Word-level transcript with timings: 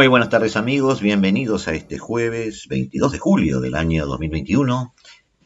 Muy 0.00 0.08
buenas 0.08 0.30
tardes 0.30 0.56
amigos, 0.56 1.02
bienvenidos 1.02 1.68
a 1.68 1.74
este 1.74 1.98
jueves 1.98 2.68
22 2.70 3.12
de 3.12 3.18
julio 3.18 3.60
del 3.60 3.74
año 3.74 4.06
2021, 4.06 4.94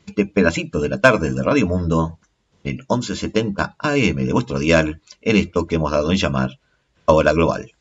este 0.06 0.26
pedacito 0.26 0.78
de 0.78 0.88
la 0.88 1.00
tarde 1.00 1.32
de 1.32 1.42
Radio 1.42 1.66
Mundo, 1.66 2.20
el 2.62 2.76
1170 2.88 3.74
AM 3.76 4.14
de 4.14 4.32
vuestro 4.32 4.60
dial, 4.60 5.02
en 5.22 5.36
esto 5.38 5.66
que 5.66 5.74
hemos 5.74 5.90
dado 5.90 6.12
en 6.12 6.18
llamar 6.18 6.60
Hora 7.06 7.32
Global. 7.32 7.72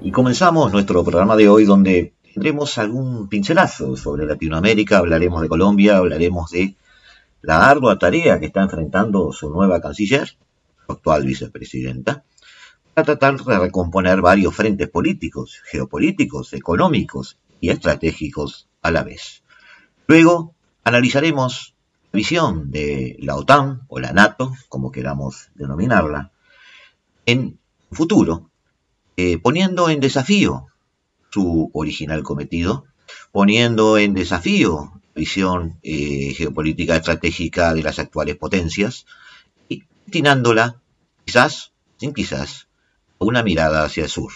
Y 0.00 0.10
comenzamos 0.10 0.72
nuestro 0.72 1.04
programa 1.04 1.36
de 1.36 1.48
hoy 1.48 1.64
donde 1.64 2.14
tendremos 2.32 2.78
algún 2.78 3.28
pincelazo 3.28 3.96
sobre 3.96 4.26
Latinoamérica, 4.26 4.98
hablaremos 4.98 5.42
de 5.42 5.48
Colombia, 5.48 5.98
hablaremos 5.98 6.50
de 6.50 6.76
la 7.42 7.68
ardua 7.68 7.98
tarea 7.98 8.40
que 8.40 8.46
está 8.46 8.62
enfrentando 8.62 9.32
su 9.32 9.50
nueva 9.50 9.80
canciller, 9.80 10.28
su 10.28 10.92
actual 10.92 11.24
vicepresidenta, 11.24 12.24
para 12.94 13.04
tratar 13.04 13.42
de 13.42 13.58
recomponer 13.58 14.20
varios 14.20 14.54
frentes 14.54 14.88
políticos, 14.88 15.60
geopolíticos, 15.64 16.52
económicos 16.52 17.38
y 17.60 17.70
estratégicos 17.70 18.68
a 18.80 18.90
la 18.90 19.02
vez. 19.02 19.42
Luego 20.06 20.54
analizaremos 20.84 21.74
la 22.12 22.16
visión 22.16 22.70
de 22.70 23.16
la 23.20 23.36
OTAN 23.36 23.82
o 23.88 24.00
la 24.00 24.12
NATO, 24.12 24.52
como 24.68 24.90
queramos 24.90 25.48
denominarla, 25.54 26.32
en 27.26 27.58
futuro, 27.90 28.50
eh, 29.16 29.38
poniendo 29.38 29.90
en 29.90 30.00
desafío 30.00 30.66
su 31.32 31.70
original 31.72 32.22
cometido, 32.22 32.84
poniendo 33.30 33.98
en 33.98 34.14
desafío 34.14 34.92
la 35.14 35.20
visión 35.20 35.78
eh, 35.82 36.34
geopolítica 36.36 36.96
estratégica 36.96 37.74
de 37.74 37.82
las 37.82 37.98
actuales 37.98 38.36
potencias 38.36 39.06
y 39.68 39.84
destinándola, 40.04 40.80
quizás, 41.24 41.72
sin 41.98 42.12
quizás, 42.12 42.68
a 43.18 43.24
una 43.24 43.42
mirada 43.42 43.84
hacia 43.84 44.04
el 44.04 44.10
sur. 44.10 44.32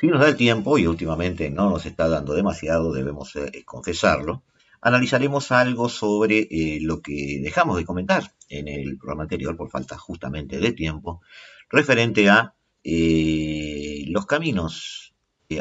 Si 0.00 0.06
nos 0.06 0.18
da 0.18 0.28
el 0.28 0.36
tiempo, 0.36 0.78
y 0.78 0.86
últimamente 0.86 1.50
no 1.50 1.68
nos 1.68 1.84
está 1.84 2.08
dando 2.08 2.32
demasiado, 2.32 2.90
debemos 2.90 3.36
eh, 3.36 3.64
confesarlo, 3.66 4.44
analizaremos 4.80 5.52
algo 5.52 5.90
sobre 5.90 6.48
eh, 6.50 6.78
lo 6.80 7.02
que 7.02 7.38
dejamos 7.42 7.76
de 7.76 7.84
comentar 7.84 8.32
en 8.48 8.68
el 8.68 8.96
programa 8.96 9.24
anterior 9.24 9.54
por 9.58 9.68
falta 9.68 9.98
justamente 9.98 10.58
de 10.58 10.72
tiempo, 10.72 11.20
referente 11.68 12.30
a 12.30 12.54
eh, 12.82 14.04
los 14.06 14.24
caminos 14.24 15.12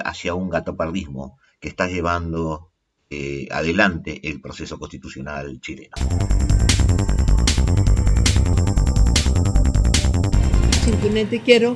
hacia 0.05 0.35
un 0.35 0.50
gatopardismo 0.50 1.38
que 1.59 1.67
está 1.67 1.88
llevando 1.88 2.71
adelante 3.51 4.21
el 4.29 4.39
proceso 4.39 4.77
constitucional 4.77 5.59
chileno. 5.59 5.95
Simplemente 10.85 11.41
quiero 11.41 11.75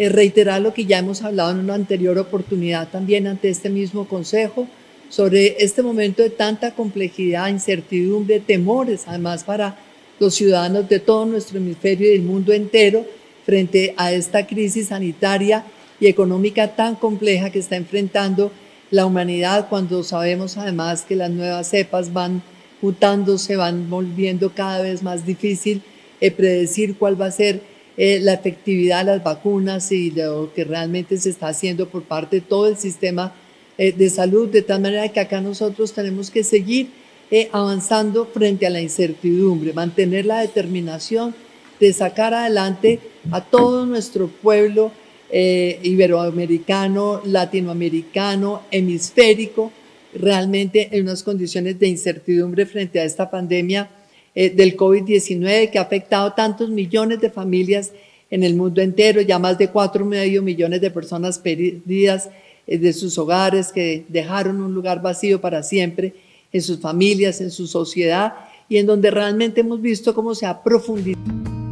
eh, 0.00 0.08
reiterar 0.08 0.62
lo 0.62 0.72
que 0.72 0.86
ya 0.86 0.96
hemos 0.96 1.20
hablado 1.20 1.50
en 1.50 1.58
una 1.58 1.74
anterior 1.74 2.16
oportunidad 2.16 2.88
también 2.88 3.26
ante 3.26 3.50
este 3.50 3.68
mismo 3.68 4.08
Consejo 4.08 4.66
sobre 5.10 5.62
este 5.62 5.82
momento 5.82 6.22
de 6.22 6.30
tanta 6.30 6.70
complejidad, 6.74 7.48
incertidumbre, 7.48 8.40
temores, 8.40 9.02
además 9.06 9.44
para 9.44 9.76
los 10.18 10.34
ciudadanos 10.34 10.88
de 10.88 11.00
todo 11.00 11.26
nuestro 11.26 11.58
hemisferio 11.58 12.08
y 12.08 12.12
del 12.12 12.22
mundo 12.22 12.54
entero 12.54 13.04
frente 13.44 13.92
a 13.98 14.10
esta 14.10 14.46
crisis 14.46 14.88
sanitaria 14.88 15.66
y 16.00 16.06
económica 16.06 16.74
tan 16.74 16.94
compleja 16.94 17.50
que 17.50 17.58
está 17.58 17.76
enfrentando 17.76 18.50
la 18.90 19.04
humanidad 19.04 19.68
cuando 19.68 20.02
sabemos 20.02 20.56
además 20.56 21.02
que 21.02 21.14
las 21.14 21.30
nuevas 21.30 21.68
cepas 21.68 22.10
van 22.14 22.42
mutándose, 22.80 23.54
van 23.54 23.90
volviendo 23.90 24.54
cada 24.54 24.80
vez 24.80 25.02
más 25.02 25.26
difícil 25.26 25.82
eh, 26.22 26.30
predecir 26.30 26.96
cuál 26.96 27.20
va 27.20 27.26
a 27.26 27.30
ser 27.30 27.60
eh, 27.96 28.20
la 28.20 28.34
efectividad 28.34 29.00
de 29.00 29.12
las 29.12 29.24
vacunas 29.24 29.90
y 29.92 30.10
lo 30.10 30.52
que 30.54 30.64
realmente 30.64 31.18
se 31.18 31.30
está 31.30 31.48
haciendo 31.48 31.88
por 31.88 32.02
parte 32.04 32.36
de 32.36 32.42
todo 32.42 32.68
el 32.68 32.76
sistema 32.76 33.34
eh, 33.76 33.92
de 33.92 34.08
salud, 34.10 34.48
de 34.48 34.62
tal 34.62 34.80
manera 34.80 35.08
que 35.08 35.20
acá 35.20 35.40
nosotros 35.40 35.92
tenemos 35.92 36.30
que 36.30 36.44
seguir 36.44 36.90
eh, 37.30 37.48
avanzando 37.52 38.26
frente 38.26 38.66
a 38.66 38.70
la 38.70 38.80
incertidumbre, 38.80 39.72
mantener 39.72 40.26
la 40.26 40.40
determinación 40.40 41.34
de 41.78 41.92
sacar 41.92 42.32
adelante 42.34 43.00
a 43.30 43.44
todo 43.44 43.86
nuestro 43.86 44.28
pueblo 44.28 44.92
iberoamericano, 45.32 47.22
latinoamericano, 47.24 48.62
hemisférico, 48.72 49.70
realmente 50.12 50.88
en 50.90 51.02
unas 51.02 51.22
condiciones 51.22 51.78
de 51.78 51.86
incertidumbre 51.86 52.66
frente 52.66 52.98
a 52.98 53.04
esta 53.04 53.30
pandemia 53.30 53.88
eh, 54.34 54.50
del 54.50 54.76
COVID-19 54.76 55.70
que 55.70 55.78
ha 55.78 55.82
afectado 55.82 56.32
tantos 56.32 56.70
millones 56.70 57.20
de 57.20 57.30
familias 57.30 57.92
en 58.30 58.44
el 58.44 58.54
mundo 58.54 58.80
entero, 58.80 59.20
ya 59.20 59.38
más 59.38 59.58
de 59.58 59.68
cuatro 59.68 60.04
medio 60.04 60.42
millones 60.42 60.80
de 60.80 60.90
personas 60.90 61.38
perdidas 61.38 62.30
eh, 62.66 62.78
de 62.78 62.92
sus 62.92 63.18
hogares, 63.18 63.72
que 63.72 64.04
dejaron 64.08 64.62
un 64.62 64.72
lugar 64.72 65.02
vacío 65.02 65.40
para 65.40 65.62
siempre 65.62 66.14
en 66.52 66.62
sus 66.62 66.78
familias, 66.78 67.40
en 67.40 67.50
su 67.50 67.66
sociedad, 67.66 68.34
y 68.68 68.78
en 68.78 68.86
donde 68.86 69.10
realmente 69.10 69.62
hemos 69.62 69.82
visto 69.82 70.14
cómo 70.14 70.34
se 70.34 70.46
ha 70.46 70.62
profundizado. 70.62 71.69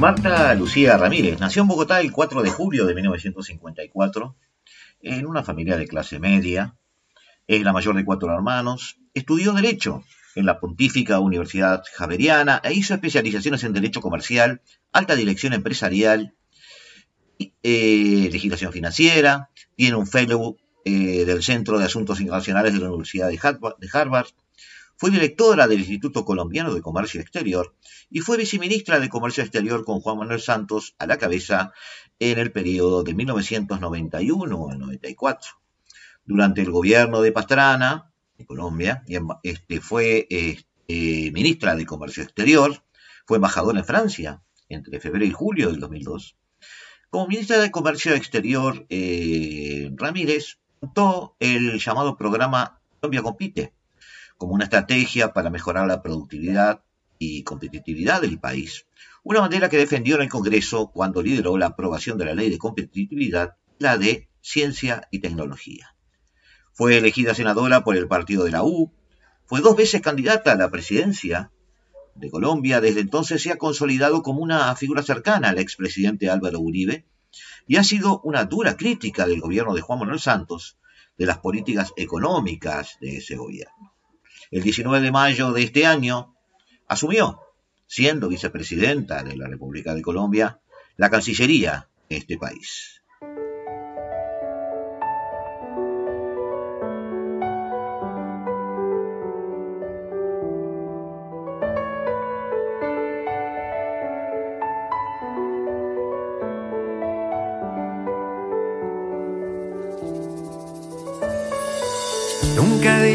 Marta 0.00 0.54
Lucía 0.54 0.96
Ramírez 0.96 1.40
nació 1.40 1.60
en 1.60 1.68
Bogotá 1.68 2.00
el 2.00 2.10
4 2.10 2.42
de 2.42 2.48
julio 2.48 2.86
de 2.86 2.94
1954 2.94 4.34
en 5.02 5.26
una 5.26 5.42
familia 5.42 5.76
de 5.76 5.86
clase 5.86 6.18
media. 6.18 6.74
Es 7.46 7.62
la 7.62 7.74
mayor 7.74 7.94
de 7.96 8.06
cuatro 8.06 8.32
hermanos. 8.32 8.96
Estudió 9.12 9.52
Derecho 9.52 10.02
en 10.36 10.46
la 10.46 10.58
Pontífica 10.58 11.18
Universidad 11.18 11.82
Javeriana 11.94 12.62
e 12.64 12.72
hizo 12.72 12.94
especializaciones 12.94 13.62
en 13.62 13.74
Derecho 13.74 14.00
Comercial, 14.00 14.62
Alta 14.90 15.16
Dirección 15.16 15.52
Empresarial, 15.52 16.34
eh, 17.38 18.30
Legislación 18.32 18.72
Financiera. 18.72 19.50
Tiene 19.76 19.96
un 19.96 20.06
fellow 20.06 20.56
eh, 20.86 21.26
del 21.26 21.42
Centro 21.42 21.78
de 21.78 21.84
Asuntos 21.84 22.20
Internacionales 22.20 22.72
de 22.72 22.78
la 22.78 22.88
Universidad 22.88 23.28
de 23.28 23.38
Harvard 23.92 24.28
fue 25.00 25.10
directora 25.10 25.66
del 25.66 25.78
Instituto 25.78 26.26
Colombiano 26.26 26.74
de 26.74 26.82
Comercio 26.82 27.22
Exterior 27.22 27.74
y 28.10 28.20
fue 28.20 28.36
viceministra 28.36 29.00
de 29.00 29.08
Comercio 29.08 29.42
Exterior 29.42 29.82
con 29.82 30.00
Juan 30.00 30.18
Manuel 30.18 30.42
Santos 30.42 30.94
a 30.98 31.06
la 31.06 31.16
cabeza 31.16 31.72
en 32.18 32.38
el 32.38 32.52
periodo 32.52 33.02
de 33.02 33.14
1991 33.14 34.68
al 34.68 34.78
94. 34.78 35.52
Durante 36.26 36.60
el 36.60 36.70
gobierno 36.70 37.22
de 37.22 37.32
Pastrana, 37.32 38.12
en 38.36 38.44
Colombia, 38.44 39.02
este, 39.42 39.80
fue 39.80 40.26
este, 40.28 41.32
ministra 41.32 41.74
de 41.76 41.86
Comercio 41.86 42.22
Exterior, 42.22 42.84
fue 43.24 43.38
embajadora 43.38 43.78
en 43.78 43.86
Francia 43.86 44.42
entre 44.68 45.00
febrero 45.00 45.24
y 45.24 45.30
julio 45.30 45.70
del 45.70 45.80
2002. 45.80 46.36
Como 47.08 47.26
ministra 47.26 47.56
de 47.56 47.70
Comercio 47.70 48.12
Exterior, 48.12 48.84
eh, 48.90 49.90
Ramírez 49.96 50.58
montó 50.82 51.36
el 51.40 51.78
llamado 51.78 52.18
programa 52.18 52.82
Colombia 53.00 53.22
Compite, 53.22 53.72
como 54.40 54.54
una 54.54 54.64
estrategia 54.64 55.34
para 55.34 55.50
mejorar 55.50 55.86
la 55.86 56.00
productividad 56.00 56.82
y 57.18 57.42
competitividad 57.42 58.22
del 58.22 58.40
país, 58.40 58.86
una 59.22 59.40
bandera 59.40 59.68
que 59.68 59.76
defendió 59.76 60.16
en 60.16 60.22
el 60.22 60.30
Congreso 60.30 60.90
cuando 60.94 61.20
lideró 61.20 61.58
la 61.58 61.66
aprobación 61.66 62.16
de 62.16 62.24
la 62.24 62.34
ley 62.34 62.48
de 62.48 62.56
competitividad, 62.56 63.56
la 63.78 63.98
de 63.98 64.30
ciencia 64.40 65.06
y 65.10 65.18
tecnología. 65.18 65.94
Fue 66.72 66.96
elegida 66.96 67.34
senadora 67.34 67.84
por 67.84 67.98
el 67.98 68.08
partido 68.08 68.44
de 68.44 68.52
la 68.52 68.64
U, 68.64 68.90
fue 69.44 69.60
dos 69.60 69.76
veces 69.76 70.00
candidata 70.00 70.52
a 70.52 70.56
la 70.56 70.70
presidencia 70.70 71.52
de 72.14 72.30
Colombia, 72.30 72.80
desde 72.80 73.00
entonces 73.00 73.42
se 73.42 73.52
ha 73.52 73.58
consolidado 73.58 74.22
como 74.22 74.40
una 74.40 74.74
figura 74.74 75.02
cercana 75.02 75.50
al 75.50 75.58
expresidente 75.58 76.30
Álvaro 76.30 76.60
Uribe 76.60 77.04
y 77.66 77.76
ha 77.76 77.84
sido 77.84 78.22
una 78.24 78.46
dura 78.46 78.78
crítica 78.78 79.26
del 79.26 79.42
gobierno 79.42 79.74
de 79.74 79.82
Juan 79.82 79.98
Manuel 79.98 80.18
Santos 80.18 80.78
de 81.18 81.26
las 81.26 81.40
políticas 81.40 81.92
económicas 81.94 82.96
de 83.02 83.18
ese 83.18 83.36
gobierno. 83.36 83.89
El 84.50 84.62
19 84.62 85.00
de 85.00 85.12
mayo 85.12 85.52
de 85.52 85.62
este 85.62 85.86
año 85.86 86.34
asumió, 86.88 87.40
siendo 87.86 88.28
vicepresidenta 88.28 89.22
de 89.22 89.36
la 89.36 89.46
República 89.46 89.94
de 89.94 90.02
Colombia, 90.02 90.60
la 90.96 91.08
Cancillería 91.08 91.88
de 92.08 92.16
este 92.16 92.36
país. 92.36 92.99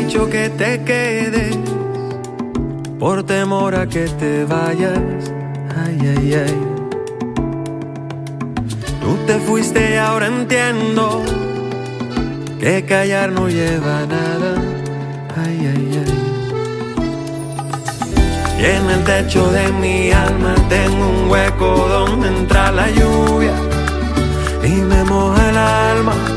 Dicho 0.06 0.30
que 0.30 0.50
te 0.50 0.84
quedes 0.84 1.58
por 3.00 3.24
temor 3.24 3.74
a 3.76 3.88
que 3.88 4.06
te 4.20 4.46
vayas. 4.46 5.00
Ay, 5.84 5.98
ay, 6.16 6.34
ay. 6.46 6.58
Tú 9.02 9.18
te 9.26 9.40
fuiste 9.40 9.94
y 9.94 9.98
ahora 9.98 10.28
entiendo 10.28 11.24
que 12.60 12.86
callar 12.86 13.32
no 13.32 13.50
lleva 13.50 14.06
nada. 14.06 14.52
Ay, 15.44 15.58
ay, 15.74 16.04
ay. 16.04 16.14
Y 18.60 18.66
en 18.66 18.90
el 18.90 19.04
techo 19.04 19.50
de 19.52 19.72
mi 19.74 20.12
alma 20.12 20.54
tengo 20.70 21.10
un 21.10 21.30
hueco 21.30 21.88
donde 21.90 22.28
entra 22.28 22.72
la 22.72 22.90
lluvia 22.92 23.56
y 24.64 24.74
me 24.82 25.04
moja 25.04 25.50
el 25.50 25.58
alma 25.58 26.35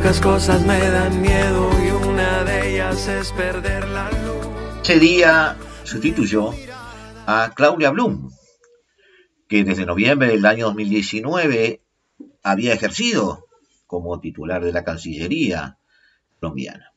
Cosas 0.00 0.66
me 0.66 0.78
dan 0.78 1.22
miedo 1.22 1.70
y 1.82 1.90
una 1.90 2.42
de 2.44 2.72
ellas 2.72 3.06
es 3.06 3.32
perder 3.32 3.86
la. 3.88 4.10
Ese 4.82 4.98
día 4.98 5.56
sustituyó 5.84 6.52
a 7.26 7.52
Claudia 7.54 7.90
Blum, 7.90 8.30
que 9.48 9.62
desde 9.62 9.86
noviembre 9.86 10.28
del 10.28 10.44
año 10.44 10.66
2019 10.66 11.82
había 12.42 12.74
ejercido 12.74 13.46
como 13.86 14.20
titular 14.20 14.64
de 14.64 14.72
la 14.72 14.84
Cancillería 14.84 15.78
colombiana. 16.38 16.92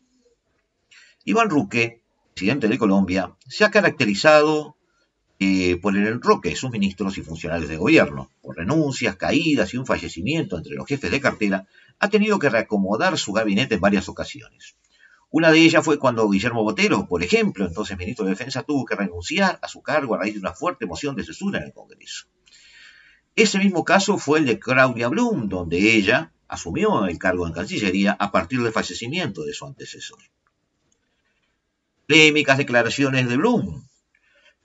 Iván 1.23 1.49
Ruque, 1.49 2.01
presidente 2.33 2.67
de 2.67 2.77
Colombia, 2.77 3.35
se 3.47 3.63
ha 3.63 3.71
caracterizado 3.71 4.75
eh, 5.43 5.77
por 5.77 5.97
el 5.97 6.07
enroque 6.07 6.49
de 6.49 6.55
sus 6.55 6.71
ministros 6.71 7.17
y 7.17 7.21
funcionarios 7.21 7.69
de 7.69 7.77
gobierno, 7.77 8.31
por 8.41 8.55
renuncias, 8.55 9.15
caídas 9.17 9.73
y 9.73 9.77
un 9.77 9.85
fallecimiento 9.85 10.57
entre 10.57 10.75
los 10.75 10.87
jefes 10.87 11.11
de 11.11 11.19
cartera, 11.19 11.67
ha 11.99 12.09
tenido 12.09 12.39
que 12.39 12.49
reacomodar 12.49 13.17
su 13.17 13.33
gabinete 13.33 13.75
en 13.75 13.81
varias 13.81 14.07
ocasiones. 14.07 14.75
Una 15.29 15.51
de 15.51 15.59
ellas 15.59 15.83
fue 15.83 15.99
cuando 15.99 16.29
Guillermo 16.29 16.63
Botero, 16.63 17.07
por 17.07 17.23
ejemplo, 17.23 17.65
entonces 17.65 17.97
ministro 17.97 18.23
de 18.23 18.31
Defensa, 18.31 18.63
tuvo 18.63 18.85
que 18.85 18.95
renunciar 18.95 19.59
a 19.61 19.67
su 19.67 19.81
cargo 19.81 20.15
a 20.15 20.19
raíz 20.19 20.35
de 20.35 20.39
una 20.39 20.53
fuerte 20.53 20.85
moción 20.85 21.15
de 21.15 21.23
censura 21.23 21.59
en 21.59 21.65
el 21.65 21.73
Congreso. 21.73 22.27
Ese 23.35 23.57
mismo 23.57 23.83
caso 23.83 24.17
fue 24.17 24.39
el 24.39 24.45
de 24.45 24.59
Claudia 24.59 25.07
Blum, 25.07 25.49
donde 25.49 25.95
ella 25.95 26.31
asumió 26.47 27.05
el 27.07 27.17
cargo 27.17 27.47
en 27.47 27.53
Cancillería 27.53 28.15
a 28.19 28.31
partir 28.31 28.61
del 28.61 28.71
fallecimiento 28.71 29.43
de 29.43 29.53
su 29.53 29.65
antecesor. 29.65 30.19
Polémicas 32.07 32.59
declaraciones 32.59 33.27
de 33.27 33.37
Blum, 33.37 33.83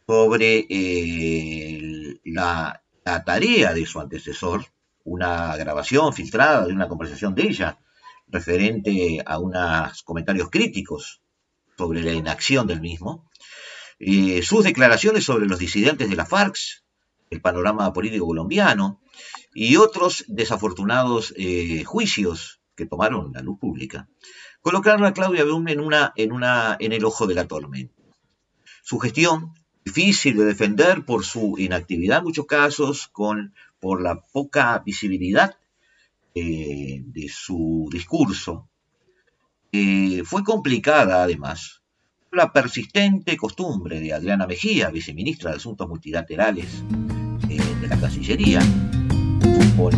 sobre 0.08 0.66
eh, 0.70 2.18
la, 2.24 2.82
tarea 3.26 3.74
de 3.74 3.84
su 3.84 4.00
antecesor, 4.00 4.64
una 5.04 5.54
grabación 5.56 6.14
filtrada 6.14 6.66
de 6.66 6.72
una 6.72 6.88
conversación 6.88 7.34
de 7.34 7.42
ella 7.42 7.78
referente 8.26 9.22
a 9.24 9.38
unos 9.38 10.02
comentarios 10.04 10.48
críticos 10.48 11.20
sobre 11.76 12.02
la 12.02 12.12
inacción 12.12 12.66
del 12.66 12.80
mismo, 12.80 13.28
eh, 13.98 14.42
sus 14.42 14.64
declaraciones 14.64 15.24
sobre 15.24 15.44
los 15.44 15.58
disidentes 15.58 16.08
de 16.08 16.16
la 16.16 16.24
FARC, 16.24 16.56
el 17.28 17.42
panorama 17.42 17.92
político 17.92 18.26
colombiano 18.26 19.02
y 19.54 19.76
otros 19.76 20.24
desafortunados 20.26 21.34
eh, 21.36 21.84
juicios 21.84 22.60
que 22.74 22.86
tomaron 22.86 23.32
la 23.34 23.42
luz 23.42 23.58
pública, 23.58 24.08
colocaron 24.62 25.04
a 25.04 25.12
Claudia 25.12 25.44
Blum 25.44 25.68
en, 25.68 25.80
una, 25.80 26.14
en, 26.16 26.32
una, 26.32 26.78
en 26.80 26.92
el 26.92 27.04
ojo 27.04 27.26
de 27.26 27.34
la 27.34 27.46
tormenta. 27.46 27.94
Su 28.82 28.98
gestión 28.98 29.52
difícil 29.88 30.36
de 30.36 30.44
defender 30.44 31.04
por 31.04 31.24
su 31.24 31.56
inactividad 31.58 32.18
en 32.18 32.24
muchos 32.24 32.46
casos, 32.46 33.08
con, 33.08 33.54
por 33.80 34.02
la 34.02 34.20
poca 34.20 34.78
visibilidad 34.84 35.56
eh, 36.34 37.02
de 37.06 37.28
su 37.28 37.88
discurso. 37.90 38.68
Eh, 39.72 40.22
fue 40.24 40.44
complicada 40.44 41.22
además 41.22 41.80
la 42.30 42.52
persistente 42.52 43.36
costumbre 43.38 44.00
de 44.00 44.12
Adriana 44.12 44.46
Mejía, 44.46 44.90
viceministra 44.90 45.50
de 45.50 45.56
Asuntos 45.56 45.88
Multilaterales 45.88 46.84
eh, 47.48 47.58
de 47.80 47.88
la 47.88 47.98
Cancillería, 47.98 48.60
fútbol 49.40 49.94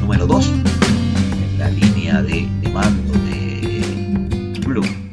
número 0.00 0.26
2 0.28 0.46
en 0.46 1.58
la 1.58 1.68
línea 1.70 2.22
de, 2.22 2.46
de 2.62 2.68
mando 2.68 3.12
de 3.24 4.60
Blue, 4.64 5.09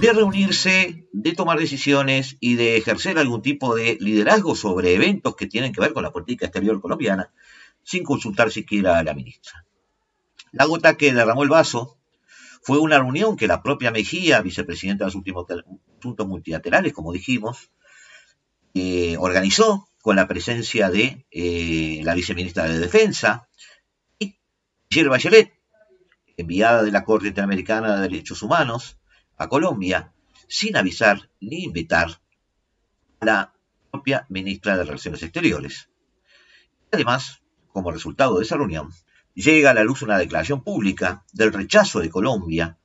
de 0.00 0.12
reunirse 0.14 1.06
de 1.12 1.32
tomar 1.32 1.58
decisiones 1.58 2.38
y 2.40 2.54
de 2.54 2.78
ejercer 2.78 3.18
algún 3.18 3.42
tipo 3.42 3.74
de 3.74 3.98
liderazgo 4.00 4.56
sobre 4.56 4.94
eventos 4.94 5.36
que 5.36 5.46
tienen 5.46 5.74
que 5.74 5.80
ver 5.80 5.92
con 5.92 6.02
la 6.02 6.10
política 6.10 6.46
exterior 6.46 6.80
colombiana, 6.80 7.30
sin 7.82 8.02
consultar 8.02 8.50
siquiera 8.50 8.98
a 8.98 9.04
la 9.04 9.12
ministra. 9.12 9.66
La 10.52 10.64
gota 10.64 10.96
que 10.96 11.12
derramó 11.12 11.42
el 11.42 11.50
vaso 11.50 11.98
fue 12.62 12.78
una 12.78 12.98
reunión 12.98 13.36
que 13.36 13.46
la 13.46 13.62
propia 13.62 13.90
Mejía, 13.90 14.40
vicepresidenta 14.40 15.04
de 15.04 15.08
los 15.08 15.14
últimos 15.16 15.46
asuntos 15.98 16.26
multilaterales, 16.26 16.94
como 16.94 17.12
dijimos, 17.12 17.70
eh, 18.72 19.16
organizó 19.18 19.88
con 20.00 20.16
la 20.16 20.26
presencia 20.26 20.88
de 20.88 21.26
eh, 21.30 22.00
la 22.04 22.14
viceministra 22.14 22.64
de 22.64 22.78
Defensa 22.78 23.48
y 24.18 24.38
Michelle 24.90 25.10
Bachelet, 25.10 25.52
enviada 26.38 26.82
de 26.82 26.90
la 26.90 27.04
Corte 27.04 27.28
Interamericana 27.28 27.96
de 27.96 28.02
Derechos 28.08 28.42
Humanos 28.42 28.96
a 29.40 29.48
Colombia, 29.48 30.12
sin 30.48 30.76
avisar 30.76 31.30
ni 31.40 31.64
invitar 31.64 32.20
a 33.20 33.24
la 33.24 33.54
propia 33.90 34.26
ministra 34.28 34.76
de 34.76 34.84
Relaciones 34.84 35.22
Exteriores. 35.22 35.88
Además, 36.92 37.40
como 37.72 37.90
resultado 37.90 38.36
de 38.36 38.44
esa 38.44 38.58
reunión, 38.58 38.90
llega 39.32 39.70
a 39.70 39.74
la 39.74 39.82
luz 39.82 40.02
una 40.02 40.18
declaración 40.18 40.62
pública 40.62 41.24
del 41.32 41.54
rechazo 41.54 42.00
de 42.00 42.10
Colombia 42.10 42.76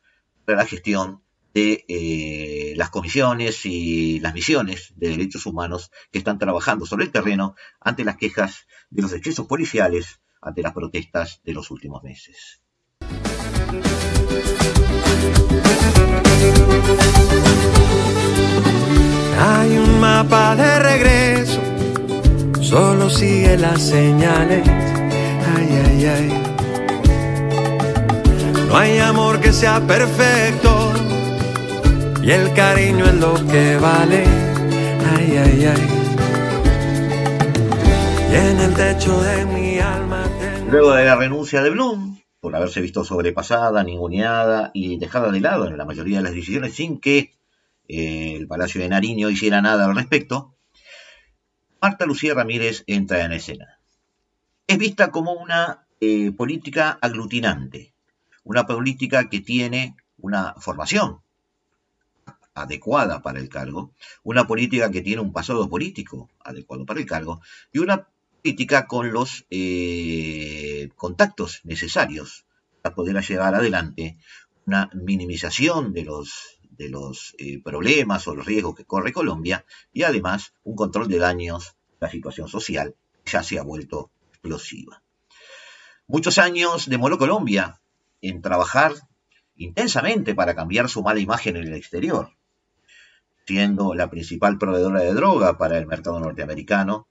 para 0.46 0.60
la 0.60 0.66
gestión 0.66 1.22
de 1.54 1.84
eh, 1.90 2.74
las 2.78 2.90
comisiones 2.90 3.66
y 3.66 4.22
las 4.22 4.34
misiones 4.34 4.94
de 4.96 5.10
derechos 5.10 5.46
humanos 5.46 5.92
que 6.10 6.20
están 6.20 6.40
trabajando 6.40 6.86
sobre 6.86 7.04
el 7.04 7.12
terreno 7.12 7.56
ante 7.82 8.06
las 8.06 8.16
quejas 8.16 8.66
de 8.90 9.02
los 9.02 9.12
excesos 9.12 9.46
policiales 9.46 10.22
ante 10.42 10.62
las 10.62 10.72
protestas 10.72 11.42
de 11.44 11.52
los 11.52 11.70
últimos 11.70 12.02
meses. 12.02 12.62
Hay 19.40 19.78
un 19.78 20.00
mapa 20.00 20.56
de 20.56 20.80
regreso, 20.80 21.60
solo 22.62 23.10
sigue 23.10 23.58
las 23.58 23.82
señales. 23.82 24.68
Ay, 25.56 25.82
ay, 25.86 26.06
ay. 26.06 26.42
No 28.68 28.78
hay 28.78 29.00
amor 29.00 29.40
que 29.40 29.54
sea 29.54 29.80
perfecto 29.80 30.92
y 32.22 32.32
el 32.32 32.52
cariño 32.54 33.06
es 33.06 33.14
lo 33.16 33.34
que 33.48 33.78
vale. 33.78 34.24
Ay, 35.16 35.38
ay, 35.38 35.66
ay. 35.66 35.88
Y 38.32 38.36
en 38.36 38.60
el 38.60 38.74
techo 38.74 39.22
de 39.22 39.46
mi 39.46 39.80
alma. 39.80 40.24
Luego 40.70 40.94
de 40.94 41.06
la 41.06 41.16
renuncia 41.16 41.62
de 41.62 41.70
Bloom, 41.70 42.20
por 42.46 42.56
haberse 42.56 42.80
visto 42.80 43.04
sobrepasada, 43.04 43.84
ninguneada 43.84 44.70
y 44.72 44.98
dejada 44.98 45.32
de 45.32 45.42
lado 45.42 45.68
en 45.68 45.80
la 45.80 45.84
mayoría 45.84 46.18
de 46.18 46.26
las 46.26 46.36
decisiones 46.36 46.76
sin 46.76 47.00
que 47.00 47.34
eh, 47.88 48.36
el 48.36 48.46
Palacio 48.46 48.80
de 48.80 48.88
Nariño 48.88 49.32
hiciera 49.32 49.64
nada 49.64 49.86
al 49.86 49.96
respecto, 49.96 50.56
Marta 51.82 52.06
Lucía 52.06 52.36
Ramírez 52.36 52.84
entra 52.86 53.26
en 53.26 53.32
escena. 53.32 53.80
Es 54.68 54.78
vista 54.78 55.10
como 55.10 55.34
una 55.34 55.88
eh, 56.00 56.32
política 56.34 57.00
aglutinante, 57.02 57.96
una 58.44 58.68
política 58.68 59.28
que 59.28 59.40
tiene 59.40 59.96
una 60.20 60.54
formación 60.60 61.22
adecuada 62.54 63.24
para 63.24 63.40
el 63.40 63.50
cargo, 63.50 63.92
una 64.22 64.46
política 64.46 64.92
que 64.92 65.02
tiene 65.02 65.24
un 65.24 65.34
pasado 65.34 65.68
político 65.68 66.30
adecuado 66.44 66.86
para 66.86 67.00
el 67.00 67.08
cargo 67.08 67.42
y 67.74 67.80
una 67.80 68.08
política 68.46 68.86
con 68.86 69.12
los 69.12 69.48
eh, 69.50 70.90
contactos 70.96 71.62
necesarios 71.64 72.46
para 72.84 72.94
poder 72.94 73.20
llevar 73.24 73.56
adelante 73.56 74.20
una 74.68 74.92
minimización 74.94 75.94
de 75.94 76.04
los 76.04 76.60
de 76.70 76.90
los 76.90 77.34
eh, 77.40 77.60
problemas 77.64 78.28
o 78.28 78.36
los 78.36 78.46
riesgos 78.46 78.76
que 78.76 78.86
corre 78.86 79.14
Colombia 79.14 79.66
y 79.92 80.04
además 80.04 80.54
un 80.64 80.76
control 80.76 81.08
de 81.08 81.18
daños, 81.18 81.76
la 82.00 82.12
situación 82.12 82.48
social 82.48 82.94
ya 83.26 83.42
se 83.42 83.58
ha 83.58 83.64
vuelto 83.64 84.12
explosiva. 84.30 85.02
Muchos 86.06 86.38
años 86.38 86.88
demoró 86.88 87.18
Colombia 87.18 87.82
en 88.22 88.44
trabajar 88.44 88.94
intensamente 89.56 90.36
para 90.36 90.54
cambiar 90.54 90.88
su 90.88 91.02
mala 91.02 91.20
imagen 91.20 91.56
en 91.56 91.64
el 91.64 91.74
exterior, 91.74 92.36
siendo 93.48 93.96
la 93.96 94.12
principal 94.12 94.60
proveedora 94.60 95.00
de 95.00 95.16
droga 95.16 95.58
para 95.58 95.80
el 95.80 95.88
mercado 95.88 96.20
norteamericano. 96.20 97.08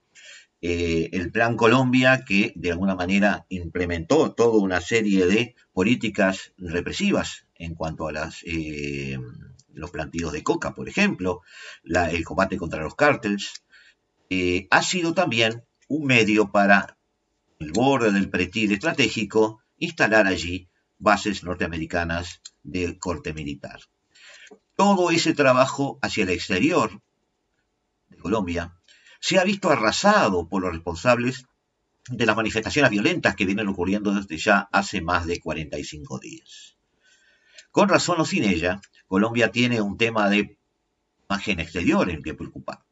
Eh, 0.61 1.09
el 1.11 1.31
Plan 1.31 1.57
Colombia, 1.57 2.23
que 2.25 2.53
de 2.55 2.71
alguna 2.71 2.95
manera 2.95 3.45
implementó 3.49 4.33
toda 4.33 4.57
una 4.57 4.81
serie 4.81 5.25
de 5.27 5.55
políticas 5.73 6.53
represivas 6.57 7.45
en 7.55 7.75
cuanto 7.75 8.07
a 8.07 8.11
las, 8.11 8.41
eh, 8.45 9.17
los 9.73 9.91
plantíos 9.91 10.31
de 10.31 10.43
coca, 10.43 10.73
por 10.73 10.89
ejemplo, 10.89 11.41
el 11.83 12.23
combate 12.23 12.57
contra 12.57 12.81
los 12.81 12.95
cárteles, 12.95 13.65
eh, 14.29 14.67
ha 14.71 14.81
sido 14.81 15.13
también 15.13 15.63
un 15.87 16.05
medio 16.05 16.51
para 16.51 16.97
el 17.59 17.71
borde 17.71 18.11
del 18.11 18.29
pretil 18.29 18.71
estratégico 18.71 19.61
instalar 19.77 20.25
allí 20.25 20.67
bases 20.97 21.43
norteamericanas 21.43 22.41
de 22.63 22.97
corte 22.97 23.33
militar. 23.33 23.79
Todo 24.75 25.11
ese 25.11 25.33
trabajo 25.33 25.99
hacia 26.01 26.23
el 26.23 26.29
exterior 26.29 27.01
de 28.09 28.17
Colombia 28.17 28.75
se 29.19 29.39
ha 29.39 29.43
visto 29.43 29.69
arrasado 29.69 30.47
por 30.47 30.61
los 30.61 30.73
responsables 30.73 31.45
de 32.09 32.25
las 32.25 32.35
manifestaciones 32.35 32.91
violentas 32.91 33.35
que 33.35 33.45
vienen 33.45 33.67
ocurriendo 33.67 34.13
desde 34.13 34.37
ya 34.37 34.69
hace 34.71 35.01
más 35.01 35.25
de 35.25 35.39
45 35.39 36.19
días. 36.19 36.77
Con 37.71 37.89
razón 37.89 38.21
o 38.21 38.25
sin 38.25 38.43
ella, 38.43 38.79
Colombia 39.07 39.51
tiene 39.51 39.81
un 39.81 39.97
tema 39.97 40.29
de 40.29 40.57
imagen 41.29 41.59
exterior 41.59 42.09
en 42.09 42.21
que 42.21 42.33
preocupar. 42.33 42.83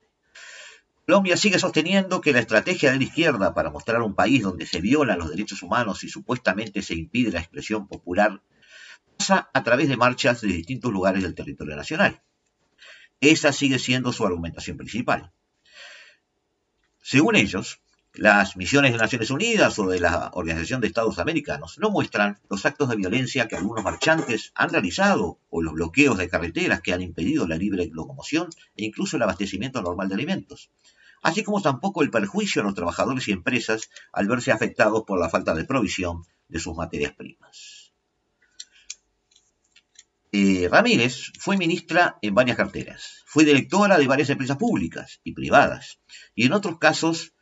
Colombia 1.05 1.35
sigue 1.37 1.59
sosteniendo 1.59 2.21
que 2.21 2.31
la 2.31 2.39
estrategia 2.39 2.91
de 2.91 2.97
la 2.97 3.03
izquierda 3.03 3.53
para 3.53 3.69
mostrar 3.69 4.01
un 4.01 4.15
país 4.15 4.41
donde 4.41 4.65
se 4.65 4.79
violan 4.79 5.19
los 5.19 5.29
derechos 5.29 5.61
humanos 5.61 6.03
y 6.03 6.09
supuestamente 6.09 6.81
se 6.81 6.95
impide 6.95 7.31
la 7.31 7.39
expresión 7.39 7.87
popular 7.87 8.41
pasa 9.17 9.49
a 9.53 9.63
través 9.63 9.89
de 9.89 9.97
marchas 9.97 10.41
de 10.41 10.47
distintos 10.47 10.91
lugares 10.91 11.23
del 11.23 11.35
territorio 11.35 11.75
nacional. 11.75 12.21
Esa 13.19 13.53
sigue 13.53 13.79
siendo 13.79 14.11
su 14.11 14.25
argumentación 14.25 14.77
principal. 14.77 15.31
Según 17.05 17.35
ellos, 17.35 17.81
las 18.13 18.55
misiones 18.55 18.93
de 18.93 18.97
Naciones 18.97 19.29
Unidas 19.29 19.77
o 19.77 19.87
de 19.87 19.99
la 19.99 20.31
Organización 20.33 20.79
de 20.79 20.87
Estados 20.87 21.19
Americanos 21.19 21.77
no 21.77 21.89
muestran 21.89 22.39
los 22.49 22.65
actos 22.65 22.87
de 22.87 22.95
violencia 22.95 23.49
que 23.49 23.57
algunos 23.57 23.83
marchantes 23.83 24.53
han 24.55 24.69
realizado 24.69 25.37
o 25.49 25.61
los 25.61 25.73
bloqueos 25.73 26.17
de 26.17 26.29
carreteras 26.29 26.81
que 26.81 26.93
han 26.93 27.01
impedido 27.01 27.45
la 27.45 27.57
libre 27.57 27.89
locomoción 27.91 28.47
e 28.77 28.85
incluso 28.85 29.17
el 29.17 29.23
abastecimiento 29.23 29.81
normal 29.81 30.07
de 30.07 30.15
alimentos 30.15 30.71
así 31.23 31.43
como 31.43 31.61
tampoco 31.61 32.03
el 32.03 32.11
perjuicio 32.11 32.61
a 32.61 32.65
los 32.65 32.75
trabajadores 32.75 33.27
y 33.27 33.31
empresas 33.31 33.89
al 34.11 34.27
verse 34.27 34.51
afectados 34.51 35.03
por 35.07 35.19
la 35.19 35.29
falta 35.29 35.55
de 35.55 35.65
provisión 35.65 36.23
de 36.47 36.59
sus 36.59 36.75
materias 36.75 37.13
primas. 37.13 37.82
Eh, 40.35 40.67
Ramírez 40.67 41.31
fue 41.37 41.57
ministra 41.57 42.17
en 42.23 42.33
varias 42.33 42.57
carteras, 42.57 43.21
fue 43.27 43.45
directora 43.45 43.99
de 43.99 44.07
varias 44.07 44.31
empresas 44.31 44.57
públicas 44.57 45.21
y 45.23 45.33
privadas, 45.33 45.99
y 46.33 46.47
en 46.47 46.53
otros 46.53 46.79
casos 46.79 47.33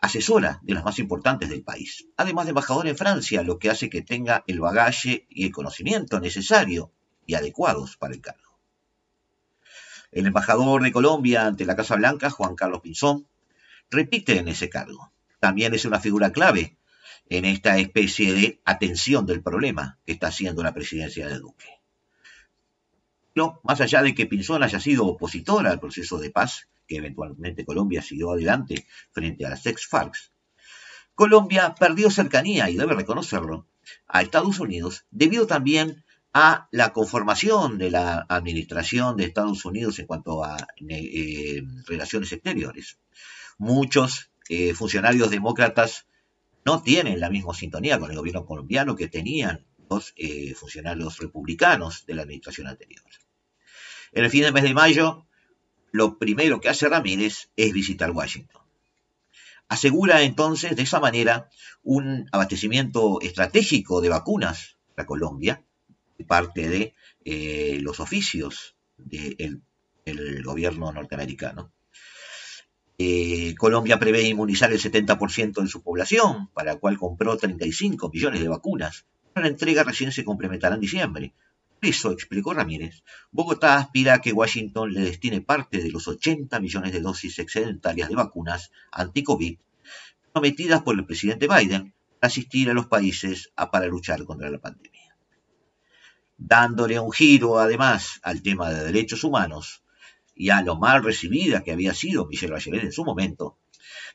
asesora 0.00 0.58
de 0.62 0.72
las 0.72 0.82
más 0.82 0.98
importantes 0.98 1.50
del 1.50 1.62
país, 1.62 2.06
además 2.16 2.46
de 2.46 2.52
embajador 2.52 2.88
en 2.88 2.96
Francia, 2.96 3.42
lo 3.42 3.58
que 3.58 3.68
hace 3.68 3.90
que 3.90 4.00
tenga 4.00 4.44
el 4.46 4.60
bagaje 4.60 5.26
y 5.28 5.44
el 5.44 5.52
conocimiento 5.52 6.20
necesario 6.20 6.90
y 7.26 7.34
adecuados 7.34 7.98
para 7.98 8.14
el 8.14 8.22
cargo. 8.22 8.58
El 10.10 10.26
embajador 10.26 10.82
de 10.82 10.90
Colombia 10.90 11.44
ante 11.44 11.66
la 11.66 11.76
Casa 11.76 11.96
Blanca, 11.96 12.30
Juan 12.30 12.54
Carlos 12.54 12.80
Pinzón, 12.80 13.26
repite 13.90 14.38
en 14.38 14.48
ese 14.48 14.70
cargo. 14.70 15.12
También 15.38 15.74
es 15.74 15.84
una 15.84 16.00
figura 16.00 16.32
clave 16.32 16.78
en 17.28 17.44
esta 17.44 17.76
especie 17.76 18.32
de 18.32 18.62
atención 18.64 19.26
del 19.26 19.42
problema 19.42 19.98
que 20.06 20.12
está 20.12 20.28
haciendo 20.28 20.62
la 20.62 20.72
presidencia 20.72 21.28
de 21.28 21.40
Duque. 21.40 21.77
Más 23.64 23.80
allá 23.80 24.02
de 24.02 24.14
que 24.14 24.26
Pinzón 24.26 24.62
haya 24.62 24.80
sido 24.80 25.06
opositora 25.06 25.70
al 25.70 25.80
proceso 25.80 26.18
de 26.18 26.30
paz 26.30 26.68
que 26.86 26.96
eventualmente 26.96 27.64
Colombia 27.64 28.02
siguió 28.02 28.32
adelante 28.32 28.86
frente 29.12 29.44
a 29.44 29.50
las 29.50 29.66
ex-FARC, 29.66 30.14
Colombia 31.14 31.74
perdió 31.78 32.10
cercanía, 32.10 32.70
y 32.70 32.76
debe 32.76 32.94
reconocerlo, 32.94 33.66
a 34.06 34.22
Estados 34.22 34.60
Unidos 34.60 35.04
debido 35.10 35.46
también 35.46 36.04
a 36.32 36.68
la 36.70 36.92
conformación 36.92 37.78
de 37.78 37.90
la 37.90 38.24
administración 38.28 39.16
de 39.16 39.24
Estados 39.24 39.64
Unidos 39.64 39.98
en 39.98 40.06
cuanto 40.06 40.44
a 40.44 40.56
eh, 40.88 41.62
relaciones 41.86 42.32
exteriores. 42.32 42.98
Muchos 43.58 44.30
eh, 44.48 44.74
funcionarios 44.74 45.30
demócratas 45.30 46.06
no 46.64 46.82
tienen 46.82 47.18
la 47.18 47.30
misma 47.30 47.54
sintonía 47.54 47.98
con 47.98 48.10
el 48.10 48.16
gobierno 48.16 48.46
colombiano 48.46 48.94
que 48.94 49.08
tenían 49.08 49.66
los 49.90 50.12
eh, 50.16 50.54
funcionarios 50.54 51.18
republicanos 51.18 52.06
de 52.06 52.14
la 52.14 52.22
administración 52.22 52.68
anterior. 52.68 53.02
En 54.12 54.24
el 54.24 54.30
fin 54.30 54.42
del 54.42 54.52
mes 54.52 54.62
de 54.62 54.74
mayo, 54.74 55.26
lo 55.90 56.18
primero 56.18 56.60
que 56.60 56.68
hace 56.68 56.88
Ramírez 56.88 57.50
es 57.56 57.72
visitar 57.72 58.10
Washington. 58.10 58.62
Asegura 59.68 60.22
entonces 60.22 60.76
de 60.76 60.82
esa 60.82 61.00
manera 61.00 61.50
un 61.82 62.28
abastecimiento 62.32 63.20
estratégico 63.20 64.00
de 64.00 64.08
vacunas 64.08 64.76
para 64.94 65.06
Colombia, 65.06 65.62
parte 66.26 66.68
de 66.68 66.94
eh, 67.24 67.78
los 67.82 68.00
oficios 68.00 68.76
del 68.96 69.62
gobierno 70.42 70.90
norteamericano. 70.92 71.72
Eh, 73.00 73.54
Colombia 73.56 73.98
prevé 73.98 74.22
inmunizar 74.22 74.72
el 74.72 74.80
70% 74.80 75.62
de 75.62 75.68
su 75.68 75.82
población, 75.82 76.48
para 76.52 76.72
la 76.72 76.78
cual 76.80 76.98
compró 76.98 77.36
35 77.36 78.10
millones 78.10 78.40
de 78.40 78.48
vacunas. 78.48 79.06
La 79.36 79.46
entrega 79.46 79.84
recién 79.84 80.10
se 80.10 80.24
complementará 80.24 80.74
en 80.74 80.80
diciembre. 80.80 81.34
Eso, 81.80 82.10
explicó 82.10 82.54
Ramírez, 82.54 83.02
Bogotá 83.30 83.76
aspira 83.76 84.14
a 84.14 84.20
que 84.20 84.32
Washington 84.32 84.92
le 84.92 85.00
destine 85.02 85.40
parte 85.40 85.78
de 85.78 85.90
los 85.90 86.08
80 86.08 86.58
millones 86.60 86.92
de 86.92 87.00
dosis 87.00 87.38
excedentarias 87.38 88.08
de 88.08 88.16
vacunas 88.16 88.72
anti-COVID 88.90 89.58
prometidas 90.32 90.82
por 90.82 90.96
el 90.96 91.06
presidente 91.06 91.46
Biden 91.46 91.94
para 92.18 92.28
asistir 92.28 92.68
a 92.68 92.74
los 92.74 92.86
países 92.86 93.52
a, 93.54 93.70
para 93.70 93.86
luchar 93.86 94.24
contra 94.24 94.50
la 94.50 94.58
pandemia 94.58 95.08
dándole 96.38 96.98
un 97.00 97.12
giro 97.12 97.58
además 97.58 98.20
al 98.22 98.42
tema 98.42 98.70
de 98.70 98.84
derechos 98.84 99.24
humanos 99.24 99.82
y 100.34 100.50
a 100.50 100.62
lo 100.62 100.76
mal 100.76 101.02
recibida 101.02 101.64
que 101.64 101.72
había 101.72 101.92
sido 101.92 102.26
Michelle 102.26 102.52
Bachelet 102.52 102.84
en 102.84 102.92
su 102.92 103.04
momento, 103.04 103.58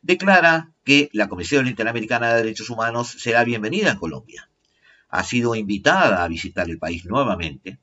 declara 0.01 0.71
que 0.85 1.09
la 1.11 1.27
Comisión 1.27 1.67
Interamericana 1.67 2.29
de 2.29 2.43
Derechos 2.43 2.69
Humanos 2.69 3.17
será 3.19 3.43
bienvenida 3.43 3.91
en 3.91 3.97
Colombia. 3.97 4.49
Ha 5.15 5.23
sido 5.23 5.53
invitada 5.53 6.23
a 6.23 6.27
visitar 6.27 6.67
el 6.71 6.79
país 6.79 7.05
nuevamente, 7.05 7.77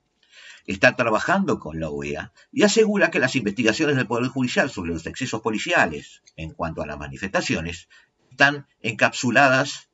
está 0.66 0.96
trabajando 0.96 1.60
con 1.60 1.78
la 1.78 1.88
OEA 1.88 2.32
y 2.50 2.64
asegura 2.64 3.12
que 3.12 3.20
las 3.20 3.36
investigaciones 3.36 3.94
del 3.94 4.08
Poder 4.08 4.26
Judicial 4.26 4.68
sobre 4.68 4.90
los 4.90 5.06
excesos 5.06 5.40
policiales 5.40 6.22
en 6.34 6.50
cuanto 6.50 6.82
a 6.82 6.88
las 6.88 6.98
manifestaciones 6.98 7.88
están 8.32 8.66
encapsuladas 8.82 9.90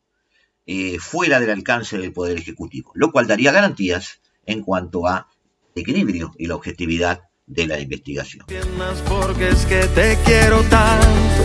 eh, 0.64 0.98
fuera 0.98 1.38
del 1.38 1.50
alcance 1.50 1.98
del 1.98 2.14
Poder 2.14 2.38
Ejecutivo, 2.38 2.90
lo 2.94 3.12
cual 3.12 3.26
daría 3.26 3.52
garantías 3.52 4.22
en 4.46 4.62
cuanto 4.62 5.06
a 5.06 5.28
equilibrio 5.74 6.32
y 6.38 6.46
la 6.46 6.54
objetividad 6.54 7.24
de 7.44 7.66
la 7.66 7.78
investigación. 7.78 8.46
Es 8.48 9.66
que 9.66 9.86
te 9.88 10.18
quiero 10.24 10.62
tanto, 10.62 11.42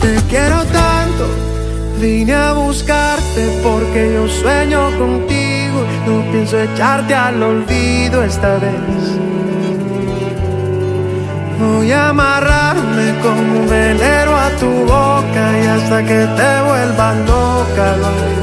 te 0.00 0.16
quiero 0.30 0.64
tanto. 0.64 1.51
Vine 2.02 2.34
a 2.34 2.52
buscarte 2.52 3.60
porque 3.62 4.12
yo 4.12 4.26
sueño 4.26 4.90
contigo. 4.98 5.86
No 6.04 6.32
pienso 6.32 6.58
echarte 6.58 7.14
al 7.14 7.40
olvido 7.40 8.24
esta 8.24 8.58
vez. 8.58 8.72
Voy 11.60 11.92
a 11.92 12.08
amarrarme 12.08 13.14
como 13.22 13.60
un 13.60 13.70
velero 13.70 14.36
a 14.36 14.48
tu 14.58 14.66
boca 14.66 15.44
y 15.62 15.66
hasta 15.68 16.02
que 16.02 16.26
te 16.26 16.62
vuelva 16.66 17.14
loca. 17.24 18.41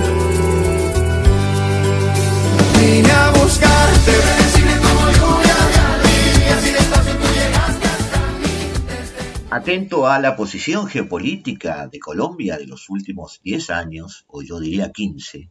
Atento 9.51 10.07
a 10.07 10.19
la 10.19 10.35
posición 10.35 10.85
geopolítica 10.85 11.87
de 11.87 11.97
Colombia 11.97 12.57
de 12.57 12.67
los 12.67 12.87
últimos 12.87 13.41
10 13.43 13.71
años, 13.71 14.25
o 14.27 14.43
yo 14.43 14.59
diría 14.59 14.91
15, 14.91 15.49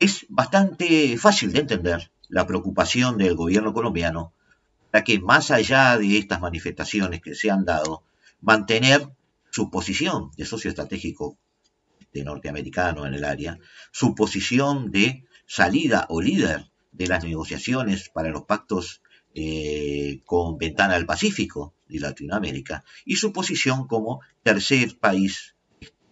es 0.00 0.24
bastante 0.30 1.18
fácil 1.18 1.52
de 1.52 1.60
entender 1.60 2.10
la 2.30 2.46
preocupación 2.46 3.18
del 3.18 3.34
gobierno 3.34 3.74
colombiano 3.74 4.32
para 4.90 5.04
que 5.04 5.18
más 5.18 5.50
allá 5.50 5.98
de 5.98 6.16
estas 6.16 6.40
manifestaciones 6.40 7.20
que 7.20 7.34
se 7.34 7.50
han 7.50 7.66
dado, 7.66 8.04
mantener 8.40 9.06
su 9.50 9.70
posición 9.70 10.30
de 10.38 10.46
socio 10.46 10.70
estratégico 10.70 11.36
de 12.14 12.24
norteamericano 12.24 13.04
en 13.04 13.12
el 13.12 13.24
área, 13.24 13.58
su 13.92 14.14
posición 14.14 14.90
de 14.90 15.26
salida 15.46 16.06
o 16.08 16.22
líder 16.22 16.70
de 16.92 17.06
las 17.06 17.22
negociaciones 17.22 18.08
para 18.08 18.30
los 18.30 18.44
pactos 18.44 19.02
eh, 19.34 20.22
con 20.24 20.56
ventana 20.56 20.94
al 20.94 21.04
Pacífico 21.04 21.74
de 21.88 22.00
Latinoamérica 22.00 22.84
y 23.04 23.16
su 23.16 23.32
posición 23.32 23.86
como 23.86 24.20
tercer 24.42 24.98
país 24.98 25.54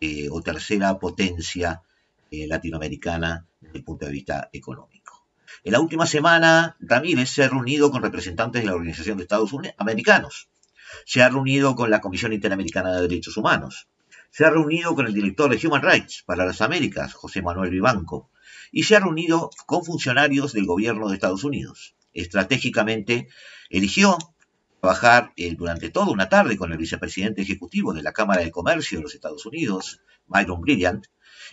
eh, 0.01 0.29
o 0.31 0.43
tercera 0.43 0.99
potencia 0.99 1.83
eh, 2.31 2.47
latinoamericana 2.47 3.47
desde 3.61 3.79
el 3.79 3.85
punto 3.85 4.07
de 4.07 4.13
vista 4.13 4.51
económico. 4.53 5.27
En 5.63 5.73
la 5.73 5.81
última 5.81 6.07
semana, 6.07 6.77
Ramírez 6.81 7.31
se 7.31 7.45
ha 7.45 7.49
reunido 7.49 7.91
con 7.91 8.03
representantes 8.03 8.63
de 8.63 8.67
la 8.67 8.75
Organización 8.75 9.17
de 9.17 9.23
Estados 9.23 9.53
Unidos 9.53 9.77
Americanos, 9.79 10.49
se 11.07 11.23
ha 11.23 11.29
reunido 11.29 11.75
con 11.75 11.91
la 11.91 12.01
Comisión 12.01 12.33
Interamericana 12.33 12.93
de 12.95 13.03
Derechos 13.03 13.37
Humanos, 13.37 13.89
se 14.31 14.45
ha 14.45 14.51
reunido 14.51 14.95
con 14.95 15.07
el 15.07 15.15
director 15.15 15.49
de 15.49 15.67
Human 15.67 15.83
Rights 15.83 16.25
para 16.27 16.45
las 16.45 16.61
Américas, 16.61 17.15
José 17.15 17.41
Manuel 17.41 17.71
Vivanco, 17.71 18.31
y 18.73 18.83
se 18.83 18.97
ha 18.97 19.01
reunido 19.01 19.51
con 19.67 19.85
funcionarios 19.85 20.53
del 20.53 20.67
gobierno 20.67 21.09
de 21.09 21.15
Estados 21.15 21.45
Unidos. 21.45 21.95
Estratégicamente 22.13 23.29
eligió 23.71 24.19
trabajar 24.85 25.33
eh, 25.37 25.55
durante 25.55 25.89
toda 25.89 26.13
una 26.13 26.29
tarde 26.29 26.59
con 26.59 26.71
el 26.71 26.77
vicepresidente 26.77 27.41
ejecutivo 27.41 27.95
de 27.95 28.03
la 28.03 28.13
Cámara 28.13 28.43
de 28.43 28.51
Comercio 28.51 28.99
de 28.99 29.05
los 29.05 29.15
Estados 29.15 29.47
Unidos, 29.47 30.03
Myron 30.27 30.61
Brilliant, 30.61 31.07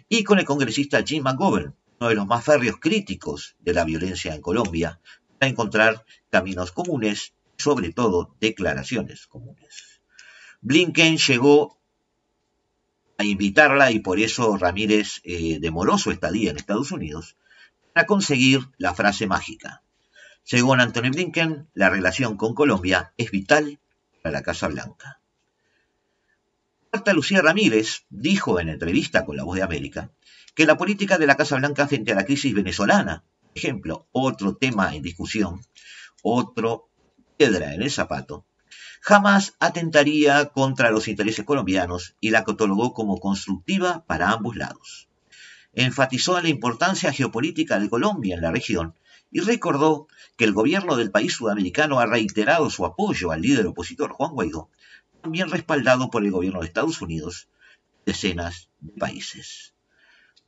y 0.10 0.26
con 0.26 0.38
el 0.40 0.44
congresista 0.44 1.02
Jim 1.02 1.24
McGovern, 1.24 1.74
uno 2.02 2.10
de 2.10 2.16
los 2.16 2.28
más 2.28 2.44
férreos 2.44 2.76
críticos 2.82 3.56
de 3.60 3.74
la 3.74 3.86
violencia 3.86 4.36
en 4.36 4.42
Colombia, 4.42 5.00
para 5.40 5.50
encontrar 5.50 6.04
caminos 6.30 6.74
comunes, 6.74 7.34
sobre 7.58 7.94
todo 7.94 8.36
declaraciones 8.42 9.28
comunes. 9.28 10.02
Blinken 10.60 11.16
llegó 11.16 11.80
a 13.18 13.24
invitarla 13.24 13.92
y 13.92 14.00
por 14.00 14.20
eso 14.20 14.58
Ramírez 14.58 15.22
eh, 15.24 15.58
demoró 15.62 15.98
su 15.98 16.12
estadía 16.12 16.52
en 16.52 16.58
Estados 16.58 16.92
Unidos 16.92 17.38
para 17.94 18.06
conseguir 18.06 18.60
la 18.78 18.94
frase 18.94 19.26
mágica. 19.26 19.84
Según 20.44 20.82
Anthony 20.82 21.12
Blinken, 21.12 21.70
la 21.74 21.90
relación 21.90 22.36
con 22.36 22.56
Colombia 22.56 23.14
es 23.18 23.32
vital 23.32 23.80
para 24.22 24.34
la 24.34 24.44
Casa 24.44 24.68
Blanca. 24.68 25.22
Marta 26.92 27.14
Lucía 27.14 27.42
Ramírez 27.42 28.06
dijo 28.10 28.60
en 28.60 28.70
entrevista 28.70 29.24
con 29.24 29.38
La 29.38 29.44
Voz 29.44 29.56
de 29.56 29.64
América 29.64 30.12
que 30.56 30.66
la 30.66 30.78
política 30.78 31.18
de 31.18 31.28
la 31.28 31.38
Casa 31.38 31.56
Blanca 31.56 31.88
frente 31.88 32.12
a 32.12 32.16
la 32.16 32.26
crisis 32.26 32.54
venezolana, 32.54 33.24
ejemplo, 33.56 34.08
otro 34.12 34.58
tema 34.58 34.94
en 34.94 35.04
discusión, 35.04 35.62
otro 36.22 36.90
piedra 37.38 37.74
en 37.74 37.82
el 37.82 37.92
zapato, 37.92 38.46
jamás 39.02 39.56
atentaría 39.60 40.46
contra 40.48 40.92
los 40.92 41.08
intereses 41.08 41.46
colombianos 41.46 42.16
y 42.20 42.32
la 42.32 42.44
catalogó 42.44 42.94
como 42.94 43.20
constructiva 43.20 44.06
para 44.06 44.32
ambos 44.32 44.56
lados. 44.56 45.08
Enfatizó 45.74 46.40
la 46.42 46.50
importancia 46.50 47.14
geopolítica 47.14 47.80
de 47.80 47.90
Colombia 47.90 48.36
en 48.36 48.42
la 48.42 48.52
región 48.52 48.96
y 49.32 49.40
recordó 49.40 50.08
que 50.36 50.44
el 50.44 50.54
gobierno 50.54 50.98
del 50.98 51.12
país 51.12 51.34
sudamericano 51.34 52.00
ha 52.00 52.06
reiterado 52.06 52.70
su 52.70 52.86
apoyo 52.86 53.32
al 53.32 53.42
líder 53.42 53.66
opositor 53.68 54.12
Juan 54.12 54.34
Guaidó, 54.34 54.70
también 55.22 55.50
respaldado 55.50 56.10
por 56.10 56.24
el 56.24 56.32
gobierno 56.32 56.60
de 56.60 56.68
Estados 56.68 57.02
Unidos, 57.02 57.48
decenas 58.06 58.70
de 58.80 58.92
países. 59.00 59.74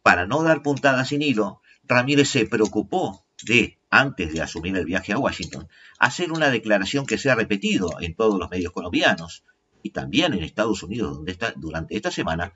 Para 0.02 0.26
no 0.26 0.44
dar 0.44 0.62
puntadas 0.62 1.10
sin 1.10 1.22
hilo, 1.22 1.62
Ramírez 1.86 2.30
se 2.30 2.46
preocupó 2.46 3.26
de 3.44 3.78
antes 3.90 4.34
de 4.34 4.42
asumir 4.42 4.76
el 4.76 4.86
viaje 4.86 5.14
a 5.14 5.20
Washington, 5.20 5.68
hacer 6.00 6.32
una 6.32 6.50
declaración 6.50 7.06
que 7.06 7.18
se 7.18 7.30
ha 7.30 7.36
repetido 7.36 8.02
en 8.02 8.16
todos 8.16 8.40
los 8.40 8.50
medios 8.50 8.74
colombianos 8.74 9.44
y 9.82 9.92
también 9.92 10.34
en 10.34 10.44
Estados 10.44 10.82
Unidos 10.84 11.20
durante 11.58 11.96
esta 11.96 12.12
semana, 12.12 12.54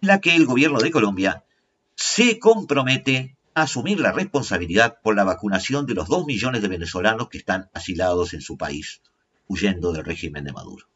en 0.00 0.08
la 0.08 0.20
que 0.20 0.36
el 0.36 0.46
gobierno 0.46 0.78
de 0.78 0.90
Colombia 0.90 1.44
se 1.96 2.38
compromete 2.38 3.33
asumir 3.54 4.00
la 4.00 4.12
responsabilidad 4.12 4.98
por 5.02 5.14
la 5.14 5.24
vacunación 5.24 5.86
de 5.86 5.94
los 5.94 6.08
dos 6.08 6.26
millones 6.26 6.62
de 6.62 6.68
venezolanos 6.68 7.28
que 7.28 7.38
están 7.38 7.70
asilados 7.72 8.34
en 8.34 8.40
su 8.40 8.56
país, 8.56 9.00
huyendo 9.46 9.92
del 9.92 10.04
régimen 10.04 10.44
de 10.44 10.52
Maduro. 10.52 10.86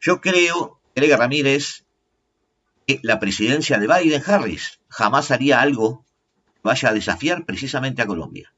Yo 0.00 0.20
creo, 0.20 0.80
agrega 0.96 1.18
Ramírez, 1.18 1.84
que 2.86 3.00
la 3.02 3.20
presidencia 3.20 3.78
de 3.78 3.86
Biden-Harris 3.86 4.80
jamás 4.88 5.30
haría 5.30 5.60
algo 5.60 6.06
vaya 6.62 6.90
a 6.90 6.94
desafiar 6.94 7.44
precisamente 7.44 8.02
a 8.02 8.06
Colombia. 8.06 8.52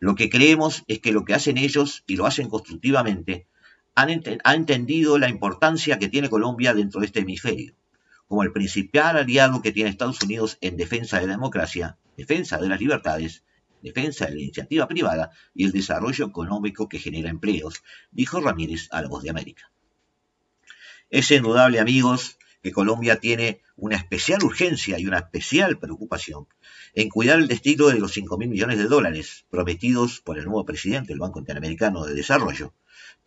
Lo 0.00 0.14
que 0.14 0.30
creemos 0.30 0.84
es 0.86 1.00
que 1.00 1.12
lo 1.12 1.24
que 1.24 1.34
hacen 1.34 1.58
ellos, 1.58 2.04
y 2.06 2.16
lo 2.16 2.26
hacen 2.26 2.48
constructivamente, 2.48 3.46
han, 3.94 4.10
entendido 4.10 5.18
la 5.18 5.28
importancia 5.28 5.98
que 5.98 6.08
tiene 6.08 6.30
Colombia 6.30 6.72
dentro 6.72 7.00
de 7.00 7.06
este 7.06 7.20
hemisferio, 7.20 7.74
como 8.28 8.42
el 8.42 8.52
principal 8.52 9.16
aliado 9.16 9.62
que 9.62 9.72
tiene 9.72 9.90
Estados 9.90 10.22
Unidos 10.22 10.58
en 10.60 10.76
defensa 10.76 11.18
de 11.18 11.26
la 11.26 11.32
democracia, 11.32 11.96
defensa 12.16 12.58
de 12.58 12.68
las 12.68 12.78
libertades, 12.78 13.42
defensa 13.82 14.26
de 14.26 14.34
la 14.34 14.40
iniciativa 14.42 14.86
privada 14.86 15.30
y 15.54 15.64
el 15.64 15.72
desarrollo 15.72 16.26
económico 16.26 16.88
que 16.88 16.98
genera 16.98 17.30
empleos, 17.30 17.82
dijo 18.10 18.40
Ramírez 18.40 18.88
a 18.90 19.02
la 19.02 19.08
voz 19.08 19.22
de 19.22 19.30
América. 19.30 19.70
Es 21.10 21.30
indudable, 21.30 21.80
amigos, 21.80 22.38
que 22.62 22.72
Colombia 22.72 23.18
tiene 23.18 23.62
una 23.76 23.96
especial 23.96 24.42
urgencia 24.42 24.98
y 24.98 25.06
una 25.06 25.18
especial 25.18 25.78
preocupación 25.78 26.46
en 26.94 27.08
cuidar 27.08 27.38
el 27.38 27.48
destino 27.48 27.86
de 27.86 27.98
los 27.98 28.12
5 28.12 28.36
mil 28.36 28.48
millones 28.48 28.78
de 28.78 28.84
dólares 28.84 29.46
prometidos 29.48 30.20
por 30.20 30.38
el 30.38 30.44
nuevo 30.44 30.66
presidente 30.66 31.08
del 31.08 31.20
Banco 31.20 31.38
Interamericano 31.38 32.04
de 32.04 32.14
Desarrollo 32.14 32.74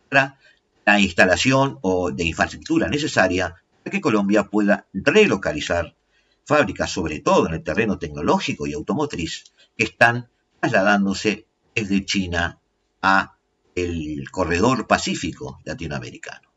para 0.08 0.38
la 0.84 1.00
instalación 1.00 1.78
o 1.80 2.10
de 2.10 2.24
infraestructura 2.24 2.88
necesaria 2.88 3.56
que 3.90 4.00
Colombia 4.00 4.44
pueda 4.44 4.86
relocalizar 4.92 5.96
fábricas, 6.44 6.90
sobre 6.90 7.20
todo 7.20 7.48
en 7.48 7.54
el 7.54 7.62
terreno 7.62 7.98
tecnológico 7.98 8.66
y 8.66 8.72
automotriz, 8.72 9.44
que 9.76 9.84
están 9.84 10.28
trasladándose 10.60 11.46
desde 11.74 12.04
China 12.04 12.60
a 13.00 13.36
el 13.74 14.30
corredor 14.30 14.86
pacífico 14.86 15.60
latinoamericano. 15.64 16.52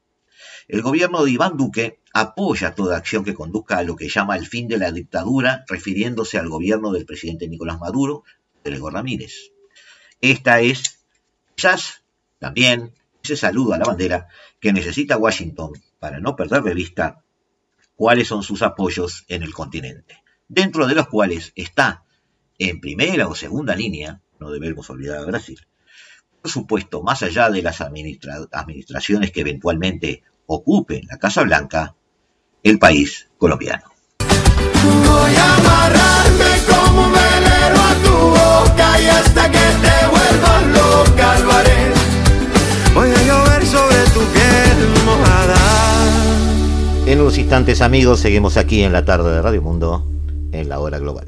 El 0.67 0.81
gobierno 0.81 1.23
de 1.23 1.31
Iván 1.31 1.57
Duque 1.57 1.99
apoya 2.13 2.73
toda 2.73 2.97
acción 2.97 3.23
que 3.23 3.33
conduzca 3.33 3.77
a 3.77 3.83
lo 3.83 3.95
que 3.95 4.09
llama 4.09 4.35
el 4.35 4.47
fin 4.47 4.67
de 4.67 4.77
la 4.77 4.91
dictadura, 4.91 5.63
refiriéndose 5.67 6.37
al 6.37 6.49
gobierno 6.49 6.91
del 6.91 7.05
presidente 7.05 7.47
Nicolás 7.47 7.79
Maduro, 7.79 8.23
de 8.63 8.71
Lego 8.71 8.89
Ramírez. 8.89 9.51
Esta 10.21 10.61
es 10.61 11.05
quizás 11.55 12.03
también 12.39 12.93
ese 13.23 13.37
saludo 13.37 13.73
a 13.73 13.77
la 13.77 13.85
bandera 13.85 14.27
que 14.59 14.73
necesita 14.73 15.17
Washington 15.17 15.73
para 16.05 16.19
no 16.19 16.35
perder 16.35 16.61
de 16.61 16.75
vista 16.75 17.23
cuáles 17.95 18.27
son 18.27 18.43
sus 18.43 18.61
apoyos 18.61 19.25
en 19.27 19.41
el 19.41 19.55
continente, 19.55 20.21
dentro 20.47 20.85
de 20.85 20.93
los 20.93 21.07
cuales 21.07 21.51
está 21.55 22.03
en 22.59 22.79
primera 22.79 23.27
o 23.27 23.33
segunda 23.33 23.75
línea, 23.75 24.21
no 24.39 24.51
debemos 24.51 24.87
olvidar 24.91 25.17
a 25.17 25.25
Brasil, 25.25 25.65
por 26.43 26.51
supuesto, 26.51 27.01
más 27.01 27.23
allá 27.23 27.49
de 27.49 27.63
las 27.63 27.81
administraciones 27.81 29.31
que 29.31 29.41
eventualmente 29.41 30.21
ocupe 30.45 31.01
la 31.09 31.17
Casa 31.17 31.41
Blanca 31.41 31.95
el 32.61 32.77
país 32.77 33.27
colombiano. 33.39 33.85
Voy 34.19 35.35
a 35.35 35.55
amarrarme 35.55 36.51
como 36.69 37.07
un 37.07 37.13
velero 37.13 37.81
a 37.81 37.95
tu 38.03 38.11
boca 38.11 39.01
y 39.01 39.07
hasta 39.07 39.49
que 39.49 39.57
te 39.57 40.07
vuelvas 40.11 40.67
loca 40.67 41.39
lo 41.39 41.51
haré. 41.51 41.93
Voy 42.93 43.09
a 43.09 43.23
llover 43.23 43.65
sobre 43.65 44.03
tu 44.13 44.19
piel. 44.33 44.44
En 47.05 47.21
unos 47.21 47.37
instantes 47.37 47.81
amigos 47.81 48.19
seguimos 48.19 48.57
aquí 48.57 48.81
en 48.81 48.91
la 48.91 49.05
tarde 49.05 49.31
de 49.31 49.39
Radio 49.39 49.61
Mundo 49.61 50.03
en 50.51 50.69
la 50.69 50.79
hora 50.79 50.97
global. 50.97 51.27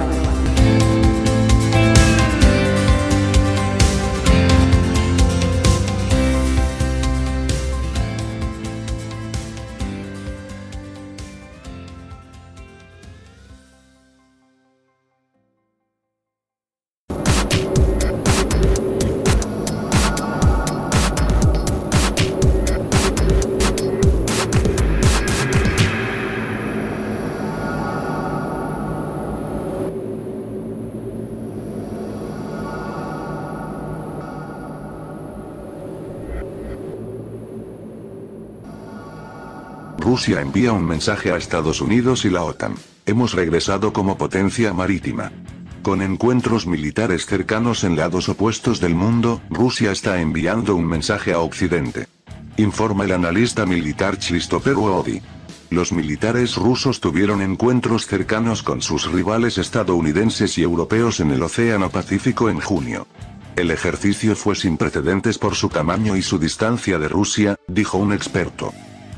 Rusia 40.11 40.41
envía 40.41 40.73
un 40.73 40.83
mensaje 40.83 41.31
a 41.31 41.37
Estados 41.37 41.79
Unidos 41.79 42.25
y 42.25 42.29
la 42.29 42.43
OTAN. 42.43 42.75
Hemos 43.05 43.31
regresado 43.31 43.93
como 43.93 44.17
potencia 44.17 44.73
marítima. 44.73 45.31
Con 45.83 46.01
encuentros 46.01 46.67
militares 46.67 47.25
cercanos 47.25 47.85
en 47.85 47.95
lados 47.95 48.27
opuestos 48.27 48.81
del 48.81 48.93
mundo, 48.93 49.41
Rusia 49.49 49.93
está 49.93 50.19
enviando 50.19 50.75
un 50.75 50.85
mensaje 50.85 51.31
a 51.31 51.39
Occidente. 51.39 52.09
Informa 52.57 53.05
el 53.05 53.13
analista 53.13 53.65
militar 53.65 54.17
Christopher 54.19 54.75
Wody. 54.75 55.21
Los 55.69 55.93
militares 55.93 56.57
rusos 56.57 56.99
tuvieron 56.99 57.41
encuentros 57.41 58.05
cercanos 58.05 58.63
con 58.63 58.81
sus 58.81 59.09
rivales 59.09 59.57
estadounidenses 59.57 60.57
y 60.57 60.63
europeos 60.63 61.21
en 61.21 61.31
el 61.31 61.41
Océano 61.41 61.89
Pacífico 61.89 62.49
en 62.49 62.59
junio. 62.59 63.07
El 63.55 63.71
ejercicio 63.71 64.35
fue 64.35 64.55
sin 64.55 64.75
precedentes 64.75 65.37
por 65.37 65.55
su 65.55 65.69
tamaño 65.69 66.17
y 66.17 66.21
su 66.21 66.37
distancia 66.37 66.99
de 66.99 67.07
Rusia, 67.07 67.55
dijo 67.69 67.97
un 67.97 68.11
experto. 68.11 68.73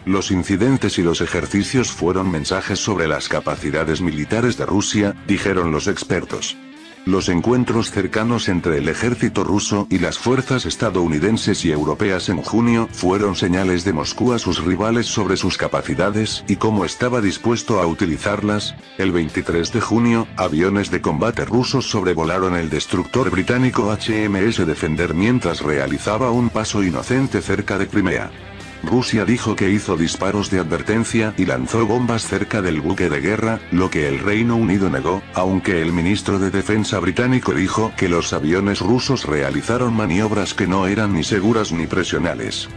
Los 0.06 0.32
incidentes 0.32 0.98
y 1.00 1.02
los 1.02 1.22
ejercicios 1.22 1.92
fueron 1.92 2.30
mensajes 2.30 2.80
sobre 2.80 3.08
las 3.08 3.30
capacidades 3.30 4.02
militares 4.02 4.58
de 4.58 4.66
Rusia, 4.66 5.16
dijeron 5.28 5.72
los 5.72 5.88
expertos. 5.88 6.58
Los 7.06 7.28
encuentros 7.28 7.92
cercanos 7.92 8.48
entre 8.48 8.78
el 8.78 8.88
ejército 8.88 9.44
ruso 9.44 9.88
y 9.90 10.00
las 10.00 10.18
fuerzas 10.18 10.66
estadounidenses 10.66 11.66
y 11.66 11.72
europeas 11.72 12.30
en 12.30 12.42
junio 12.42 12.88
fueron 12.94 13.36
señales 13.36 13.84
de 13.84 13.92
Moscú 13.92 14.32
a 14.32 14.40
sus 14.40 14.64
rivales 14.64 15.08
sobre 15.08 15.36
sus 15.36 15.58
capacidades 15.58 16.46
y 16.48 16.56
cómo 16.56 16.86
estaba 16.86 17.20
dispuesto 17.20 17.82
a 17.82 17.88
utilizarlas. 17.88 18.76
El 18.98 19.12
23 19.12 19.74
de 19.74 19.82
junio, 19.82 20.28
aviones 20.38 20.92
de 20.92 21.02
combate 21.02 21.44
rusos 21.44 21.90
sobrevolaron 21.90 22.56
el 22.56 22.70
destructor 22.70 23.30
británico 23.30 23.94
HMS 23.94 24.66
Defender 24.66 25.14
mientras 25.14 25.62
realizaba 25.62 26.32
un 26.32 26.50
paso 26.50 26.84
inocente 26.84 27.42
cerca 27.42 27.78
de 27.78 27.88
Crimea. 27.88 28.32
Rusia 28.84 29.24
dijo 29.24 29.56
que 29.56 29.70
hizo 29.70 29.96
disparos 29.96 30.50
de 30.50 30.60
advertencia 30.60 31.34
y 31.38 31.46
lanzó 31.46 31.86
bombas 31.86 32.28
cerca 32.28 32.62
del 32.62 32.82
buque 32.82 33.10
de 33.10 33.22
guerra, 33.22 33.60
lo 33.72 33.90
que 33.90 34.08
el 34.08 34.20
Reino 34.20 34.58
Unido 34.58 34.90
negó, 34.90 35.24
aunque 35.34 35.82
el 35.82 35.94
ministro 35.94 36.38
de 36.38 36.52
Defensa 36.52 37.00
británico 37.00 37.54
dijo 37.54 37.94
que 37.96 38.10
los 38.10 38.34
aviones 38.34 38.82
rusos 38.82 39.26
realizaron 39.26 39.96
maniobras 39.96 40.54
que 40.54 40.68
no 40.68 40.88
eran 40.88 41.14
ni 41.14 41.24
seguras 41.24 41.72
ni 41.72 41.88
presionales. 41.88 42.68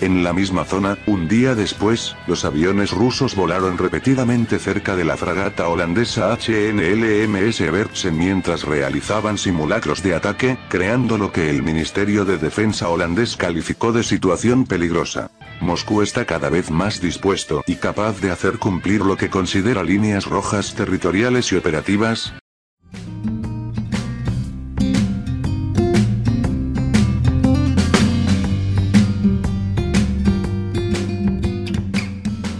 En 0.00 0.22
la 0.22 0.32
misma 0.32 0.64
zona, 0.64 0.98
un 1.06 1.28
día 1.28 1.54
después, 1.54 2.16
los 2.26 2.44
aviones 2.44 2.90
rusos 2.90 3.36
volaron 3.36 3.78
repetidamente 3.78 4.58
cerca 4.58 4.96
de 4.96 5.04
la 5.04 5.16
fragata 5.16 5.68
holandesa 5.68 6.36
HNLMS 6.36 7.60
Berksen 7.70 8.18
mientras 8.18 8.64
realizaban 8.64 9.38
simulacros 9.38 10.02
de 10.02 10.14
ataque, 10.14 10.58
creando 10.68 11.16
lo 11.16 11.32
que 11.32 11.48
el 11.48 11.62
Ministerio 11.62 12.24
de 12.24 12.38
Defensa 12.38 12.88
holandés 12.88 13.36
calificó 13.36 13.92
de 13.92 14.02
situación 14.02 14.66
peligrosa. 14.66 15.30
Moscú 15.64 16.02
está 16.02 16.26
cada 16.26 16.50
vez 16.50 16.70
más 16.70 17.00
dispuesto 17.00 17.62
y 17.66 17.76
capaz 17.76 18.20
de 18.20 18.30
hacer 18.30 18.58
cumplir 18.58 19.00
lo 19.00 19.16
que 19.16 19.30
considera 19.30 19.82
líneas 19.82 20.26
rojas 20.26 20.74
territoriales 20.74 21.50
y 21.52 21.56
operativas, 21.56 22.34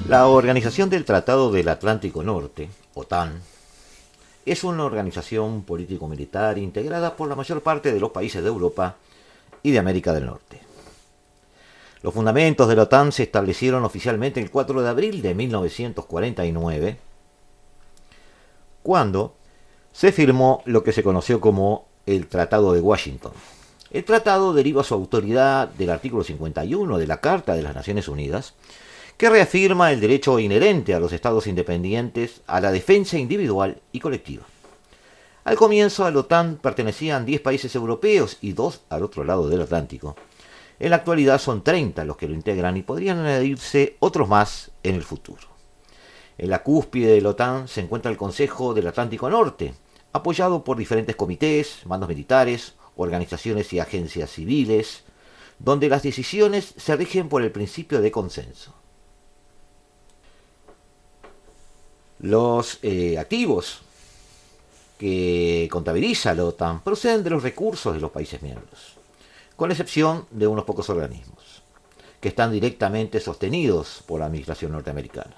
La 0.09 0.29
Organización 0.29 0.89
del 0.89 1.05
Tratado 1.05 1.53
del 1.53 1.69
Atlántico 1.69 2.23
Norte, 2.23 2.71
OTAN, 2.95 3.33
es 4.47 4.65
una 4.65 4.85
organización 4.85 5.65
político-militar 5.65 6.57
integrada 6.57 7.17
por 7.17 7.29
la 7.29 7.35
mayor 7.35 7.63
parte 7.63 7.93
de 7.93 8.01
los 8.01 8.13
países 8.13 8.43
de 8.43 8.49
Europa 8.49 8.97
y 9.63 9.73
de 9.73 9.79
América 9.79 10.13
del 10.13 10.27
Norte. 10.27 10.64
Los 12.05 12.13
fundamentos 12.13 12.69
de 12.69 12.77
la 12.77 12.83
OTAN 12.83 13.13
se 13.13 13.23
establecieron 13.23 13.83
oficialmente 13.83 14.39
el 14.39 14.51
4 14.51 14.83
de 14.83 14.89
abril 14.91 15.23
de 15.23 15.35
1949, 15.35 16.99
cuando 18.83 19.37
se 19.91 20.13
firmó 20.13 20.63
lo 20.67 20.85
que 20.85 20.93
se 20.93 21.03
conoció 21.03 21.41
como 21.41 21.87
el 22.05 22.27
Tratado 22.27 22.75
de 22.75 22.83
Washington. 22.83 23.33
El 23.91 24.05
tratado 24.05 24.53
deriva 24.53 24.85
su 24.85 24.93
autoridad 24.93 25.69
del 25.69 25.89
artículo 25.89 26.25
51 26.25 26.99
de 26.99 27.07
la 27.07 27.23
Carta 27.23 27.55
de 27.55 27.63
las 27.63 27.75
Naciones 27.75 28.07
Unidas, 28.07 28.53
que 29.17 29.31
reafirma 29.31 29.91
el 29.91 30.01
derecho 30.01 30.39
inherente 30.39 30.93
a 30.93 31.01
los 31.01 31.15
estados 31.15 31.47
independientes 31.47 32.43
a 32.47 32.61
la 32.61 32.71
defensa 32.71 33.17
individual 33.17 33.81
y 33.93 34.01
colectiva. 34.01 34.43
Al 35.45 35.57
comienzo 35.57 36.05
a 36.05 36.11
la 36.11 36.19
OTAN 36.19 36.59
pertenecían 36.61 37.25
10 37.25 37.41
países 37.41 37.75
europeos 37.75 38.37
y 38.43 38.53
2 38.53 38.83
al 38.91 39.05
otro 39.05 39.25
lado 39.25 39.49
del 39.49 39.63
Atlántico, 39.63 40.17
en 40.79 40.91
la 40.91 40.97
actualidad 40.97 41.41
son 41.41 41.63
30 41.63 42.05
los 42.05 42.17
que 42.17 42.29
lo 42.29 42.35
integran 42.35 42.77
y 42.77 42.83
podrían 42.83 43.19
añadirse 43.19 43.97
otros 44.01 44.29
más 44.29 44.71
en 44.83 44.97
el 44.97 45.03
futuro. 45.03 45.43
En 46.37 46.51
la 46.51 46.63
cúspide 46.63 47.13
de 47.13 47.21
la 47.21 47.31
OTAN 47.31 47.69
se 47.69 47.81
encuentra 47.81 48.11
el 48.11 48.17
Consejo 48.17 48.75
del 48.75 48.89
Atlántico 48.89 49.31
Norte, 49.31 49.75
apoyado 50.13 50.65
por 50.65 50.77
diferentes 50.77 51.15
comités, 51.15 51.87
mandos 51.87 52.09
militares, 52.09 52.75
organizaciones 52.97 53.73
y 53.73 53.79
agencias 53.79 54.31
civiles, 54.31 55.05
donde 55.61 55.89
las 55.89 56.03
decisiones 56.03 56.75
se 56.77 56.97
rigen 56.97 57.29
por 57.29 57.43
el 57.43 57.53
principio 57.53 58.01
de 58.01 58.11
consenso. 58.11 58.75
Los 62.19 62.79
eh, 62.83 63.19
activos 63.19 63.83
que 64.99 65.69
contabiliza 65.71 66.35
la 66.35 66.45
OTAN 66.47 66.83
proceden 66.83 67.23
de 67.23 67.31
los 67.31 67.43
recursos 67.43 67.95
de 67.95 68.01
los 68.01 68.11
países 68.11 68.43
miembros 68.43 68.94
con 69.57 69.71
excepción 69.71 70.27
de 70.31 70.47
unos 70.47 70.65
pocos 70.65 70.91
organismos, 70.91 71.63
que 72.21 72.29
están 72.29 72.53
directamente 72.53 73.21
sostenidos 73.21 74.03
por 74.07 74.21
la 74.21 74.27
administración 74.27 74.73
norteamericana. 74.73 75.35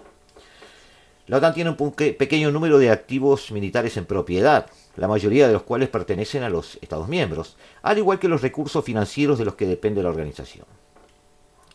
La 1.27 1.39
OTAN 1.39 1.55
tiene 1.55 1.77
un 1.77 1.93
pequeño 1.93 2.53
número 2.53 2.79
de 2.79 2.91
activos 2.91 3.51
militares 3.51 3.97
en 3.97 4.07
propiedad, 4.07 4.67
la 4.95 5.09
mayoría 5.09 5.49
de 5.49 5.55
los 5.55 5.65
cuales 5.65 5.89
pertenecen 5.89 6.45
a 6.45 6.49
los 6.49 6.79
Estados 6.81 7.09
miembros, 7.09 7.57
al 7.83 7.99
igual 7.99 8.21
que 8.21 8.29
los 8.29 8.43
recursos 8.43 8.85
financieros 8.85 9.37
de 9.37 9.45
los 9.45 9.57
que 9.57 9.67
depende 9.67 10.05
la 10.05 10.11
organización. 10.11 10.67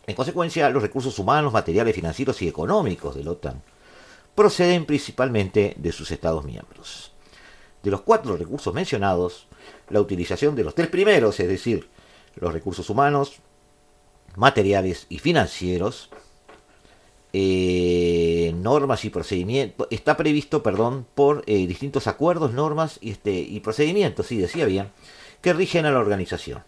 En 0.08 0.15
consecuencia, 0.15 0.69
los 0.69 0.82
recursos 0.82 1.19
humanos, 1.19 1.51
materiales, 1.51 1.93
financieros 1.93 2.41
y 2.41 2.47
económicos 2.47 3.13
de 3.13 3.25
la 3.25 3.32
OTAN 3.32 3.62
proceden 4.34 4.86
principalmente 4.86 5.75
de 5.77 5.91
sus 5.91 6.12
Estados 6.12 6.45
miembros. 6.45 7.12
De 7.84 7.91
los 7.91 8.01
cuatro 8.01 8.38
recursos 8.38 8.73
mencionados, 8.73 9.47
la 9.89 9.99
utilización 9.99 10.56
de 10.56 10.63
los 10.63 10.75
tres 10.75 10.88
primeros, 10.88 11.39
es 11.41 11.47
decir, 11.49 11.89
los 12.36 12.54
recursos 12.54 12.89
humanos, 12.89 13.39
materiales 14.36 15.06
y 15.10 15.20
financieros, 15.20 16.10
eh, 17.34 18.54
normas 18.56 19.06
y 19.06 19.10
procedimientos, 19.10 19.88
está 19.89 20.17
previsto, 20.17 20.63
perdón, 20.63 21.06
por 21.15 21.44
eh, 21.48 21.65
distintos 21.67 22.08
acuerdos, 22.08 22.54
normas 22.54 22.98
y, 23.02 23.12
este, 23.12 23.32
y 23.32 23.60
procedimientos, 23.62 24.28
sí, 24.28 24.38
decía 24.38 24.65
bien, 24.65 24.89
que 25.41 25.54
rigen 25.54 25.86
a 25.86 25.91
la 25.91 26.00
organización, 26.00 26.63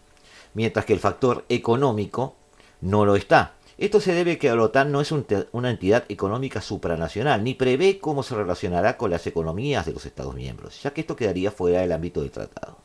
mientras 0.54 0.84
que 0.84 0.94
el 0.94 1.00
factor 1.00 1.44
económico 1.48 2.34
no 2.80 3.04
lo 3.04 3.16
está. 3.16 3.54
Esto 3.76 4.00
se 4.00 4.12
debe 4.12 4.32
a 4.32 4.38
que 4.38 4.54
la 4.54 4.62
OTAN 4.62 4.92
no 4.92 5.00
es 5.00 5.10
una 5.10 5.70
entidad 5.70 6.04
económica 6.08 6.60
supranacional, 6.60 7.42
ni 7.42 7.54
prevé 7.54 7.98
cómo 7.98 8.22
se 8.22 8.36
relacionará 8.36 8.96
con 8.96 9.10
las 9.10 9.26
economías 9.26 9.84
de 9.84 9.92
los 9.92 10.06
Estados 10.06 10.34
miembros, 10.34 10.80
ya 10.82 10.92
que 10.92 11.00
esto 11.00 11.16
quedaría 11.16 11.50
fuera 11.50 11.80
del 11.80 11.90
ámbito 11.90 12.20
del 12.20 12.30
tratado 12.30 12.78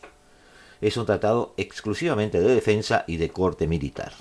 es 0.81 0.97
un 0.97 1.05
tratado 1.05 1.53
exclusivamente 1.57 2.39
de 2.39 2.53
defensa 2.53 3.03
y 3.07 3.17
de 3.17 3.29
corte 3.29 3.67
militar. 3.67 4.13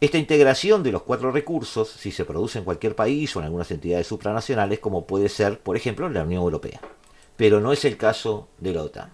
Esta 0.00 0.18
integración 0.18 0.82
de 0.82 0.90
los 0.90 1.02
cuatro 1.02 1.30
recursos, 1.30 1.88
si 1.88 2.10
se 2.10 2.24
produce 2.24 2.58
en 2.58 2.64
cualquier 2.64 2.96
país 2.96 3.36
o 3.36 3.38
en 3.38 3.44
algunas 3.44 3.70
entidades 3.70 4.06
supranacionales, 4.06 4.80
como 4.80 5.06
puede 5.06 5.28
ser, 5.28 5.60
por 5.60 5.76
ejemplo, 5.76 6.08
la 6.08 6.24
Unión 6.24 6.42
Europea, 6.42 6.80
pero 7.36 7.60
no 7.60 7.72
es 7.72 7.84
el 7.84 7.96
caso 7.96 8.48
de 8.58 8.72
la 8.72 8.82
OTAN. 8.82 9.12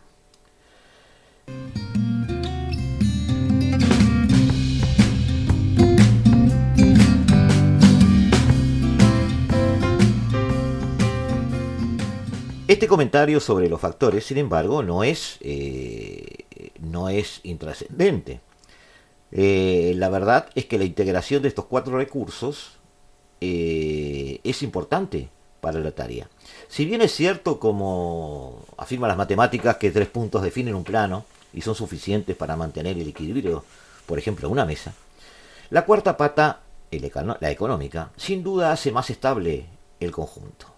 Este 12.68 12.86
comentario 12.86 13.40
sobre 13.40 13.70
los 13.70 13.80
factores, 13.80 14.26
sin 14.26 14.36
embargo, 14.36 14.82
no 14.82 15.02
es, 15.02 15.38
eh, 15.40 16.44
no 16.80 17.08
es 17.08 17.40
intrascendente. 17.44 18.42
Eh, 19.32 19.94
la 19.96 20.10
verdad 20.10 20.50
es 20.54 20.66
que 20.66 20.76
la 20.76 20.84
integración 20.84 21.40
de 21.40 21.48
estos 21.48 21.64
cuatro 21.64 21.96
recursos 21.96 22.72
eh, 23.40 24.40
es 24.44 24.62
importante 24.62 25.30
para 25.62 25.80
la 25.80 25.92
tarea. 25.92 26.28
Si 26.68 26.84
bien 26.84 27.00
es 27.00 27.12
cierto, 27.12 27.58
como 27.58 28.66
afirman 28.76 29.08
las 29.08 29.16
matemáticas, 29.16 29.78
que 29.78 29.90
tres 29.90 30.08
puntos 30.08 30.42
definen 30.42 30.74
un 30.74 30.84
plano 30.84 31.24
y 31.54 31.62
son 31.62 31.74
suficientes 31.74 32.36
para 32.36 32.54
mantener 32.54 32.98
el 32.98 33.08
equilibrio, 33.08 33.64
por 34.04 34.18
ejemplo, 34.18 34.50
una 34.50 34.66
mesa, 34.66 34.92
la 35.70 35.86
cuarta 35.86 36.18
pata, 36.18 36.60
la 36.90 37.50
económica, 37.50 38.10
sin 38.18 38.42
duda 38.42 38.72
hace 38.72 38.92
más 38.92 39.08
estable 39.08 39.64
el 40.00 40.10
conjunto 40.10 40.77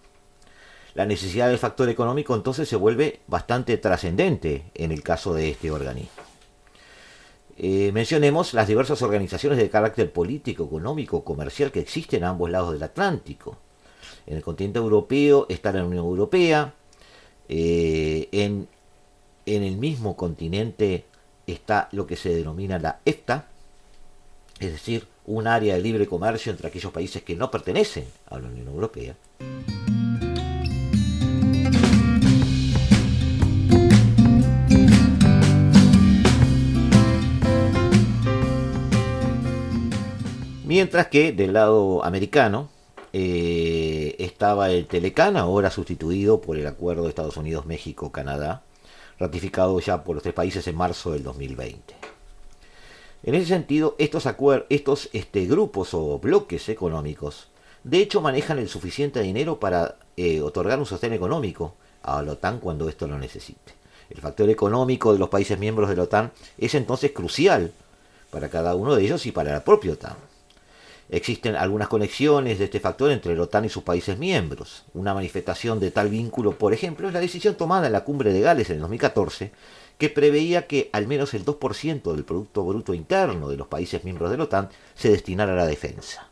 la 0.93 1.05
necesidad 1.05 1.47
del 1.47 1.57
factor 1.57 1.89
económico 1.89 2.35
entonces 2.35 2.67
se 2.67 2.75
vuelve 2.75 3.21
bastante 3.27 3.77
trascendente 3.77 4.65
en 4.73 4.91
el 4.91 5.03
caso 5.03 5.33
de 5.33 5.49
este 5.49 5.71
organismo. 5.71 6.09
eh, 7.57 7.91
mencionemos 7.93 8.53
las 8.53 8.67
diversas 8.67 9.01
organizaciones 9.01 9.57
de 9.59 9.69
carácter 9.69 10.11
político, 10.11 10.63
económico, 10.65 11.23
comercial 11.23 11.71
que 11.71 11.79
existen 11.79 12.23
a 12.23 12.29
ambos 12.29 12.49
lados 12.49 12.73
del 12.73 12.83
Atlántico. 12.83 13.57
En 14.25 14.37
el 14.37 14.43
continente 14.43 14.79
europeo 14.79 15.45
está 15.49 15.71
la 15.71 15.83
Unión 15.85 16.05
Europea, 16.05 16.73
eh, 17.49 18.29
en, 18.31 18.67
en 19.45 19.63
el 19.63 19.77
mismo 19.77 20.15
continente 20.15 21.05
está 21.45 21.89
lo 21.91 22.07
que 22.07 22.15
se 22.15 22.33
denomina 22.33 22.79
la 22.79 22.99
EFTA, 23.05 23.47
es 24.59 24.71
decir, 24.71 25.07
un 25.25 25.47
área 25.47 25.75
de 25.75 25.81
libre 25.81 26.07
comercio 26.07 26.51
entre 26.51 26.67
aquellos 26.67 26.91
países 26.91 27.23
que 27.23 27.35
no 27.35 27.51
pertenecen 27.51 28.05
a 28.27 28.39
la 28.39 28.47
Unión 28.47 28.67
Europea. 28.67 29.15
Mientras 40.71 41.07
que 41.07 41.33
del 41.33 41.51
lado 41.51 42.01
americano 42.05 42.69
eh, 43.11 44.15
estaba 44.19 44.69
el 44.71 44.87
Telecan, 44.87 45.35
ahora 45.35 45.69
sustituido 45.69 46.39
por 46.39 46.55
el 46.55 46.65
acuerdo 46.65 47.03
de 47.03 47.09
Estados 47.09 47.35
Unidos, 47.35 47.65
México, 47.65 48.13
Canadá, 48.13 48.63
ratificado 49.19 49.77
ya 49.81 50.05
por 50.05 50.15
los 50.15 50.23
tres 50.23 50.33
países 50.33 50.65
en 50.67 50.77
marzo 50.77 51.11
del 51.11 51.23
2020. 51.23 51.93
En 53.23 53.35
ese 53.35 53.47
sentido, 53.47 53.97
estos, 53.99 55.09
este, 55.11 55.45
grupos 55.45 55.93
o 55.93 56.19
bloques 56.19 56.69
económicos, 56.69 57.49
de 57.83 57.97
hecho, 57.97 58.21
manejan 58.21 58.57
el 58.57 58.69
suficiente 58.69 59.19
dinero 59.19 59.59
para 59.59 59.97
eh, 60.15 60.41
otorgar 60.41 60.79
un 60.79 60.85
sostén 60.85 61.11
económico 61.11 61.75
a 62.01 62.21
la 62.21 62.31
OTAN 62.31 62.61
cuando 62.61 62.87
esto 62.87 63.09
lo 63.09 63.17
necesite. 63.17 63.73
El 64.09 64.21
factor 64.21 64.49
económico 64.49 65.11
de 65.11 65.19
los 65.19 65.27
países 65.27 65.59
miembros 65.59 65.89
de 65.89 65.97
la 65.97 66.03
OTAN 66.03 66.31
es 66.57 66.75
entonces 66.75 67.11
crucial 67.11 67.73
para 68.29 68.47
cada 68.47 68.73
uno 68.73 68.95
de 68.95 69.03
ellos 69.03 69.25
y 69.25 69.33
para 69.33 69.51
la 69.51 69.65
propia 69.65 69.91
OTAN. 69.91 70.30
Existen 71.11 71.57
algunas 71.57 71.89
conexiones 71.89 72.57
de 72.57 72.65
este 72.65 72.79
factor 72.79 73.11
entre 73.11 73.35
la 73.35 73.43
OTAN 73.43 73.65
y 73.65 73.69
sus 73.69 73.83
países 73.83 74.17
miembros. 74.17 74.85
Una 74.93 75.13
manifestación 75.13 75.77
de 75.77 75.91
tal 75.91 76.07
vínculo, 76.07 76.57
por 76.57 76.73
ejemplo, 76.73 77.09
es 77.09 77.13
la 77.13 77.19
decisión 77.19 77.55
tomada 77.55 77.87
en 77.87 77.93
la 77.93 78.05
cumbre 78.05 78.31
de 78.31 78.39
Gales 78.39 78.69
en 78.69 78.75
el 78.75 78.81
2014, 78.81 79.51
que 79.97 80.09
preveía 80.09 80.67
que 80.67 80.89
al 80.93 81.07
menos 81.07 81.33
el 81.33 81.43
2% 81.43 82.13
del 82.13 82.23
Producto 82.23 82.63
Bruto 82.63 82.93
Interno 82.93 83.49
de 83.49 83.57
los 83.57 83.67
países 83.67 84.05
miembros 84.05 84.31
de 84.31 84.37
la 84.37 84.45
OTAN 84.45 84.69
se 84.95 85.09
destinara 85.09 85.51
a 85.51 85.57
la 85.57 85.67
defensa. 85.67 86.29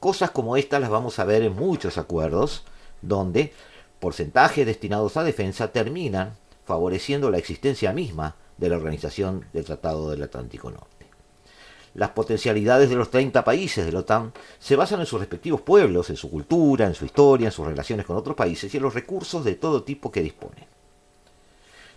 Cosas 0.00 0.30
como 0.32 0.58
estas 0.58 0.82
las 0.82 0.90
vamos 0.90 1.18
a 1.18 1.24
ver 1.24 1.42
en 1.42 1.54
muchos 1.54 1.96
acuerdos, 1.96 2.64
donde 3.00 3.54
porcentajes 4.00 4.66
destinados 4.66 5.16
a 5.16 5.24
defensa 5.24 5.72
terminan 5.72 6.36
favoreciendo 6.66 7.30
la 7.30 7.38
existencia 7.38 7.94
misma 7.94 8.36
de 8.58 8.68
la 8.68 8.76
Organización 8.76 9.46
del 9.54 9.64
Tratado 9.64 10.10
del 10.10 10.24
Atlántico 10.24 10.70
Norte. 10.70 10.93
Las 11.94 12.10
potencialidades 12.10 12.90
de 12.90 12.96
los 12.96 13.10
30 13.10 13.44
países 13.44 13.86
de 13.86 13.92
la 13.92 14.00
OTAN 14.00 14.32
se 14.58 14.74
basan 14.74 15.00
en 15.00 15.06
sus 15.06 15.20
respectivos 15.20 15.60
pueblos, 15.60 16.10
en 16.10 16.16
su 16.16 16.28
cultura, 16.28 16.86
en 16.86 16.94
su 16.94 17.04
historia, 17.04 17.46
en 17.46 17.52
sus 17.52 17.66
relaciones 17.66 18.04
con 18.04 18.16
otros 18.16 18.34
países 18.34 18.74
y 18.74 18.76
en 18.78 18.82
los 18.82 18.94
recursos 18.94 19.44
de 19.44 19.54
todo 19.54 19.84
tipo 19.84 20.10
que 20.10 20.22
disponen. 20.22 20.64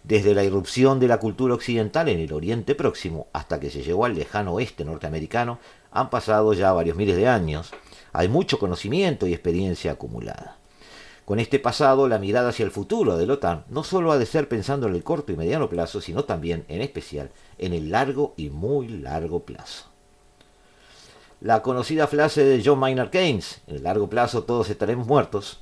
Desde 0.03 0.35
la 0.35 0.43
irrupción 0.43 0.99
de 0.99 1.07
la 1.07 1.19
cultura 1.19 1.55
occidental 1.55 2.07
en 2.09 2.19
el 2.19 2.31
Oriente 2.31 2.75
Próximo 2.75 3.27
hasta 3.33 3.59
que 3.59 3.71
se 3.71 3.81
llegó 3.81 4.05
al 4.05 4.15
lejano 4.15 4.53
oeste 4.53 4.85
norteamericano, 4.85 5.59
han 5.91 6.11
pasado 6.11 6.53
ya 6.53 6.71
varios 6.71 6.95
miles 6.95 7.17
de 7.17 7.27
años. 7.27 7.71
Hay 8.13 8.27
mucho 8.27 8.59
conocimiento 8.59 9.25
y 9.25 9.33
experiencia 9.33 9.91
acumulada. 9.91 10.56
Con 11.27 11.39
este 11.39 11.59
pasado, 11.59 12.07
la 12.07 12.19
mirada 12.19 12.47
hacia 12.47 12.63
el 12.63 12.71
futuro 12.71 13.17
de 13.17 13.27
la 13.27 13.33
OTAN 13.33 13.65
no 13.67 13.83
solo 13.83 14.13
ha 14.13 14.17
de 14.17 14.25
ser 14.25 14.47
pensando 14.47 14.87
en 14.87 14.95
el 14.95 15.03
corto 15.03 15.33
y 15.33 15.35
mediano 15.35 15.67
plazo, 15.67 15.99
sino 15.99 16.23
también, 16.23 16.63
en 16.69 16.81
especial, 16.81 17.31
en 17.57 17.73
el 17.73 17.91
largo 17.91 18.33
y 18.37 18.49
muy 18.49 18.87
largo 18.87 19.41
plazo. 19.41 19.87
La 21.41 21.61
conocida 21.61 22.07
frase 22.07 22.45
de 22.45 22.63
John 22.63 22.79
Maynard 22.79 23.09
Keynes, 23.09 23.59
en 23.67 23.75
el 23.75 23.83
largo 23.83 24.09
plazo 24.09 24.43
todos 24.43 24.69
estaremos 24.69 25.05
muertos, 25.05 25.59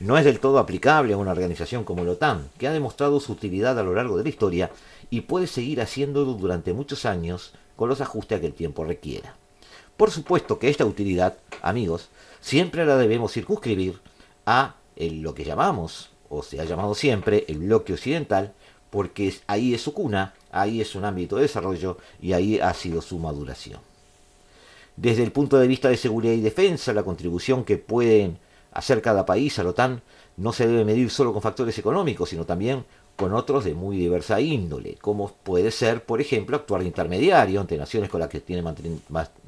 no 0.00 0.18
es 0.18 0.24
del 0.24 0.40
todo 0.40 0.58
aplicable 0.58 1.14
a 1.14 1.18
una 1.18 1.30
organización 1.30 1.84
como 1.84 2.02
la 2.02 2.10
OTAN, 2.10 2.50
que 2.58 2.66
ha 2.66 2.72
demostrado 2.72 3.20
su 3.20 3.30
utilidad 3.30 3.78
a 3.78 3.84
lo 3.84 3.94
largo 3.94 4.16
de 4.16 4.24
la 4.24 4.28
historia 4.28 4.72
y 5.08 5.20
puede 5.20 5.46
seguir 5.46 5.80
haciéndolo 5.80 6.32
durante 6.32 6.72
muchos 6.72 7.06
años 7.06 7.52
con 7.76 7.88
los 7.88 8.00
ajustes 8.00 8.40
que 8.40 8.46
el 8.46 8.54
tiempo 8.54 8.84
requiera. 8.84 9.36
Por 9.96 10.10
supuesto 10.10 10.58
que 10.58 10.68
esta 10.68 10.84
utilidad, 10.84 11.36
amigos, 11.62 12.08
siempre 12.40 12.84
la 12.84 12.96
debemos 12.96 13.30
circunscribir 13.30 14.00
a 14.46 14.74
lo 14.96 15.34
que 15.34 15.44
llamamos, 15.44 16.10
o 16.28 16.42
se 16.42 16.60
ha 16.60 16.64
llamado 16.64 16.94
siempre, 16.94 17.44
el 17.48 17.58
bloque 17.58 17.92
occidental, 17.92 18.52
porque 18.90 19.34
ahí 19.46 19.74
es 19.74 19.82
su 19.82 19.92
cuna, 19.92 20.34
ahí 20.50 20.80
es 20.80 20.94
un 20.94 21.04
ámbito 21.04 21.36
de 21.36 21.42
desarrollo 21.42 21.98
y 22.20 22.32
ahí 22.32 22.58
ha 22.58 22.72
sido 22.74 23.02
su 23.02 23.18
maduración. 23.18 23.80
Desde 24.96 25.22
el 25.22 25.32
punto 25.32 25.58
de 25.58 25.68
vista 25.68 25.88
de 25.88 25.96
seguridad 25.96 26.32
y 26.32 26.40
defensa, 26.40 26.92
la 26.92 27.02
contribución 27.02 27.64
que 27.64 27.76
pueden 27.76 28.38
hacer 28.72 29.02
cada 29.02 29.26
país 29.26 29.58
a 29.58 29.64
la 29.64 29.70
OTAN 29.70 30.02
no 30.38 30.52
se 30.52 30.66
debe 30.66 30.84
medir 30.84 31.10
solo 31.10 31.32
con 31.32 31.42
factores 31.42 31.78
económicos, 31.78 32.30
sino 32.30 32.44
también 32.44 32.84
con 33.16 33.32
otros 33.32 33.64
de 33.64 33.74
muy 33.74 33.96
diversa 33.96 34.40
índole, 34.40 34.96
como 35.00 35.32
puede 35.32 35.70
ser, 35.70 36.04
por 36.04 36.20
ejemplo, 36.20 36.56
actuar 36.56 36.82
de 36.82 36.88
intermediario 36.88 37.60
entre 37.60 37.78
naciones 37.78 38.10
con 38.10 38.20
las 38.20 38.28
que 38.28 38.42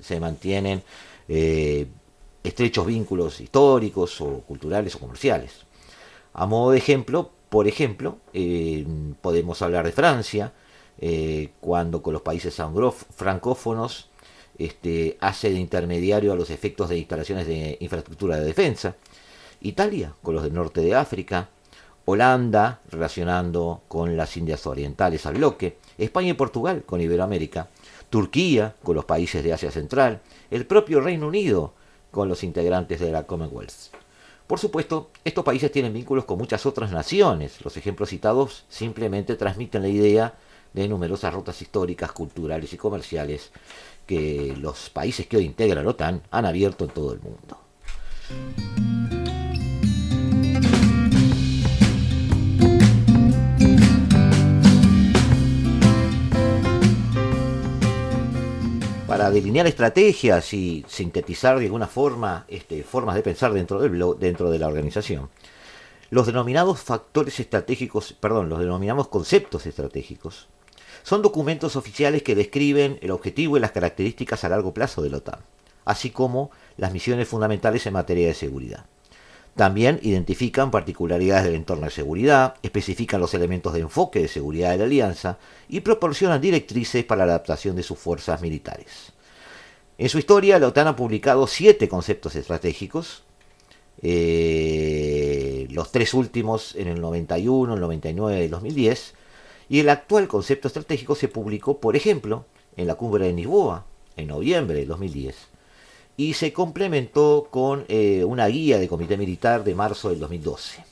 se 0.01 0.21
mantienen 0.21 0.83
eh, 1.29 1.87
estrechos 2.49 2.87
vínculos 2.87 3.41
históricos 3.41 4.21
o 4.21 4.41
culturales 4.41 4.95
o 4.95 4.99
comerciales. 4.99 5.67
A 6.35 6.47
modo 6.47 6.73
de 6.73 6.79
ejemplo, 6.79 7.31
por 7.49 7.67
ejemplo, 7.67 8.19
eh, 8.33 8.87
podemos 9.21 9.63
hablar 9.63 9.87
de 9.87 9.93
Francia, 9.93 10.53
eh, 11.01 11.51
cuando 11.61 12.03
con 12.03 12.13
los 12.13 12.23
países 12.23 12.61
francófonos 13.15 14.11
este, 14.59 15.17
hace 15.21 15.51
de 15.51 15.59
intermediario 15.59 16.33
a 16.33 16.37
los 16.37 16.51
efectos 16.51 16.89
de 16.89 16.99
instalaciones 16.99 17.47
de 17.47 17.79
infraestructura 17.81 18.37
de 18.37 18.45
defensa, 18.45 18.97
Italia 19.61 20.15
con 20.23 20.35
los 20.35 20.43
del 20.43 20.55
norte 20.55 20.81
de 20.81 20.95
África, 20.95 21.49
Holanda 22.05 22.81
relacionando 22.91 23.83
con 23.87 24.17
las 24.17 24.37
Indias 24.37 24.67
Orientales 24.67 25.27
al 25.27 25.35
bloque, 25.35 25.79
España 25.99 26.31
y 26.31 26.35
Portugal 26.35 26.83
con 26.85 27.01
Iberoamérica, 27.01 27.69
Turquía 28.11 28.75
con 28.83 28.97
los 28.97 29.05
países 29.05 29.45
de 29.45 29.53
Asia 29.53 29.71
Central, 29.71 30.21
el 30.51 30.67
propio 30.67 31.01
Reino 31.01 31.29
Unido 31.29 31.75
con 32.11 32.29
los 32.29 32.45
integrantes 32.45 33.01
de 33.01 33.13
la 33.13 33.25
Commonwealth. 33.25 33.93
Por 34.47 34.59
supuesto, 34.59 35.11
estos 35.25 35.45
países 35.45 35.71
tienen 35.71 35.93
vínculos 35.93 36.25
con 36.25 36.39
muchas 36.39 36.65
otras 36.65 36.91
naciones. 36.91 37.63
Los 37.63 37.77
ejemplos 37.77 38.09
citados 38.09 38.65
simplemente 38.69 39.37
transmiten 39.37 39.83
la 39.83 39.89
idea 39.89 40.35
de 40.73 40.89
numerosas 40.89 41.35
rutas 41.35 41.61
históricas, 41.61 42.13
culturales 42.13 42.73
y 42.73 42.79
comerciales 42.79 43.51
que 44.07 44.55
los 44.59 44.89
países 44.89 45.27
que 45.27 45.37
hoy 45.37 45.45
integran 45.45 45.85
la 45.85 45.91
OTAN 45.91 46.23
han 46.31 46.47
abierto 46.47 46.85
en 46.85 46.91
todo 46.91 47.13
el 47.13 47.21
mundo. 47.21 47.59
Para 59.19 59.31
delinear 59.33 59.67
estrategias 59.67 60.55
y 60.55 60.85
sintetizar 60.89 61.59
de 61.59 61.65
alguna 61.65 61.89
forma 61.89 62.45
este, 62.47 62.85
formas 62.85 63.17
de 63.17 63.23
pensar 63.23 63.53
dentro, 63.53 63.81
del, 63.81 64.01
dentro 64.21 64.49
de 64.49 64.61
la 64.61 64.69
organización. 64.69 65.29
Los 66.11 66.27
denominados 66.27 66.81
factores 66.81 67.41
estratégicos, 67.41 68.13
perdón, 68.13 68.49
los 68.49 68.61
denominados 68.61 69.09
conceptos 69.09 69.67
estratégicos, 69.67 70.47
son 71.03 71.23
documentos 71.23 71.75
oficiales 71.75 72.23
que 72.23 72.37
describen 72.37 73.01
el 73.03 73.11
objetivo 73.11 73.57
y 73.57 73.61
las 73.61 73.73
características 73.73 74.45
a 74.45 74.51
largo 74.51 74.73
plazo 74.73 75.03
de 75.03 75.11
la 75.11 75.17
OTAN, 75.17 75.41
así 75.85 76.11
como 76.11 76.53
las 76.77 76.93
misiones 76.93 77.27
fundamentales 77.27 77.87
en 77.87 77.95
materia 77.95 78.29
de 78.29 78.35
seguridad. 78.35 78.87
También 79.59 79.99
identifican 80.05 80.71
particularidades 80.71 81.47
del 81.47 81.57
entorno 81.57 81.87
de 81.87 81.91
seguridad, 81.91 82.55
especifican 82.63 83.21
los 83.21 83.35
elementos 83.35 83.73
de 83.73 83.81
enfoque 83.81 84.21
de 84.21 84.29
seguridad 84.29 84.71
de 84.71 84.79
la 84.79 84.85
alianza 84.85 85.37
y 85.69 85.81
proporcionan 85.81 86.41
directrices 86.41 87.05
para 87.05 87.27
la 87.27 87.33
adaptación 87.33 87.75
de 87.75 87.83
sus 87.83 87.99
fuerzas 87.99 88.41
militares. 88.41 89.13
En 89.99 90.09
su 90.09 90.21
historia, 90.21 90.61
la 90.61 90.69
OTAN 90.69 90.87
ha 90.87 90.95
publicado 90.95 91.49
siete 91.49 91.89
conceptos 91.89 92.37
estratégicos, 92.37 93.25
eh, 94.01 95.67
los 95.73 95.91
tres 95.91 96.15
últimos 96.15 96.77
en 96.77 96.87
el 96.87 97.01
91, 97.01 97.75
el 97.75 97.81
99 97.81 98.41
y 98.41 98.45
el 98.45 98.51
2010, 98.51 99.15
y 99.71 99.81
el 99.81 99.89
actual 99.89 100.29
concepto 100.29 100.69
estratégico 100.69 101.17
se 101.17 101.27
publicó, 101.27 101.81
por 101.81 101.97
ejemplo, 101.97 102.45
en 102.77 102.87
la 102.87 102.95
cumbre 102.95 103.27
de 103.27 103.33
Lisboa, 103.33 103.87
en 104.17 104.29
noviembre 104.29 104.79
de 104.79 104.87
2010 104.87 105.58
y 106.19 106.35
se 106.35 106.53
complementó 106.53 107.47
con 107.49 107.85
eh, 107.89 108.25
una 108.25 108.49
guía 108.49 108.79
de 108.79 108.89
comité 108.89 109.17
militar 109.17 109.63
de 109.63 109.77
marzo 109.77 110.11
del 110.11 110.19
2012. 110.19 110.85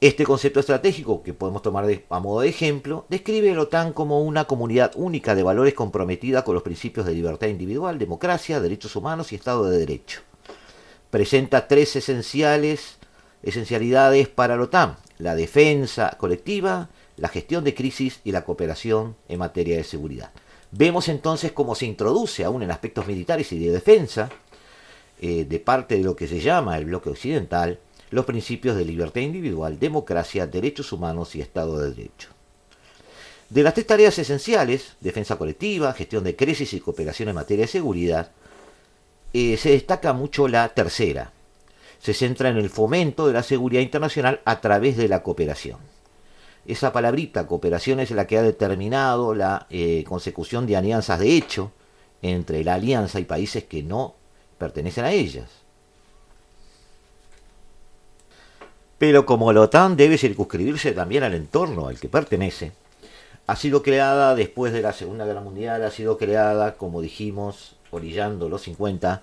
Este 0.00 0.22
concepto 0.22 0.60
estratégico, 0.60 1.24
que 1.24 1.34
podemos 1.34 1.60
tomar 1.60 1.84
a 2.08 2.20
modo 2.20 2.42
de 2.42 2.48
ejemplo, 2.48 3.04
describe 3.08 3.50
a 3.50 3.54
la 3.56 3.62
OTAN 3.62 3.92
como 3.92 4.22
una 4.22 4.44
comunidad 4.44 4.92
única 4.94 5.34
de 5.34 5.42
valores 5.42 5.74
comprometida 5.74 6.44
con 6.44 6.54
los 6.54 6.62
principios 6.62 7.04
de 7.04 7.14
libertad 7.14 7.48
individual, 7.48 7.98
democracia, 7.98 8.60
derechos 8.60 8.94
humanos 8.94 9.32
y 9.32 9.34
Estado 9.34 9.68
de 9.68 9.76
Derecho. 9.76 10.20
Presenta 11.10 11.66
tres 11.66 11.96
esenciales, 11.96 12.98
esencialidades 13.42 14.28
para 14.28 14.56
la 14.56 14.62
OTAN, 14.62 14.98
la 15.18 15.34
defensa 15.34 16.16
colectiva, 16.16 16.90
la 17.16 17.28
gestión 17.28 17.64
de 17.64 17.74
crisis 17.74 18.20
y 18.22 18.30
la 18.30 18.44
cooperación 18.44 19.16
en 19.28 19.40
materia 19.40 19.76
de 19.76 19.82
seguridad. 19.82 20.30
Vemos 20.70 21.08
entonces 21.08 21.52
cómo 21.52 21.74
se 21.74 21.86
introduce 21.86 22.44
aún 22.44 22.62
en 22.62 22.70
aspectos 22.70 23.06
militares 23.06 23.52
y 23.52 23.58
de 23.58 23.72
defensa, 23.72 24.28
eh, 25.20 25.44
de 25.44 25.58
parte 25.60 25.96
de 25.96 26.04
lo 26.04 26.14
que 26.14 26.28
se 26.28 26.40
llama 26.40 26.76
el 26.76 26.84
bloque 26.84 27.10
occidental, 27.10 27.78
los 28.10 28.24
principios 28.24 28.76
de 28.76 28.84
libertad 28.84 29.20
individual, 29.20 29.78
democracia, 29.78 30.46
derechos 30.46 30.92
humanos 30.92 31.34
y 31.34 31.40
Estado 31.40 31.78
de 31.78 31.90
Derecho. 31.90 32.28
De 33.48 33.62
las 33.62 33.72
tres 33.72 33.86
tareas 33.86 34.18
esenciales, 34.18 34.96
defensa 35.00 35.36
colectiva, 35.36 35.94
gestión 35.94 36.22
de 36.22 36.36
crisis 36.36 36.74
y 36.74 36.80
cooperación 36.80 37.30
en 37.30 37.34
materia 37.34 37.64
de 37.64 37.72
seguridad, 37.72 38.30
eh, 39.32 39.56
se 39.56 39.70
destaca 39.70 40.12
mucho 40.12 40.48
la 40.48 40.68
tercera. 40.68 41.32
Se 41.98 42.12
centra 42.12 42.50
en 42.50 42.58
el 42.58 42.68
fomento 42.68 43.26
de 43.26 43.32
la 43.32 43.42
seguridad 43.42 43.82
internacional 43.82 44.40
a 44.44 44.60
través 44.60 44.96
de 44.96 45.08
la 45.08 45.22
cooperación. 45.22 45.78
Esa 46.68 46.92
palabrita, 46.92 47.46
cooperación, 47.46 47.98
es 47.98 48.10
la 48.10 48.26
que 48.26 48.36
ha 48.36 48.42
determinado 48.42 49.34
la 49.34 49.66
eh, 49.70 50.04
consecución 50.06 50.66
de 50.66 50.76
alianzas 50.76 51.18
de 51.18 51.34
hecho 51.34 51.72
entre 52.20 52.62
la 52.62 52.74
alianza 52.74 53.18
y 53.20 53.24
países 53.24 53.64
que 53.64 53.82
no 53.82 54.14
pertenecen 54.58 55.06
a 55.06 55.12
ellas. 55.12 55.48
Pero 58.98 59.24
como 59.24 59.50
la 59.54 59.62
OTAN 59.62 59.96
debe 59.96 60.18
circunscribirse 60.18 60.92
también 60.92 61.22
al 61.22 61.32
entorno 61.32 61.88
al 61.88 61.98
que 61.98 62.10
pertenece, 62.10 62.72
ha 63.46 63.56
sido 63.56 63.82
creada 63.82 64.34
después 64.34 64.74
de 64.74 64.82
la 64.82 64.92
Segunda 64.92 65.24
Guerra 65.24 65.40
Mundial, 65.40 65.82
ha 65.82 65.90
sido 65.90 66.18
creada, 66.18 66.74
como 66.74 67.00
dijimos, 67.00 67.76
orillando 67.90 68.50
los 68.50 68.60
50, 68.62 69.22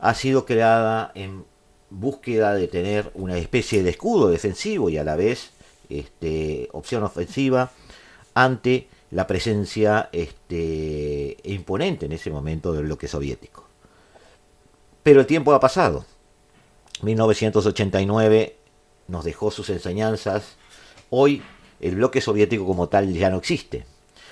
ha 0.00 0.14
sido 0.14 0.44
creada 0.44 1.12
en 1.14 1.46
búsqueda 1.88 2.52
de 2.52 2.68
tener 2.68 3.10
una 3.14 3.38
especie 3.38 3.82
de 3.82 3.88
escudo 3.88 4.28
defensivo 4.28 4.90
y 4.90 4.98
a 4.98 5.04
la 5.04 5.16
vez 5.16 5.53
este, 5.88 6.68
opción 6.72 7.02
ofensiva 7.02 7.72
ante 8.34 8.88
la 9.10 9.26
presencia 9.26 10.08
este, 10.12 11.36
imponente 11.44 12.06
en 12.06 12.12
ese 12.12 12.30
momento 12.30 12.72
del 12.72 12.84
bloque 12.84 13.08
soviético. 13.08 13.64
Pero 15.02 15.20
el 15.20 15.26
tiempo 15.26 15.52
ha 15.54 15.60
pasado. 15.60 16.04
1989 17.02 18.56
nos 19.08 19.24
dejó 19.24 19.50
sus 19.50 19.68
enseñanzas. 19.70 20.56
Hoy 21.10 21.42
el 21.80 21.96
bloque 21.96 22.20
soviético 22.20 22.66
como 22.66 22.88
tal 22.88 23.12
ya 23.12 23.30
no 23.30 23.36
existe. 23.36 23.86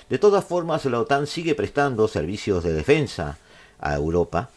De 0.09 0.19
todas 0.19 0.43
formas, 0.43 0.83
la 0.85 0.99
OTAN 0.99 1.27
sigue 1.27 1.55
prestando 1.55 2.07
servicios 2.07 2.63
de 2.63 2.73
defensa 2.73 3.37
a 3.79 3.95
Europa, 3.95 4.49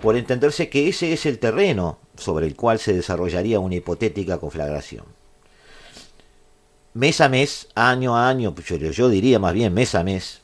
por 0.00 0.16
entenderse 0.16 0.68
que 0.68 0.88
ese 0.88 1.12
es 1.12 1.26
el 1.26 1.38
terreno 1.38 1.98
sobre 2.16 2.46
el 2.46 2.56
cual 2.56 2.78
se 2.78 2.92
desarrollaría 2.92 3.60
una 3.60 3.76
hipotética 3.76 4.38
conflagración. 4.38 5.04
Mes 6.94 7.20
a 7.20 7.28
mes, 7.28 7.66
año 7.74 8.16
a 8.16 8.28
año, 8.28 8.54
pues 8.54 8.68
yo, 8.68 9.08
diría 9.08 9.40
más 9.40 9.52
bien 9.52 9.74
mes 9.74 9.96
a 9.96 10.04
mes, 10.04 10.42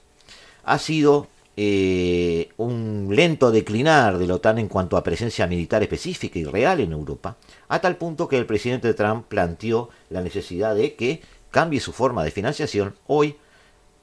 ha 0.64 0.80
sido 0.80 1.28
eh, 1.56 2.48
un 2.56 3.06
lento 3.12 3.52
declinar 3.52 4.18
de 4.18 4.26
la 4.26 4.34
OTAN 4.34 4.58
en 4.58 4.66
cuanto 4.66 4.96
a 4.96 5.04
presencia 5.04 5.46
militar 5.46 5.84
específica 5.84 6.40
y 6.40 6.44
real 6.44 6.80
en 6.80 6.90
Europa, 6.90 7.36
a 7.68 7.80
tal 7.80 7.94
punto 7.98 8.26
que 8.26 8.36
el 8.36 8.46
presidente 8.46 8.94
Trump 8.94 9.26
planteó 9.28 9.90
la 10.08 10.22
necesidad 10.22 10.74
de 10.74 10.96
que 10.96 11.22
cambie 11.52 11.78
su 11.78 11.92
forma 11.92 12.24
de 12.24 12.32
financiación, 12.32 12.96
hoy 13.06 13.36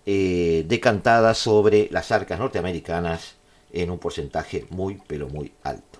eh, 0.05 0.63
decantada 0.69 1.33
sobre 1.33 1.89
las 1.91 2.13
arcas 2.13 2.39
norteamericanas 2.39 3.36
en 3.73 3.91
un 3.91 3.99
porcentaje 3.99 4.65
muy, 4.69 5.01
pero 5.05 5.27
muy 5.27 5.51
alto. 5.63 5.99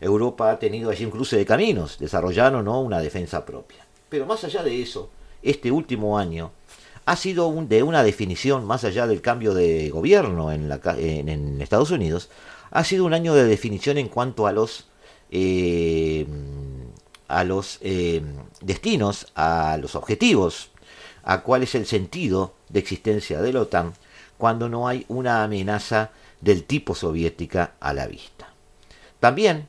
Europa 0.00 0.52
ha 0.52 0.58
tenido 0.60 0.90
allí 0.90 1.04
un 1.04 1.10
cruce 1.10 1.36
de 1.36 1.44
caminos, 1.44 1.98
desarrollaron 1.98 2.64
¿no? 2.64 2.80
una 2.80 3.00
defensa 3.00 3.44
propia. 3.44 3.84
Pero 4.08 4.24
más 4.24 4.44
allá 4.44 4.62
de 4.62 4.80
eso, 4.80 5.10
este 5.44 5.70
último 5.70 6.18
año 6.18 6.52
ha 7.06 7.16
sido 7.16 7.52
de 7.68 7.82
una 7.82 8.02
definición, 8.02 8.64
más 8.64 8.84
allá 8.84 9.06
del 9.06 9.20
cambio 9.20 9.54
de 9.54 9.90
gobierno 9.90 10.50
en, 10.52 10.70
en, 10.72 11.60
Estados 11.60 11.90
Unidos, 11.90 12.30
ha 12.70 12.82
sido 12.82 13.04
un 13.04 13.14
año 13.14 13.34
de 13.34 13.44
definición 13.44 13.98
en 13.98 14.08
cuanto 14.08 14.46
a 14.46 14.52
los 14.52 14.86
eh, 15.30 16.26
a 17.28 17.44
los 17.44 17.78
eh, 17.80 18.22
destinos, 18.60 19.26
a 19.34 19.78
los 19.80 19.94
objetivos, 19.94 20.70
a 21.22 21.42
cuál 21.42 21.62
es 21.62 21.74
el 21.74 21.86
sentido 21.86 22.54
de 22.68 22.80
existencia 22.80 23.40
de 23.40 23.52
la 23.52 23.62
OTAN 23.62 23.94
cuando 24.36 24.68
no 24.68 24.88
hay 24.88 25.04
una 25.08 25.42
amenaza 25.42 26.10
del 26.40 26.64
tipo 26.64 26.94
soviética 26.94 27.74
a 27.80 27.94
la 27.94 28.06
vista. 28.06 28.48
También, 29.20 29.68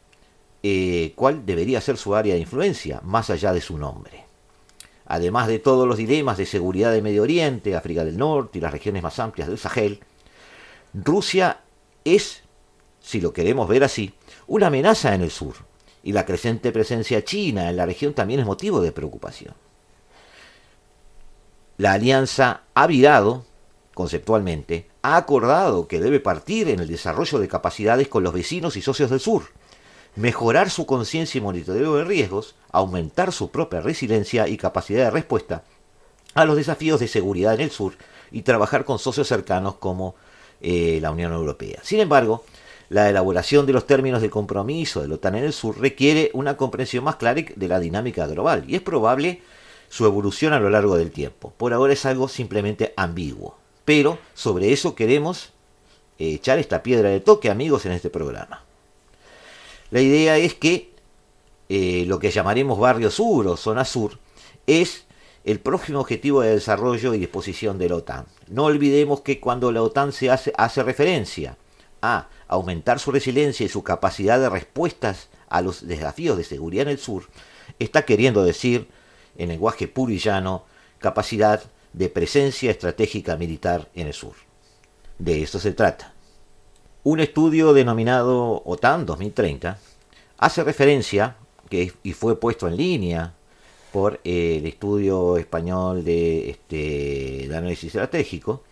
eh, 0.63 1.13
cuál 1.15 1.45
debería 1.45 1.79
ser 1.79 1.97
su 1.97 2.15
área 2.15 2.33
de 2.33 2.41
influencia, 2.41 2.99
más 3.03 3.29
allá 3.29 3.53
de 3.53 3.61
su 3.61 3.77
nombre. 3.77 4.24
Además 5.05 5.47
de 5.47 5.59
todos 5.59 5.87
los 5.87 5.97
dilemas 5.97 6.37
de 6.37 6.45
seguridad 6.45 6.91
de 6.91 7.01
Medio 7.01 7.23
Oriente, 7.23 7.75
África 7.75 8.03
del 8.03 8.17
Norte 8.17 8.57
y 8.57 8.61
las 8.61 8.71
regiones 8.71 9.03
más 9.03 9.19
amplias 9.19 9.47
del 9.47 9.57
Sahel, 9.57 9.99
Rusia 10.93 11.61
es, 12.03 12.43
si 13.01 13.21
lo 13.21 13.33
queremos 13.33 13.67
ver 13.67 13.83
así, 13.83 14.13
una 14.47 14.67
amenaza 14.67 15.13
en 15.13 15.21
el 15.21 15.31
sur, 15.31 15.55
y 16.03 16.11
la 16.11 16.25
creciente 16.25 16.71
presencia 16.71 17.23
china 17.23 17.69
en 17.69 17.77
la 17.77 17.85
región 17.85 18.13
también 18.13 18.39
es 18.39 18.45
motivo 18.45 18.81
de 18.81 18.91
preocupación. 18.91 19.53
La 21.77 21.93
alianza 21.93 22.61
ha 22.73 22.87
virado, 22.87 23.43
conceptualmente, 23.93 24.87
ha 25.01 25.17
acordado 25.17 25.87
que 25.87 25.99
debe 25.99 26.19
partir 26.19 26.69
en 26.69 26.79
el 26.79 26.87
desarrollo 26.87 27.39
de 27.39 27.47
capacidades 27.47 28.07
con 28.07 28.23
los 28.23 28.33
vecinos 28.33 28.77
y 28.77 28.81
socios 28.81 29.09
del 29.09 29.19
sur, 29.19 29.43
mejorar 30.15 30.69
su 30.69 30.85
conciencia 30.85 31.39
y 31.39 31.41
monitoreo 31.41 31.95
de 31.95 32.05
riesgos, 32.05 32.55
aumentar 32.71 33.31
su 33.31 33.51
propia 33.51 33.81
resiliencia 33.81 34.47
y 34.47 34.57
capacidad 34.57 35.05
de 35.05 35.11
respuesta 35.11 35.63
a 36.33 36.45
los 36.45 36.57
desafíos 36.57 36.99
de 36.99 37.07
seguridad 37.07 37.53
en 37.55 37.61
el 37.61 37.71
sur 37.71 37.93
y 38.31 38.41
trabajar 38.41 38.85
con 38.85 38.99
socios 38.99 39.27
cercanos 39.27 39.75
como 39.75 40.15
eh, 40.61 40.99
la 41.01 41.11
Unión 41.11 41.31
Europea. 41.31 41.79
Sin 41.83 41.99
embargo, 41.99 42.43
la 42.89 43.09
elaboración 43.09 43.65
de 43.65 43.73
los 43.73 43.87
términos 43.87 44.21
de 44.21 44.29
compromiso 44.29 45.01
de 45.01 45.07
la 45.07 45.15
OTAN 45.15 45.35
en 45.35 45.45
el 45.45 45.53
sur 45.53 45.79
requiere 45.79 46.29
una 46.33 46.57
comprensión 46.57 47.03
más 47.03 47.15
clara 47.15 47.41
de 47.55 47.67
la 47.67 47.79
dinámica 47.79 48.27
global 48.27 48.63
y 48.67 48.75
es 48.75 48.81
probable 48.81 49.41
su 49.89 50.05
evolución 50.05 50.53
a 50.53 50.59
lo 50.59 50.69
largo 50.69 50.97
del 50.97 51.11
tiempo. 51.11 51.53
Por 51.57 51.73
ahora 51.73 51.93
es 51.93 52.05
algo 52.05 52.27
simplemente 52.27 52.93
ambiguo, 52.97 53.57
pero 53.85 54.19
sobre 54.33 54.71
eso 54.73 54.95
queremos 54.95 55.53
echar 56.19 56.59
esta 56.59 56.83
piedra 56.83 57.09
de 57.09 57.21
toque, 57.21 57.49
amigos, 57.49 57.85
en 57.85 57.93
este 57.93 58.09
programa. 58.09 58.64
La 59.91 60.01
idea 60.01 60.37
es 60.37 60.55
que 60.55 60.93
eh, 61.69 62.05
lo 62.07 62.19
que 62.19 62.31
llamaremos 62.31 62.79
barrio 62.79 63.11
sur 63.11 63.47
o 63.47 63.57
zona 63.57 63.85
sur 63.85 64.19
es 64.67 65.05
el 65.43 65.59
próximo 65.59 65.99
objetivo 65.99 66.41
de 66.41 66.55
desarrollo 66.55 67.13
y 67.13 67.19
disposición 67.19 67.77
de 67.77 67.89
la 67.89 67.95
OTAN. 67.95 68.25
No 68.47 68.65
olvidemos 68.65 69.21
que 69.21 69.39
cuando 69.39 69.71
la 69.71 69.83
OTAN 69.83 70.11
se 70.11 70.31
hace, 70.31 70.53
hace 70.57 70.81
referencia 70.81 71.57
a 72.01 72.29
aumentar 72.47 72.99
su 72.99 73.11
resiliencia 73.11 73.65
y 73.65 73.69
su 73.69 73.83
capacidad 73.83 74.39
de 74.39 74.49
respuestas 74.49 75.29
a 75.49 75.61
los 75.61 75.87
desafíos 75.87 76.37
de 76.37 76.43
seguridad 76.43 76.83
en 76.83 76.93
el 76.93 76.97
sur, 76.97 77.29
está 77.77 78.05
queriendo 78.05 78.43
decir, 78.43 78.87
en 79.37 79.49
lenguaje 79.49 79.87
puro 79.87 80.11
y 80.11 80.17
llano, 80.17 80.65
capacidad 80.97 81.63
de 81.93 82.09
presencia 82.09 82.71
estratégica 82.71 83.37
militar 83.37 83.89
en 83.93 84.07
el 84.07 84.13
sur. 84.13 84.33
De 85.19 85.43
eso 85.43 85.59
se 85.59 85.71
trata. 85.71 86.14
Un 87.05 87.19
estudio 87.19 87.73
denominado 87.73 88.63
OTAN 88.65 89.05
2030 89.05 89.77
hace 90.39 90.63
referencia, 90.63 91.35
que, 91.69 91.93
y 92.01 92.13
fue 92.13 92.39
puesto 92.39 92.67
en 92.67 92.77
línea 92.77 93.35
por 93.91 94.19
el 94.23 94.65
estudio 94.65 95.37
español 95.37 96.03
de, 96.03 96.49
este, 96.49 97.47
análisis 97.55 97.93
estratégico, 97.93 98.63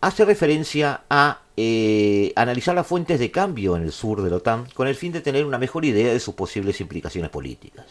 hace 0.00 0.24
referencia 0.24 1.00
a 1.10 1.42
eh, 1.56 2.32
analizar 2.36 2.76
las 2.76 2.86
fuentes 2.86 3.18
de 3.18 3.32
cambio 3.32 3.74
en 3.74 3.82
el 3.82 3.90
sur 3.90 4.22
de 4.22 4.30
la 4.30 4.36
OTAN 4.36 4.68
con 4.72 4.86
el 4.86 4.94
fin 4.94 5.10
de 5.10 5.20
tener 5.20 5.44
una 5.44 5.58
mejor 5.58 5.84
idea 5.84 6.12
de 6.12 6.20
sus 6.20 6.36
posibles 6.36 6.80
implicaciones 6.80 7.32
políticas. 7.32 7.86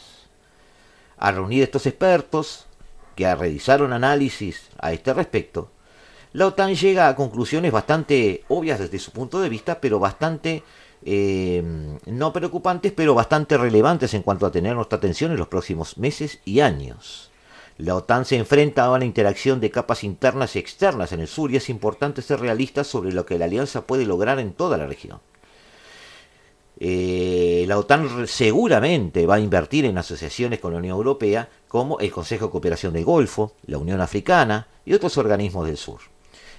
Al 1.17 1.36
reunir 1.36 1.63
estos 1.63 1.86
expertos, 1.86 2.65
que 3.17 3.36
realizaron 3.36 3.91
análisis 3.91 4.69
a 4.80 4.93
este 4.93 5.13
respecto, 5.13 5.69
la 6.34 6.47
OTAN 6.47 6.75
llega 6.75 7.07
a 7.07 7.15
conclusiones 7.15 7.71
bastante 7.71 8.43
obvias 8.49 8.80
desde 8.80 8.99
su 8.99 9.11
punto 9.11 9.39
de 9.39 9.49
vista, 9.49 9.80
pero 9.80 9.99
bastante 9.99 10.63
eh, 11.03 11.63
no 12.05 12.34
preocupantes, 12.34 12.91
pero 12.91 13.13
bastante 13.13 13.57
relevantes 13.57 14.13
en 14.13 14.23
cuanto 14.23 14.45
a 14.45 14.51
tener 14.51 14.75
nuestra 14.75 14.97
atención 14.97 15.32
en 15.32 15.38
los 15.38 15.47
próximos 15.47 15.97
meses 15.97 16.39
y 16.45 16.59
años. 16.59 17.32
La 17.78 17.95
OTAN 17.95 18.25
se 18.25 18.38
enfrenta 18.38 18.86
a 18.86 18.91
una 18.91 19.05
interacción 19.05 19.59
de 19.59 19.69
capas 19.69 20.03
internas 20.03 20.55
y 20.55 20.59
externas 20.59 21.11
en 21.11 21.19
el 21.19 21.28
sur 21.28 21.51
y 21.51 21.57
es 21.57 21.69
importante 21.69 22.21
ser 22.21 22.39
realista 22.39 22.84
sobre 22.84 23.13
lo 23.13 23.25
que 23.25 23.38
la 23.38 23.45
alianza 23.45 23.86
puede 23.86 24.05
lograr 24.05 24.39
en 24.39 24.53
toda 24.53 24.78
la 24.78 24.88
región. 24.88 25.19
Eh, 26.80 27.65
la 27.67 27.78
OTAN 27.78 28.28
seguramente 28.28 29.25
va 29.25 29.36
a 29.36 29.39
invertir 29.39 29.86
en 29.86 29.97
asociaciones 29.97 30.59
con 30.59 30.73
la 30.73 30.80
Unión 30.80 30.97
Europea 30.97 31.49
como 31.67 31.99
el 31.99 32.11
Consejo 32.11 32.45
de 32.45 32.51
Cooperación 32.51 32.93
del 32.93 33.05
Golfo, 33.05 33.53
la 33.65 33.78
Unión 33.78 34.01
Africana 34.01 34.67
y 34.86 34.93
otros 34.93 35.17
organismos 35.17 35.65
del 35.65 35.78
sur. 35.78 35.99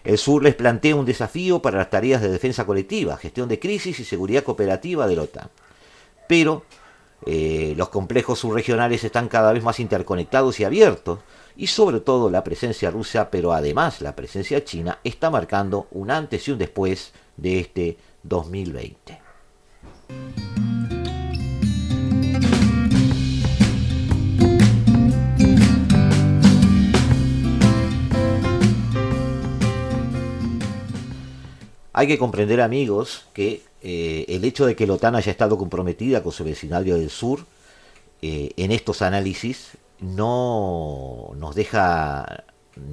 El 0.05 0.19
sur 0.19 0.43
les 0.43 0.55
plantea 0.55 0.97
un 0.97 1.05
desafío 1.05 1.61
para 1.61 1.79
las 1.79 1.91
tareas 1.91 2.23
de 2.23 2.31
defensa 2.31 2.65
colectiva, 2.65 3.17
gestión 3.17 3.49
de 3.49 3.59
crisis 3.59 3.99
y 4.01 4.05
seguridad 4.05 4.45
cooperativa 4.45 5.07
de 5.07 5.17
la 5.17 5.23
OTAN. 5.23 5.51
Pero 6.27 6.65
Eh, 7.27 7.75
los 7.77 7.89
complejos 7.89 8.39
subregionales 8.39 9.03
están 9.05 9.29
cada 9.29 9.53
vez 9.53 9.63
más 9.63 9.81
interconectados 9.81 10.61
y 10.61 10.65
abiertos, 10.65 11.19
y 11.57 11.67
sobre 11.67 12.01
todo 12.01 12.31
la 12.31 12.45
presencia 12.45 12.91
rusa, 12.91 13.31
pero 13.31 13.53
además 13.53 14.01
la 14.01 14.15
presencia 14.15 14.65
china, 14.65 15.01
está 15.05 15.31
marcando 15.31 15.89
un 15.91 16.11
antes 16.11 16.47
y 16.47 16.53
un 16.53 16.59
después 16.59 17.13
de 17.37 17.59
este 17.59 17.99
2020. 18.23 19.21
Hay 31.99 32.07
que 32.07 32.17
comprender, 32.17 32.61
amigos, 32.61 33.27
que 33.33 33.65
eh, 33.83 34.25
el 34.29 34.45
hecho 34.45 34.65
de 34.65 34.77
que 34.77 34.87
la 34.87 34.93
OTAN 34.93 35.17
haya 35.17 35.33
estado 35.33 35.59
comprometida 35.59 36.23
con 36.23 36.31
su 36.31 36.45
vecindario 36.45 36.97
del 36.97 37.11
sur 37.11 37.41
eh, 38.23 38.53
en 38.57 38.71
estos 38.71 39.03
análisis 39.03 39.73
no 39.99 41.33
nos 41.35 41.57
deja 41.57 42.45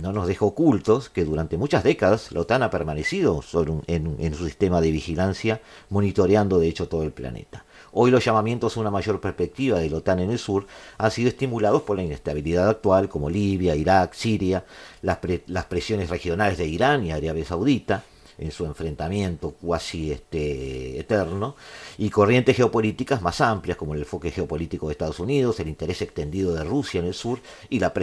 no 0.02 0.12
nos 0.12 0.26
deja 0.26 0.44
ocultos 0.46 1.10
que 1.10 1.24
durante 1.24 1.56
muchas 1.56 1.84
décadas 1.84 2.32
la 2.32 2.40
OTAN 2.40 2.64
ha 2.64 2.72
permanecido 2.72 3.44
en, 3.86 4.34
su 4.34 4.46
sistema 4.46 4.82
de 4.82 4.90
vigilancia, 4.90 5.62
monitoreando 5.92 6.58
de 6.58 6.68
hecho 6.68 6.88
todo 6.88 7.04
el 7.04 7.12
planeta. 7.12 7.64
Hoy 7.92 8.10
los 8.10 8.26
llamamientos 8.26 8.76
a 8.76 8.80
una 8.80 8.90
mayor 8.90 9.22
perspectiva 9.22 9.78
de 9.78 9.92
la 9.92 9.98
OTAN 9.98 10.22
en 10.22 10.32
el 10.32 10.40
sur 10.40 10.66
han 10.98 11.12
sido 11.12 11.30
estimulados 11.30 11.84
por 11.84 11.96
la 11.96 12.02
inestabilidad 12.02 12.68
actual 12.68 13.08
como 13.08 13.30
Libia, 13.30 13.76
Irak, 13.76 14.16
Siria, 14.16 14.66
las, 15.04 15.20
las 15.46 15.66
presiones 15.66 16.10
regionales 16.10 16.58
de 16.58 16.66
Irán 16.66 17.06
y 17.06 17.12
Arabia 17.12 17.46
Saudita, 17.46 18.04
en 18.38 18.52
su 18.52 18.66
enfrentamiento 18.66 19.52
cuasi 19.52 20.12
este, 20.12 21.00
eterno, 21.00 21.56
y 21.98 22.10
corrientes 22.10 22.56
geopolíticas 22.56 23.22
más 23.22 23.42
amplias 23.42 23.78
como 23.78 23.94
el 23.94 24.02
enfoque 24.02 24.32
geopolítico 24.32 24.88
de 24.88 24.94
Estados 24.94 25.20
Unidos, 25.20 25.60
el 25.60 25.68
interés 25.68 26.02
extendido 26.02 26.54
de 26.54 26.64
Rusia 26.64 27.00
en 27.00 27.08
el 27.08 27.14
sur 27.14 27.40
y 27.70 27.80
la, 27.80 27.94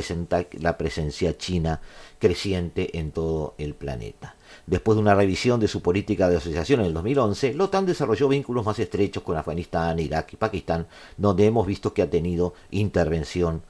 la 0.61 0.79
presencia 0.79 1.37
china 1.37 1.81
creciente 2.19 2.99
en 2.99 3.11
todo 3.11 3.55
el 3.59 3.75
planeta. 3.75 4.37
Después 4.67 4.97
de 4.97 5.03
una 5.03 5.15
revisión 5.15 5.61
de 5.61 5.69
su 5.69 5.83
política 5.83 6.29
de 6.29 6.37
asociación 6.37 6.81
en 6.81 6.87
el 6.87 6.95
2011, 6.95 7.55
la 7.55 7.65
OTAN 7.65 7.87
desarrolló 7.87 8.29
vínculos 8.29 8.65
más 8.65 8.79
estrechos 8.79 9.23
con 9.23 9.37
Afganistán, 9.37 9.99
Irak 9.99 10.33
y 10.33 10.37
Pakistán, 10.37 10.87
donde 11.17 11.47
hemos 11.47 11.67
visto 11.67 11.93
que 11.93 12.03
ha 12.03 12.11
tenido 12.11 12.55
intervención 12.71 13.63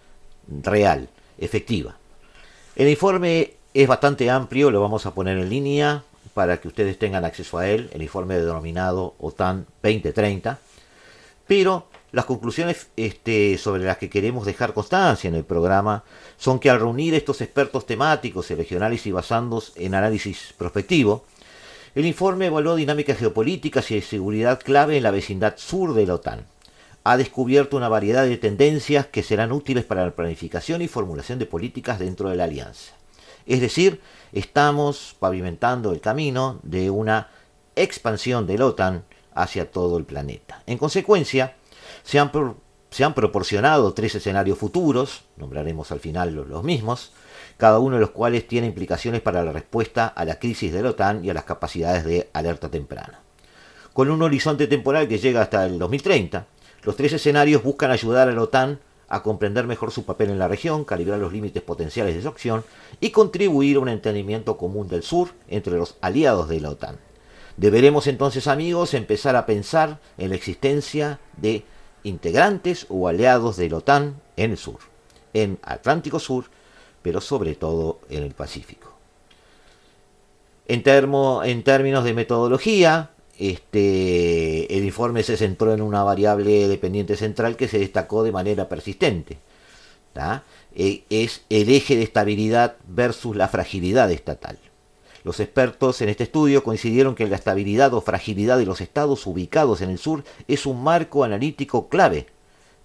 real, 0.49 1.09
efectiva. 1.39 1.97
El 2.77 2.89
informe 2.89 3.55
es 3.75 3.89
bastante 3.89 4.29
amplio, 4.31 4.71
lo 4.71 4.81
vamos 4.81 5.07
a 5.07 5.15
poner 5.15 5.39
en 5.39 5.49
línea, 5.49 6.05
para 6.35 6.61
que 6.61 6.69
ustedes 6.69 6.99
tengan 6.99 7.25
acceso 7.25 7.59
a 7.59 7.69
él, 7.69 7.91
el 7.93 8.03
informe 8.03 8.39
denominado 8.39 9.15
OTAN 9.19 9.67
2030, 9.83 10.59
pero 11.47 11.87
las 12.13 12.27
conclusiones 12.27 12.89
este, 12.97 13.57
sobre 13.57 13.85
las 13.85 13.97
que 13.97 14.11
queremos 14.11 14.45
dejar 14.45 14.75
constancia 14.75 15.29
en 15.29 15.35
el 15.35 15.45
programa 15.45 16.05
son 16.37 16.59
que 16.59 16.69
al 16.69 16.79
reunir 16.79 17.15
estos 17.15 17.41
expertos 17.41 17.87
temáticos 17.87 18.51
y 18.51 18.55
regionales 18.55 19.07
y 19.07 19.13
basándose 19.13 19.73
en 19.85 19.95
análisis 19.95 20.55
prospectivo, 20.59 21.25
el 21.95 22.07
informe 22.07 22.47
evaluó 22.47 22.75
dinámicas 22.75 23.19
geopolíticas 23.19 23.91
y 23.91 23.97
de 23.97 24.03
seguridad 24.03 24.61
clave 24.61 24.99
en 24.99 25.03
la 25.03 25.11
vecindad 25.11 25.55
sur 25.57 25.95
de 25.95 26.07
la 26.07 26.15
OTAN. 26.15 26.47
Ha 27.05 27.17
descubierto 27.17 27.77
una 27.77 27.89
variedad 27.89 28.25
de 28.25 28.37
tendencias 28.37 29.07
que 29.07 29.23
serán 29.23 29.51
útiles 29.51 29.85
para 29.85 30.05
la 30.05 30.13
planificación 30.13 30.83
y 30.83 30.89
formulación 30.89 31.39
de 31.39 31.47
políticas 31.47 31.99
dentro 31.99 32.29
de 32.29 32.37
la 32.37 32.45
alianza. 32.45 32.93
Es 33.47 33.61
decir, 33.61 34.01
estamos 34.33 35.17
pavimentando 35.19 35.93
el 35.93 36.01
camino 36.01 36.61
de 36.63 36.91
una 36.91 37.29
expansión 37.77 38.47
de 38.47 38.59
la 38.59 38.67
OTAN 38.67 39.05
hacia 39.35 39.71
todo 39.71 39.99
el 39.99 40.05
planeta. 40.05 40.63
En 40.67 40.79
consecuencia, 40.79 41.57
se 42.05 42.19
han, 42.19 43.15
proporcionado 43.15 43.95
tres 43.95 44.15
escenarios 44.15 44.59
futuros, 44.59 45.25
nombraremos 45.37 45.91
al 45.93 46.01
final 46.01 46.35
los, 46.35 46.63
mismos, 46.63 47.13
cada 47.57 47.79
uno 47.79 47.97
de 47.97 48.01
los 48.01 48.11
cuales 48.11 48.47
tiene 48.47 48.67
implicaciones 48.67 49.21
para 49.21 49.45
la 49.45 49.53
respuesta 49.53 50.07
a 50.07 50.25
la 50.25 50.39
crisis 50.39 50.73
de 50.73 50.83
la 50.83 50.91
OTAN 50.91 51.25
y 51.25 51.31
a 51.31 51.35
las 51.35 51.45
capacidades 51.45 52.05
de 52.05 52.29
alerta 52.33 52.71
temprana. 52.71 53.21
Con 53.93 54.11
un 54.11 54.23
horizonte 54.23 54.67
temporal 54.67 55.09
que 55.09 55.19
llega 55.19 55.43
hasta 55.43 55.67
el 55.67 55.79
2030, 55.79 56.47
los 56.83 56.97
tres 56.97 57.13
escenarios 57.13 57.63
buscan 57.63 57.91
ayudar 57.91 58.29
a 58.29 58.33
la 58.33 58.43
OTAN 58.43 58.81
a 59.13 59.23
comprender 59.23 59.67
mejor 59.67 59.91
su 59.91 60.07
papel 60.07 60.31
en 60.31 60.39
la 60.39 60.49
región, 60.49 60.87
calibrar 60.87 61.19
los 61.19 61.35
límites 61.35 61.63
potenciales 61.63 62.15
de 62.15 62.23
su 62.23 62.29
acción 62.29 62.65
y 62.99 63.11
contribuir 63.11 63.77
a 63.77 63.81
un 63.81 63.91
entendimiento 63.91 64.57
común 64.57 64.89
del 64.89 65.03
sur 65.03 65.29
entre 65.49 65.77
los 65.77 65.97
aliados 66.01 66.49
de 66.49 66.61
la 66.61 66.71
OTAN. 66.71 66.97
Deberemos 67.59 68.07
entonces, 68.07 68.47
amigos, 68.47 68.95
empezar 68.95 69.37
a 69.37 69.45
pensar 69.45 70.01
en 70.17 70.31
la 70.31 70.37
existencia 70.37 71.21
de 71.37 71.63
integrantes 72.05 72.87
o 72.89 73.07
aliados 73.07 73.59
de 73.59 73.69
la 73.69 73.77
OTAN 73.77 74.19
en 74.39 74.53
el 74.53 74.57
sur, 74.57 74.79
en 75.35 75.59
Atlántico 75.63 76.19
Sur, 76.19 76.47
pero 77.03 77.21
sobre 77.21 77.55
todo 77.55 78.01
en 78.09 78.23
el 78.23 78.33
Pacífico. 78.33 78.95
En, 80.69 80.83
en 81.45 81.63
términos 81.65 82.05
de 82.05 82.15
metodología, 82.15 83.11
este, 83.39 84.77
el 84.77 84.85
informe 84.85 85.23
se 85.23 85.37
centró 85.37 85.73
en 85.75 85.83
una 85.83 86.03
variable 86.03 86.69
dependiente 86.69 87.17
central 87.17 87.57
que 87.57 87.69
se 87.69 87.79
destacó 87.79 88.23
de 88.23 88.33
manera 88.33 88.69
persistente. 88.69 89.39
E, 90.75 91.05
es 91.11 91.43
el 91.49 91.71
eje 91.71 91.97
de 91.97 92.03
estabilidad 92.03 92.77
versus 92.87 93.37
la 93.37 93.49
fragilidad 93.49 94.11
estatal. 94.11 94.59
Los 95.25 95.39
expertos 95.39 96.01
en 96.01 96.09
este 96.09 96.25
estudio 96.25 96.65
coincidieron 96.65 97.15
que 97.15 97.27
la 97.29 97.37
estabilidad 97.37 97.95
o 97.95 98.01
fragilidad 98.01 98.59
de 98.59 98.67
los 98.67 98.81
estados 98.81 99.27
ubicados 99.27 99.81
en 99.81 99.91
el 99.91 99.99
sur 99.99 100.25
es 100.49 100.67
un 100.67 100.83
marco 100.83 101.25
analítico 101.25 101.89
clave 101.89 102.27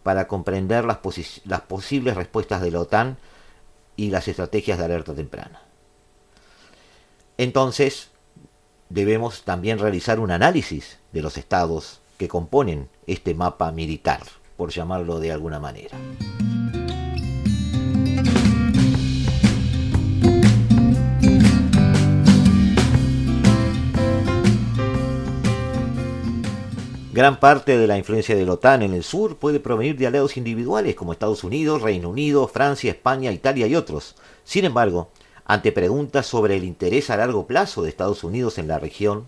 para 0.03 0.27
comprender 0.27 0.85
las, 0.85 0.99
las 1.45 1.61
posibles 1.61 2.15
respuestas 2.15 2.61
de 2.61 2.71
la 2.71 2.81
OTAN 2.81 3.17
y 3.95 4.11
las 4.11 4.27
estrategias 4.27 4.77
de 4.77 4.85
alerta 4.85 5.15
temprana. 5.15 5.61
Entonces, 7.37 8.09
debemos 8.89 9.43
también 9.43 9.79
realizar 9.79 10.19
un 10.19 10.31
análisis 10.31 10.99
de 11.11 11.21
los 11.21 11.37
estados 11.37 11.99
que 12.17 12.27
componen 12.27 12.89
este 13.05 13.33
mapa 13.33 13.71
militar, 13.71 14.21
por 14.55 14.71
llamarlo 14.71 15.19
de 15.19 15.31
alguna 15.31 15.59
manera. 15.59 15.97
Gran 27.17 27.39
parte 27.39 27.79
de 27.79 27.87
la 27.87 27.97
influencia 27.97 28.35
de 28.35 28.45
la 28.45 28.53
OTAN 28.53 28.83
en 28.83 28.93
el 28.93 29.03
sur 29.03 29.37
puede 29.37 29.59
provenir 29.59 29.97
de 29.97 30.05
aliados 30.05 30.37
individuales 30.37 30.93
como 30.93 31.13
Estados 31.13 31.43
Unidos, 31.43 31.81
Reino 31.81 32.09
Unido, 32.09 32.47
Francia, 32.47 32.91
España, 32.91 33.31
Italia 33.31 33.65
y 33.65 33.75
otros. 33.75 34.13
Sin 34.43 34.65
embargo, 34.65 35.09
ante 35.47 35.71
preguntas 35.71 36.27
sobre 36.27 36.57
el 36.57 36.65
interés 36.65 37.09
a 37.09 37.17
largo 37.17 37.47
plazo 37.47 37.81
de 37.81 37.89
Estados 37.89 38.23
Unidos 38.25 38.57
en 38.57 38.67
la 38.67 38.79
región, 38.79 39.27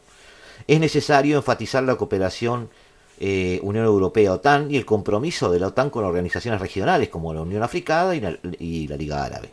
es 0.68 0.80
necesario 0.80 1.38
enfatizar 1.38 1.82
la 1.84 1.96
cooperación 1.96 2.70
eh, 3.22 3.60
Unión 3.64 3.86
Europea-OTAN 3.86 4.70
y 4.70 4.76
el 4.76 4.86
compromiso 4.86 5.50
de 5.50 5.60
la 5.62 5.68
OTAN 5.68 5.90
con 5.90 6.04
organizaciones 6.04 6.60
regionales 6.60 7.08
como 7.08 7.34
la 7.34 7.42
Unión 7.42 7.64
Africana 7.64 8.16
y 8.16 8.88
la, 8.88 8.98
Liga 8.98 9.24
Árabe. 9.24 9.50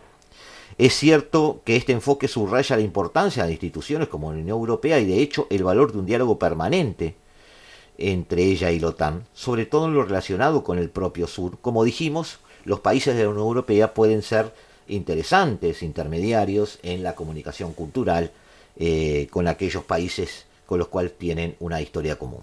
Es 0.76 0.94
cierto 0.94 1.62
que 1.64 1.76
este 1.76 1.92
enfoque 1.92 2.26
subraya 2.26 2.76
la 2.76 2.82
importancia 2.82 3.44
de 3.44 3.52
instituciones 3.52 4.08
como 4.08 4.32
la 4.32 4.38
Unión 4.38 4.58
Europea 4.58 4.98
y 4.98 5.06
de 5.06 5.22
hecho 5.22 5.46
el 5.50 5.62
valor 5.62 5.92
de 5.92 5.98
un 5.98 6.06
diálogo 6.06 6.38
permanente 6.38 7.14
entre 7.96 8.42
ella 8.42 8.72
y 8.72 8.80
la 8.80 8.88
OTAN, 8.88 9.24
sobre 9.32 9.66
todo 9.66 9.86
en 9.86 9.94
lo 9.94 10.02
relacionado 10.02 10.64
con 10.64 10.78
el 10.78 10.90
propio 10.90 11.28
sur. 11.28 11.58
Como 11.60 11.84
dijimos, 11.84 12.40
los 12.64 12.80
países 12.80 13.16
de 13.16 13.22
la 13.22 13.30
Unión 13.30 13.46
Europea 13.46 13.94
pueden 13.94 14.22
ser 14.22 14.52
interesantes 14.88 15.82
intermediarios 15.82 16.78
en 16.82 17.02
la 17.02 17.14
comunicación 17.14 17.72
cultural 17.72 18.30
eh, 18.76 19.26
con 19.30 19.48
aquellos 19.48 19.84
países 19.84 20.46
con 20.66 20.78
los 20.78 20.88
cuales 20.88 21.16
tienen 21.16 21.56
una 21.60 21.80
historia 21.80 22.16
común. 22.16 22.42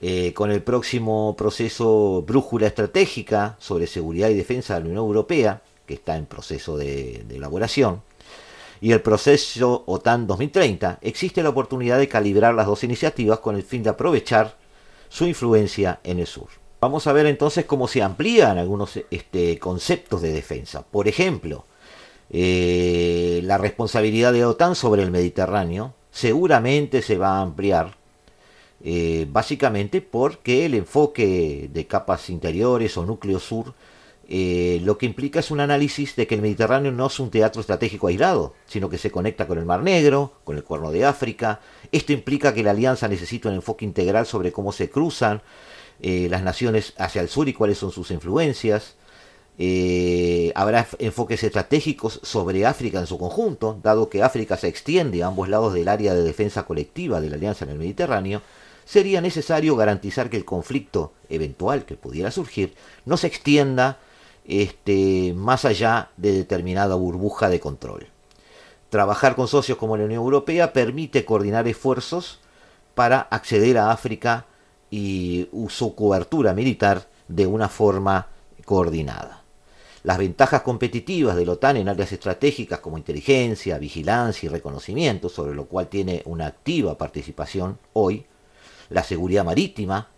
Eh, 0.00 0.32
con 0.32 0.50
el 0.50 0.62
próximo 0.62 1.34
proceso 1.36 2.24
Brújula 2.26 2.66
Estratégica 2.66 3.56
sobre 3.58 3.86
Seguridad 3.86 4.30
y 4.30 4.34
Defensa 4.34 4.74
de 4.74 4.80
la 4.80 4.86
Unión 4.86 5.04
Europea, 5.04 5.62
que 5.86 5.94
está 5.94 6.16
en 6.16 6.26
proceso 6.26 6.78
de, 6.78 7.24
de 7.26 7.36
elaboración, 7.36 8.02
y 8.80 8.92
el 8.92 9.02
proceso 9.02 9.84
OTAN 9.86 10.26
2030, 10.26 11.00
existe 11.02 11.42
la 11.42 11.50
oportunidad 11.50 11.98
de 11.98 12.08
calibrar 12.08 12.54
las 12.54 12.66
dos 12.66 12.82
iniciativas 12.82 13.40
con 13.40 13.56
el 13.56 13.62
fin 13.62 13.82
de 13.82 13.90
aprovechar 13.90 14.56
su 15.10 15.26
influencia 15.26 16.00
en 16.02 16.20
el 16.20 16.26
sur. 16.26 16.48
Vamos 16.80 17.06
a 17.06 17.12
ver 17.12 17.26
entonces 17.26 17.66
cómo 17.66 17.88
se 17.88 18.02
amplían 18.02 18.56
algunos 18.56 18.98
este, 19.10 19.58
conceptos 19.58 20.22
de 20.22 20.32
defensa. 20.32 20.82
Por 20.82 21.08
ejemplo, 21.08 21.66
eh, 22.30 23.42
la 23.44 23.58
responsabilidad 23.58 24.32
de 24.32 24.46
OTAN 24.46 24.74
sobre 24.74 25.02
el 25.02 25.10
Mediterráneo 25.10 25.94
seguramente 26.10 27.02
se 27.02 27.18
va 27.18 27.38
a 27.38 27.42
ampliar, 27.42 27.96
eh, 28.82 29.26
básicamente 29.30 30.00
porque 30.00 30.64
el 30.64 30.74
enfoque 30.74 31.68
de 31.70 31.86
capas 31.86 32.30
interiores 32.30 32.96
o 32.96 33.04
núcleo 33.04 33.40
sur 33.40 33.74
eh, 34.32 34.80
lo 34.84 34.96
que 34.96 35.06
implica 35.06 35.40
es 35.40 35.50
un 35.50 35.58
análisis 35.58 36.14
de 36.14 36.28
que 36.28 36.36
el 36.36 36.40
Mediterráneo 36.40 36.92
no 36.92 37.08
es 37.08 37.18
un 37.18 37.30
teatro 37.30 37.60
estratégico 37.60 38.06
aislado, 38.06 38.54
sino 38.64 38.88
que 38.88 38.96
se 38.96 39.10
conecta 39.10 39.48
con 39.48 39.58
el 39.58 39.66
Mar 39.66 39.82
Negro, 39.82 40.34
con 40.44 40.56
el 40.56 40.62
Cuerno 40.62 40.92
de 40.92 41.04
África. 41.04 41.60
Esto 41.90 42.12
implica 42.12 42.54
que 42.54 42.62
la 42.62 42.70
alianza 42.70 43.08
necesita 43.08 43.48
un 43.48 43.56
enfoque 43.56 43.84
integral 43.84 44.26
sobre 44.26 44.52
cómo 44.52 44.70
se 44.70 44.88
cruzan 44.88 45.42
eh, 46.02 46.28
las 46.30 46.42
naciones 46.42 46.94
hacia 46.96 47.20
el 47.20 47.28
sur 47.28 47.48
y 47.48 47.52
cuáles 47.52 47.78
son 47.78 47.92
sus 47.92 48.10
influencias. 48.10 48.94
Eh, 49.58 50.52
habrá 50.54 50.86
enfoques 50.98 51.42
estratégicos 51.44 52.20
sobre 52.22 52.64
África 52.64 52.98
en 52.98 53.06
su 53.06 53.18
conjunto, 53.18 53.78
dado 53.82 54.08
que 54.08 54.22
África 54.22 54.56
se 54.56 54.68
extiende 54.68 55.22
a 55.22 55.26
ambos 55.26 55.48
lados 55.50 55.74
del 55.74 55.88
área 55.88 56.14
de 56.14 56.22
defensa 56.22 56.62
colectiva 56.64 57.20
de 57.20 57.28
la 57.28 57.36
Alianza 57.36 57.66
en 57.66 57.72
el 57.72 57.78
Mediterráneo, 57.78 58.40
sería 58.86 59.20
necesario 59.20 59.76
garantizar 59.76 60.30
que 60.30 60.38
el 60.38 60.46
conflicto 60.46 61.12
eventual 61.28 61.84
que 61.84 61.96
pudiera 61.96 62.30
surgir 62.30 62.74
no 63.04 63.18
se 63.18 63.26
extienda 63.26 63.98
este, 64.46 65.34
más 65.36 65.66
allá 65.66 66.10
de 66.16 66.32
determinada 66.32 66.94
burbuja 66.94 67.50
de 67.50 67.60
control. 67.60 68.08
Trabajar 68.88 69.36
con 69.36 69.46
socios 69.46 69.78
como 69.78 69.96
la 69.96 70.04
Unión 70.04 70.22
Europea 70.22 70.72
permite 70.72 71.24
coordinar 71.24 71.68
esfuerzos 71.68 72.40
para 72.94 73.20
acceder 73.20 73.78
a 73.78 73.92
África 73.92 74.46
y 74.90 75.48
su 75.68 75.94
cobertura 75.94 76.52
militar 76.52 77.08
de 77.28 77.46
una 77.46 77.68
forma 77.68 78.28
coordinada. 78.64 79.42
Las 80.02 80.18
ventajas 80.18 80.62
competitivas 80.62 81.36
de 81.36 81.44
la 81.44 81.52
OTAN 81.52 81.76
en 81.76 81.88
áreas 81.88 82.12
estratégicas 82.12 82.80
como 82.80 82.96
inteligencia, 82.96 83.78
vigilancia 83.78 84.46
y 84.46 84.50
reconocimiento, 84.50 85.28
sobre 85.28 85.54
lo 85.54 85.66
cual 85.66 85.88
tiene 85.88 86.22
una 86.24 86.46
activa 86.46 86.96
participación 86.96 87.78
hoy, 87.92 88.24
la 88.88 89.04
seguridad 89.04 89.44
marítima 89.44 90.08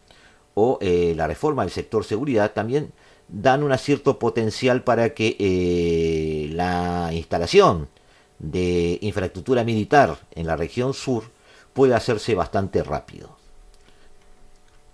o 0.54 0.78
eh, 0.80 1.14
la 1.16 1.26
reforma 1.26 1.62
del 1.62 1.72
sector 1.72 2.04
seguridad, 2.04 2.52
también 2.52 2.92
dan 3.28 3.62
un 3.64 3.76
cierto 3.76 4.18
potencial 4.18 4.84
para 4.84 5.14
que 5.14 5.36
eh, 5.38 6.48
la 6.52 7.10
instalación 7.12 7.88
de 8.38 8.98
infraestructura 9.00 9.64
militar 9.64 10.18
en 10.32 10.46
la 10.46 10.56
región 10.56 10.94
sur 10.94 11.24
pueda 11.72 11.96
hacerse 11.96 12.34
bastante 12.34 12.82
rápido. 12.82 13.41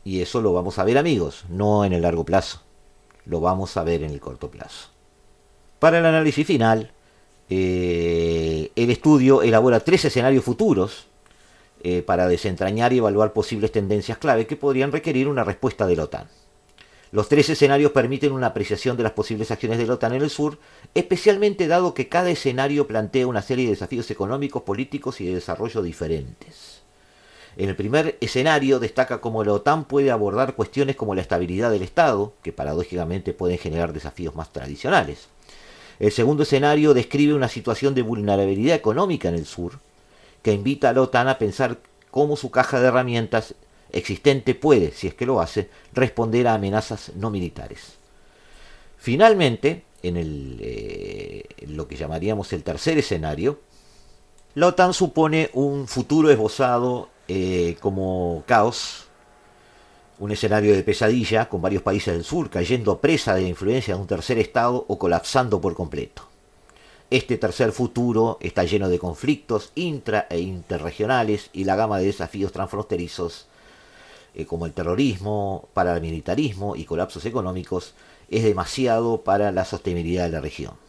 Y 0.09 0.23
eso 0.23 0.41
lo 0.41 0.55
vamos 0.55 0.79
a 0.79 0.85
ver 0.85 0.97
amigos, 0.97 1.45
no 1.51 1.85
en 1.85 1.93
el 1.93 2.01
largo 2.01 2.25
plazo 2.25 2.63
lo 3.27 3.41
vamos 3.41 3.77
a 3.77 3.85
ver 3.85 4.03
en 4.03 4.11
el 4.11 4.21
corto 4.21 4.51
plazo. 4.51 4.89
Para 5.81 5.99
el 5.99 6.07
análisis 6.07 6.47
final, 6.47 6.93
eh, 7.51 8.73
el 8.75 8.89
estudio 8.89 9.43
elabora 9.43 9.81
tres 9.81 10.07
escenarios 10.07 10.45
futuros 10.45 11.09
eh, 11.83 12.01
para 12.01 12.27
desentrañar 12.27 12.95
y 12.95 12.99
evaluar 12.99 13.35
posibles 13.35 13.71
tendencias 13.71 14.17
clave 14.17 14.47
que 14.47 14.57
podrían 14.57 14.93
requerir 14.93 15.29
una 15.29 15.45
respuesta 15.45 15.87
de 15.87 15.97
la 15.97 16.05
OTAN. 16.05 16.27
Los 17.13 17.29
tres 17.29 17.51
escenarios 17.51 17.93
permiten 17.93 18.33
una 18.33 18.47
apreciación 18.47 18.97
de 18.97 19.03
las 19.03 19.13
posibles 19.13 19.51
acciones 19.51 19.77
de 19.77 19.87
la 19.87 19.93
OTAN 19.93 20.15
en 20.15 20.23
el 20.23 20.31
sur, 20.31 20.59
especialmente 20.95 21.69
dado 21.69 21.93
que 21.93 22.09
cada 22.09 22.31
escenario 22.31 22.87
plantea 22.87 23.27
una 23.27 23.43
serie 23.43 23.67
de 23.67 23.73
desafíos 23.73 24.11
económicos, 24.11 24.63
políticos 24.63 25.21
y 25.21 25.27
de 25.27 25.35
desarrollo 25.35 25.83
diferentes. 25.83 26.78
En 27.59 27.69
el 27.69 27.75
primer 27.75 28.17
escenario 28.21 28.79
destaca 28.79 29.21
cómo 29.21 29.43
la 29.43 29.53
OTAN 29.53 29.85
puede 29.85 30.13
abordar 30.13 30.55
cuestiones 30.55 30.95
como 30.95 31.17
la 31.17 31.23
estabilidad 31.23 31.73
del 31.73 31.83
Estado, 31.83 32.33
que 32.41 32.53
paradójicamente 32.53 33.33
pueden 33.33 33.59
generar 33.59 33.93
desafíos 33.93 34.37
más 34.37 34.53
tradicionales. 34.53 35.27
El 35.99 36.13
segundo 36.13 36.45
escenario 36.45 36.95
describe 36.95 37.35
una 37.35 37.49
situación 37.49 37.97
de 37.97 38.03
vulnerabilidad 38.03 38.77
económica 38.77 39.29
en 39.29 39.35
el 39.35 39.45
sur, 39.45 39.81
que 40.41 40.53
invita 40.53 40.91
a 40.91 40.93
la 40.93 41.03
OTAN 41.03 41.27
a 41.27 41.39
pensar 41.39 41.79
cómo 42.13 42.37
su 42.37 42.53
caja 42.53 42.81
de 42.81 42.87
herramientas 42.87 43.57
existente 43.91 44.55
puede, 44.55 44.93
si 44.93 45.09
es 45.09 45.15
que 45.15 45.27
lo 45.27 45.41
hace, 45.41 45.69
responder 45.93 46.47
a 46.47 46.55
amenazas 46.55 47.11
no 47.17 47.29
militares. 47.29 47.95
Finalmente, 48.99 49.83
en 50.05 50.15
eh, 50.17 51.43
lo 51.67 51.89
que 51.89 51.97
llamaríamos 51.97 52.53
el 52.53 52.63
tercer 52.63 52.99
escenario, 52.99 53.59
la 54.55 54.69
OTAN 54.69 54.95
supone 54.95 55.51
un 55.55 55.89
futuro 55.89 56.31
esbozado 56.31 57.09
eh, 57.29 57.76
como 57.81 58.43
caos, 58.47 59.07
un 60.18 60.33
escenario 60.33 60.74
de 60.74 60.83
pesadilla 60.83 61.49
con 61.49 61.62
varios 61.62 61.83
países 61.83 62.14
del 62.14 62.24
sur 62.24 62.51
cayendo 62.51 62.99
presa 62.99 63.35
de 63.35 63.43
la 63.43 63.49
influencia 63.49 63.95
de 63.95 64.01
un 64.01 64.07
tercer 64.07 64.39
estado 64.39 64.85
o 64.89 64.99
colapsando 64.99 65.61
por 65.61 65.74
completo. 65.74 66.22
Este 67.11 67.39
tercer 67.39 67.72
futuro 67.72 68.39
está 68.41 68.64
lleno 68.64 68.89
de 68.89 68.99
conflictos 68.99 69.72
intra 69.74 70.26
e 70.29 70.41
interregionales 70.41 71.51
y 71.53 71.64
la 71.64 71.76
gama 71.76 71.99
de 71.99 72.07
desafíos 72.07 72.53
transfronterizos 72.53 73.47
eh, 74.35 74.45
como 74.45 74.66
el 74.66 74.72
terrorismo, 74.72 75.68
paramilitarismo 75.72 76.76
y 76.76 76.85
colapsos 76.85 77.24
económicos 77.24 77.95
es 78.31 78.45
demasiado 78.45 79.22
para 79.22 79.53
la 79.53 79.64
sostenibilidad 79.64 80.24
de 80.24 80.31
la 80.31 80.41
región. 80.41 80.88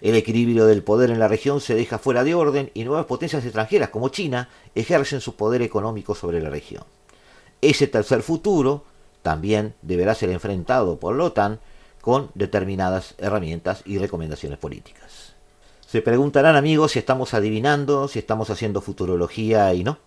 El 0.00 0.14
equilibrio 0.14 0.66
del 0.66 0.82
poder 0.82 1.10
en 1.10 1.18
la 1.18 1.28
región 1.28 1.60
se 1.60 1.74
deja 1.74 1.98
fuera 1.98 2.22
de 2.22 2.34
orden 2.34 2.70
y 2.74 2.84
nuevas 2.84 3.06
potencias 3.06 3.44
extranjeras 3.44 3.88
como 3.88 4.10
China 4.10 4.48
ejercen 4.74 5.20
su 5.20 5.36
poder 5.36 5.62
económico 5.62 6.14
sobre 6.14 6.40
la 6.40 6.50
región. 6.50 6.84
Ese 7.62 7.86
tercer 7.86 8.22
futuro 8.22 8.84
también 9.22 9.74
deberá 9.82 10.14
ser 10.14 10.30
enfrentado 10.30 10.98
por 10.98 11.16
la 11.16 11.24
OTAN 11.24 11.60
con 12.00 12.30
determinadas 12.34 13.14
herramientas 13.18 13.82
y 13.84 13.98
recomendaciones 13.98 14.58
políticas. 14.58 15.34
Se 15.86 16.02
preguntarán 16.02 16.56
amigos 16.56 16.92
si 16.92 16.98
estamos 16.98 17.32
adivinando, 17.32 18.06
si 18.06 18.18
estamos 18.18 18.50
haciendo 18.50 18.80
futurología 18.80 19.72
y 19.74 19.82
no. 19.82 19.98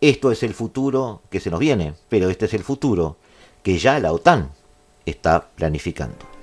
Esto 0.00 0.32
es 0.32 0.42
el 0.42 0.54
futuro 0.54 1.22
que 1.30 1.40
se 1.40 1.50
nos 1.50 1.60
viene, 1.60 1.94
pero 2.08 2.28
este 2.28 2.46
es 2.46 2.54
el 2.54 2.64
futuro 2.64 3.16
que 3.62 3.78
ya 3.78 3.98
la 4.00 4.12
OTAN 4.12 4.50
está 5.06 5.48
planificando. 5.54 6.33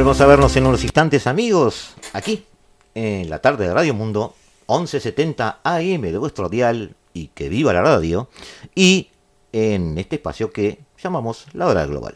Volvemos 0.00 0.20
a 0.22 0.26
vernos 0.26 0.56
en 0.56 0.66
unos 0.66 0.82
instantes, 0.82 1.26
amigos, 1.26 1.94
aquí, 2.14 2.46
en 2.94 3.28
la 3.28 3.40
tarde 3.40 3.68
de 3.68 3.74
Radio 3.74 3.92
Mundo, 3.92 4.34
1170 4.66 5.58
AM 5.62 6.00
de 6.00 6.16
vuestro 6.16 6.48
dial, 6.48 6.96
y 7.12 7.26
que 7.26 7.50
viva 7.50 7.74
la 7.74 7.82
radio, 7.82 8.30
y 8.74 9.10
en 9.52 9.98
este 9.98 10.16
espacio 10.16 10.52
que 10.52 10.80
llamamos 11.02 11.44
la 11.52 11.66
hora 11.66 11.84
global. 11.84 12.14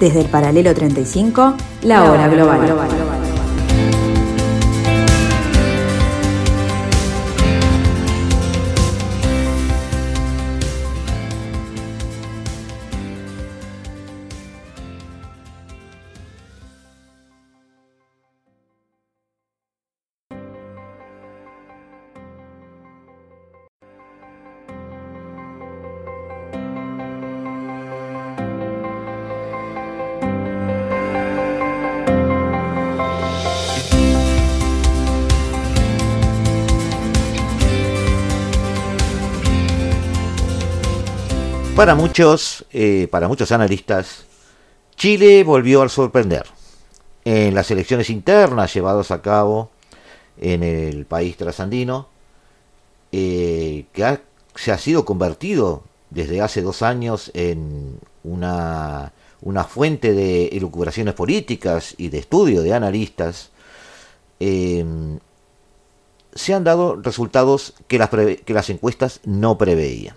Desde 0.00 0.22
el 0.22 0.30
paralelo 0.30 0.72
35, 0.72 1.56
la, 1.82 2.10
hora, 2.10 2.26
global. 2.28 3.31
Para 41.82 41.96
muchos, 41.96 42.64
eh, 42.72 43.08
para 43.10 43.26
muchos 43.26 43.50
analistas, 43.50 44.22
Chile 44.94 45.42
volvió 45.42 45.82
a 45.82 45.88
sorprender. 45.88 46.44
En 47.24 47.56
las 47.56 47.72
elecciones 47.72 48.08
internas 48.08 48.72
llevadas 48.72 49.10
a 49.10 49.20
cabo 49.20 49.68
en 50.40 50.62
el 50.62 51.06
país 51.06 51.36
trasandino, 51.36 52.06
eh, 53.10 53.86
que 53.92 54.20
se 54.54 54.70
ha 54.70 54.78
sido 54.78 55.04
convertido 55.04 55.82
desde 56.10 56.40
hace 56.40 56.62
dos 56.62 56.82
años 56.82 57.32
en 57.34 57.98
una, 58.22 59.10
fuente 59.68 60.12
de 60.12 60.46
elucubraciones 60.52 61.14
políticas 61.14 61.96
y 61.98 62.10
de 62.10 62.18
estudio 62.18 62.62
de 62.62 62.74
analistas, 62.74 63.50
eh, 64.38 64.84
se 66.32 66.54
han 66.54 66.62
dado 66.62 66.94
resultados 66.94 67.74
que 67.88 67.98
las, 67.98 68.08
que 68.08 68.54
las 68.54 68.70
encuestas 68.70 69.18
no 69.24 69.58
preveían. 69.58 70.14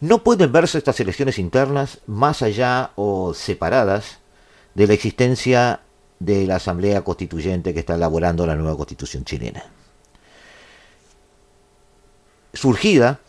No 0.00 0.24
pueden 0.24 0.50
verse 0.50 0.78
estas 0.78 0.98
elecciones 1.00 1.38
internas 1.38 1.98
más 2.06 2.40
allá 2.40 2.92
o 2.96 3.34
separadas 3.34 4.18
de 4.74 4.86
la 4.86 4.94
existencia 4.94 5.80
de 6.18 6.46
la 6.46 6.56
Asamblea 6.56 7.02
Constituyente 7.02 7.74
que 7.74 7.80
está 7.80 7.96
elaborando 7.96 8.46
la 8.46 8.56
nueva 8.56 8.76
Constitución 8.76 9.24
chilena. 9.24 9.62
Surgida 12.54 13.20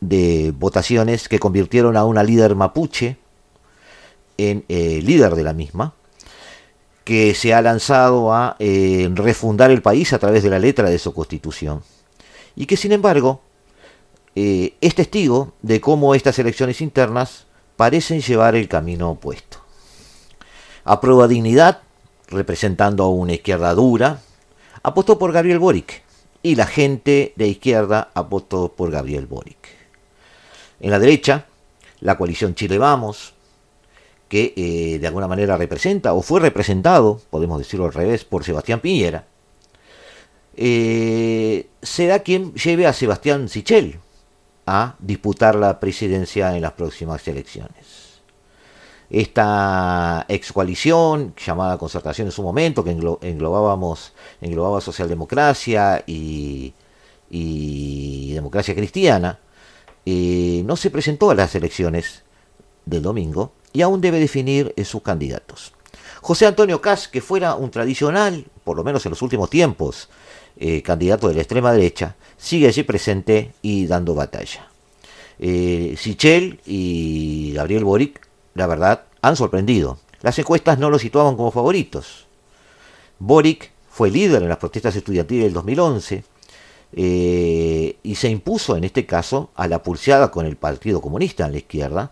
de 0.00 0.52
votaciones 0.56 1.28
que 1.28 1.38
convirtieron 1.38 1.96
a 1.96 2.04
una 2.04 2.24
líder 2.24 2.56
mapuche 2.56 3.16
en 4.38 4.64
eh, 4.68 5.00
líder 5.02 5.36
de 5.36 5.44
la 5.44 5.52
misma, 5.52 5.94
que 7.04 7.34
se 7.34 7.54
ha 7.54 7.62
lanzado 7.62 8.32
a 8.32 8.56
eh, 8.58 9.08
refundar 9.14 9.70
el 9.70 9.82
país 9.82 10.12
a 10.12 10.18
través 10.18 10.42
de 10.42 10.50
la 10.50 10.58
letra 10.58 10.90
de 10.90 10.98
su 10.98 11.14
constitución, 11.14 11.82
y 12.56 12.66
que 12.66 12.76
sin 12.76 12.90
embargo 12.90 13.40
eh, 14.34 14.74
es 14.80 14.94
testigo 14.94 15.52
de 15.62 15.80
cómo 15.80 16.14
estas 16.14 16.38
elecciones 16.38 16.80
internas 16.80 17.46
parecen 17.76 18.20
llevar 18.20 18.54
el 18.54 18.68
camino 18.68 19.10
opuesto. 19.10 19.58
Aprueba 20.84 21.28
Dignidad, 21.28 21.82
representando 22.28 23.04
a 23.04 23.10
una 23.10 23.34
izquierda 23.34 23.74
dura, 23.74 24.20
apostó 24.82 25.18
por 25.18 25.32
Gabriel 25.32 25.58
Boric 25.58 26.02
y 26.42 26.56
la 26.56 26.66
gente 26.66 27.32
de 27.36 27.48
izquierda 27.48 28.10
apostó 28.14 28.72
por 28.72 28.90
Gabriel 28.90 29.26
Boric. 29.26 29.68
En 30.80 30.90
la 30.90 30.98
derecha, 30.98 31.46
la 32.00 32.18
coalición 32.18 32.54
Chile 32.54 32.78
Vamos, 32.78 33.34
que 34.28 34.54
eh, 34.56 34.98
de 34.98 35.06
alguna 35.06 35.28
manera 35.28 35.56
representa 35.56 36.14
o 36.14 36.22
fue 36.22 36.40
representado, 36.40 37.20
podemos 37.30 37.58
decirlo 37.58 37.84
al 37.84 37.92
revés, 37.92 38.24
por 38.24 38.44
Sebastián 38.44 38.80
Piñera, 38.80 39.26
eh, 40.56 41.68
será 41.82 42.20
quien 42.20 42.54
lleve 42.54 42.86
a 42.86 42.92
Sebastián 42.92 43.48
Sichel 43.48 44.00
a 44.66 44.96
disputar 44.98 45.54
la 45.54 45.80
presidencia 45.80 46.54
en 46.54 46.62
las 46.62 46.72
próximas 46.72 47.26
elecciones. 47.26 48.02
Esta 49.10 50.24
ex 50.28 50.52
coalición, 50.52 51.34
llamada 51.36 51.76
concertación 51.76 52.28
en 52.28 52.32
su 52.32 52.42
momento, 52.42 52.82
que 52.82 52.90
englobábamos, 52.92 54.14
englobaba 54.40 54.80
socialdemocracia 54.80 56.02
y, 56.06 56.72
y 57.28 58.32
democracia 58.32 58.74
cristiana, 58.74 59.38
eh, 60.06 60.62
no 60.64 60.76
se 60.76 60.90
presentó 60.90 61.30
a 61.30 61.34
las 61.34 61.54
elecciones 61.54 62.22
del 62.86 63.02
domingo 63.02 63.52
y 63.72 63.82
aún 63.82 64.00
debe 64.00 64.18
definir 64.18 64.74
sus 64.84 65.02
candidatos. 65.02 65.72
José 66.20 66.46
Antonio 66.46 66.80
Cas, 66.80 67.08
que 67.08 67.20
fuera 67.20 67.54
un 67.54 67.70
tradicional, 67.70 68.46
por 68.64 68.76
lo 68.76 68.84
menos 68.84 69.04
en 69.06 69.10
los 69.10 69.22
últimos 69.22 69.50
tiempos, 69.50 70.08
eh, 70.56 70.82
candidato 70.82 71.28
de 71.28 71.34
la 71.34 71.40
extrema 71.40 71.72
derecha, 71.72 72.16
sigue 72.36 72.68
allí 72.68 72.82
presente 72.82 73.52
y 73.62 73.86
dando 73.86 74.14
batalla. 74.14 74.68
Eh, 75.38 75.94
Sichel 75.98 76.60
y 76.66 77.52
Gabriel 77.54 77.84
Boric, 77.84 78.28
la 78.54 78.66
verdad, 78.66 79.04
han 79.22 79.36
sorprendido. 79.36 79.98
Las 80.20 80.38
encuestas 80.38 80.78
no 80.78 80.90
lo 80.90 80.98
situaban 80.98 81.36
como 81.36 81.50
favoritos. 81.50 82.26
Boric 83.18 83.72
fue 83.90 84.10
líder 84.10 84.42
en 84.42 84.48
las 84.48 84.58
protestas 84.58 84.96
estudiantiles 84.96 85.44
del 85.44 85.52
2011 85.52 86.24
eh, 86.94 87.96
y 88.02 88.14
se 88.14 88.28
impuso 88.28 88.76
en 88.76 88.84
este 88.84 89.06
caso 89.06 89.50
a 89.54 89.66
la 89.66 89.82
pulseada 89.82 90.30
con 90.30 90.46
el 90.46 90.56
Partido 90.56 91.00
Comunista 91.00 91.46
en 91.46 91.52
la 91.52 91.58
izquierda 91.58 92.10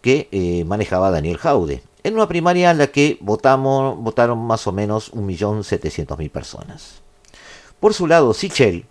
que 0.00 0.28
eh, 0.32 0.64
manejaba 0.64 1.10
Daniel 1.10 1.36
Jaude, 1.36 1.82
en 2.02 2.14
una 2.14 2.26
primaria 2.26 2.70
en 2.70 2.78
la 2.78 2.86
que 2.88 3.18
votaron 3.20 4.38
más 4.46 4.66
o 4.66 4.72
menos 4.72 5.12
1.700.000 5.12 6.30
personas. 6.30 7.02
Por 7.80 7.94
su 7.94 8.06
lado, 8.06 8.34
Sichel, 8.34 8.84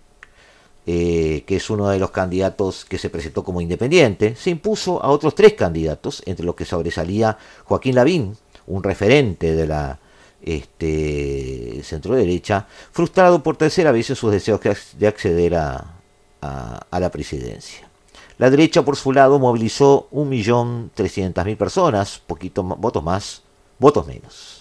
eh, 0.86 1.44
que 1.46 1.56
es 1.56 1.70
uno 1.70 1.88
de 1.88 1.98
los 1.98 2.10
candidatos 2.10 2.84
que 2.84 2.98
se 2.98 3.10
presentó 3.10 3.44
como 3.44 3.60
independiente, 3.60 4.34
se 4.34 4.50
impuso 4.50 5.02
a 5.02 5.08
otros 5.08 5.34
tres 5.36 5.54
candidatos, 5.54 6.22
entre 6.26 6.44
los 6.44 6.56
que 6.56 6.64
sobresalía 6.64 7.38
Joaquín 7.64 7.94
Lavín, 7.94 8.36
un 8.66 8.82
referente 8.82 9.54
de 9.54 9.66
la 9.66 10.00
este, 10.42 11.82
centro 11.84 12.14
derecha, 12.14 12.66
frustrado 12.92 13.42
por 13.42 13.56
tercera 13.56 13.92
vez 13.92 14.10
en 14.10 14.16
sus 14.16 14.32
deseos 14.32 14.60
de 14.98 15.06
acceder 15.06 15.54
a, 15.54 15.96
la 16.90 17.10
presidencia. 17.10 17.88
La 18.38 18.50
derecha, 18.50 18.82
por 18.82 18.96
su 18.96 19.12
lado, 19.12 19.38
movilizó 19.38 20.08
1.300.000 20.12 21.56
personas, 21.56 22.20
poquito 22.26 22.62
votos 22.62 23.04
más, 23.04 23.42
votos 23.78 24.06
menos. 24.06 24.59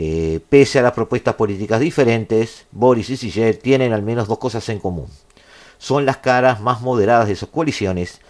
Eh, 0.00 0.38
pese 0.48 0.78
a 0.78 0.82
las 0.82 0.92
propuestas 0.92 1.34
políticas 1.34 1.80
diferentes, 1.80 2.66
Boris 2.70 3.10
y 3.10 3.16
Siger 3.16 3.56
tienen 3.56 3.92
al 3.92 4.04
menos 4.04 4.28
dos 4.28 4.38
cosas 4.38 4.68
en 4.68 4.78
común. 4.78 5.08
Son 5.76 6.06
las 6.06 6.18
caras 6.18 6.60
más 6.60 6.82
moderadas 6.82 7.26
de 7.26 7.34
sus 7.34 7.48
coaliciones 7.48 8.20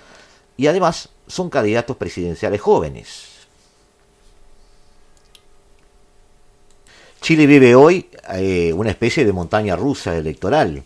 y 0.57 0.69
además 0.69 1.11
son 1.27 1.51
candidatos 1.51 1.99
presidenciales 1.99 2.63
jóvenes. 2.63 3.27
Chile 7.21 7.47
vive 7.47 7.75
hoy 7.75 8.09
eh, 8.33 8.73
una 8.73 8.89
especie 8.89 9.27
de 9.27 9.35
montaña 9.35 9.77
rusa 9.77 10.17
electoral. 10.17 10.85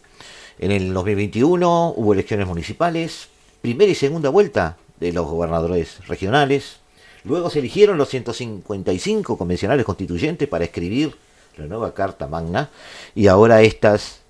En 0.59 0.73
el 0.73 0.93
2021 0.93 1.95
hubo 1.97 2.13
elecciones 2.13 2.49
municipales, 2.49 3.29
primera 3.61 3.93
y 3.93 3.95
segunda 3.95 4.31
vuelta 4.31 4.79
de 4.99 5.13
los 5.13 5.29
gobernadores 5.29 6.05
regionales, 6.09 6.82
Luego 7.25 7.51
se 7.51 7.61
eligieron 7.61 7.99
los 7.99 8.09
155 8.09 9.39
convencionales 9.39 9.85
constituyentes 9.85 10.49
para 10.49 10.65
escribir 10.65 11.15
la 11.57 11.67
nueva 11.67 11.95
Carta 11.95 12.27
Magna 12.27 12.71
y 13.15 13.27
ahora 13.27 13.63
estas 13.63 14.21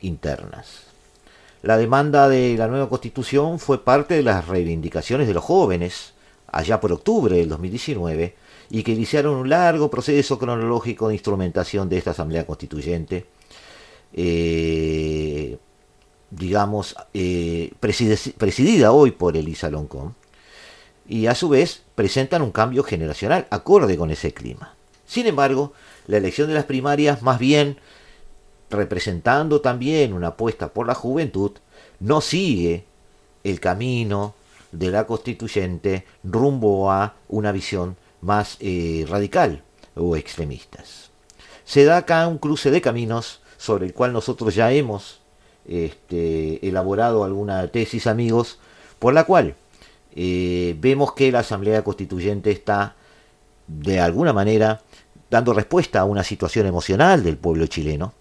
internas. 0.00 0.84
La 1.62 1.78
demanda 1.78 2.28
de 2.28 2.56
la 2.58 2.68
nueva 2.68 2.88
constitución 2.88 3.58
fue 3.58 3.82
parte 3.82 4.14
de 4.14 4.22
las 4.22 4.46
reivindicaciones 4.46 5.26
de 5.26 5.34
los 5.34 5.44
jóvenes 5.44 6.12
allá 6.48 6.80
por 6.80 6.92
octubre 6.92 7.36
del 7.36 7.48
2019 7.48 8.34
y 8.70 8.82
que 8.82 8.92
iniciaron 8.92 9.36
un 9.36 9.48
largo 9.48 9.90
proceso 9.90 10.38
cronológico 10.38 11.08
de 11.08 11.14
instrumentación 11.14 11.88
de 11.88 11.98
esta 11.98 12.10
Asamblea 12.10 12.46
Constituyente, 12.46 13.26
eh, 14.12 15.56
digamos, 16.30 16.94
eh, 17.14 17.72
presidida 17.80 18.92
hoy 18.92 19.12
por 19.12 19.36
Elisa 19.36 19.70
Loncón, 19.70 20.14
y 21.08 21.26
a 21.26 21.34
su 21.34 21.48
vez 21.48 21.82
presentan 21.94 22.42
un 22.42 22.50
cambio 22.50 22.82
generacional 22.82 23.46
acorde 23.50 23.96
con 23.96 24.10
ese 24.10 24.32
clima. 24.32 24.74
Sin 25.06 25.26
embargo, 25.26 25.72
la 26.06 26.16
elección 26.16 26.48
de 26.48 26.54
las 26.54 26.64
primarias, 26.64 27.22
más 27.22 27.38
bien 27.38 27.78
representando 28.70 29.60
también 29.60 30.12
una 30.12 30.28
apuesta 30.28 30.68
por 30.68 30.86
la 30.86 30.94
juventud, 30.94 31.52
no 32.00 32.20
sigue 32.20 32.84
el 33.44 33.60
camino 33.60 34.34
de 34.72 34.90
la 34.90 35.06
constituyente 35.06 36.04
rumbo 36.24 36.90
a 36.90 37.14
una 37.28 37.52
visión 37.52 37.96
más 38.20 38.56
eh, 38.60 39.06
radical 39.08 39.62
o 39.94 40.16
extremistas. 40.16 41.10
Se 41.64 41.84
da 41.84 41.98
acá 41.98 42.26
un 42.26 42.38
cruce 42.38 42.70
de 42.70 42.80
caminos 42.80 43.40
sobre 43.56 43.86
el 43.86 43.94
cual 43.94 44.12
nosotros 44.12 44.54
ya 44.54 44.72
hemos 44.72 45.20
este, 45.66 46.66
elaborado 46.66 47.24
alguna 47.24 47.66
tesis, 47.68 48.06
amigos, 48.06 48.58
por 48.98 49.14
la 49.14 49.24
cual 49.24 49.54
eh, 50.14 50.76
vemos 50.78 51.12
que 51.12 51.32
la 51.32 51.40
Asamblea 51.40 51.82
Constituyente 51.82 52.50
está 52.50 52.94
de 53.66 54.00
alguna 54.00 54.32
manera 54.32 54.82
dando 55.30 55.52
respuesta 55.52 56.00
a 56.00 56.04
una 56.04 56.22
situación 56.22 56.66
emocional 56.66 57.24
del 57.24 57.36
pueblo 57.36 57.66
chileno, 57.66 58.14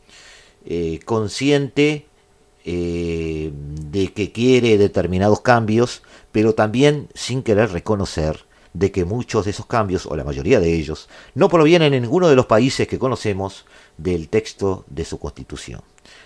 eh, 0.65 0.99
consciente 1.05 2.07
eh, 2.65 3.51
de 3.53 4.13
que 4.13 4.31
quiere 4.31 4.77
determinados 4.77 5.41
cambios, 5.41 6.01
pero 6.31 6.55
también 6.55 7.09
sin 7.13 7.43
querer 7.43 7.71
reconocer 7.71 8.45
de 8.73 8.91
que 8.91 9.05
muchos 9.05 9.45
de 9.45 9.51
esos 9.51 9.67
cambios, 9.67 10.07
o 10.07 10.15
la 10.15 10.23
mayoría 10.23 10.59
de 10.59 10.73
ellos, 10.73 11.07
no 11.35 11.47
provienen 11.47 11.93
en 11.93 12.01
ninguno 12.01 12.27
de 12.27 12.35
los 12.35 12.47
países 12.47 12.87
que 12.87 12.97
conocemos 12.97 13.65
del 13.99 14.29
texto 14.29 14.83
de 14.89 15.05
su 15.05 15.19
constitución. 15.19 15.81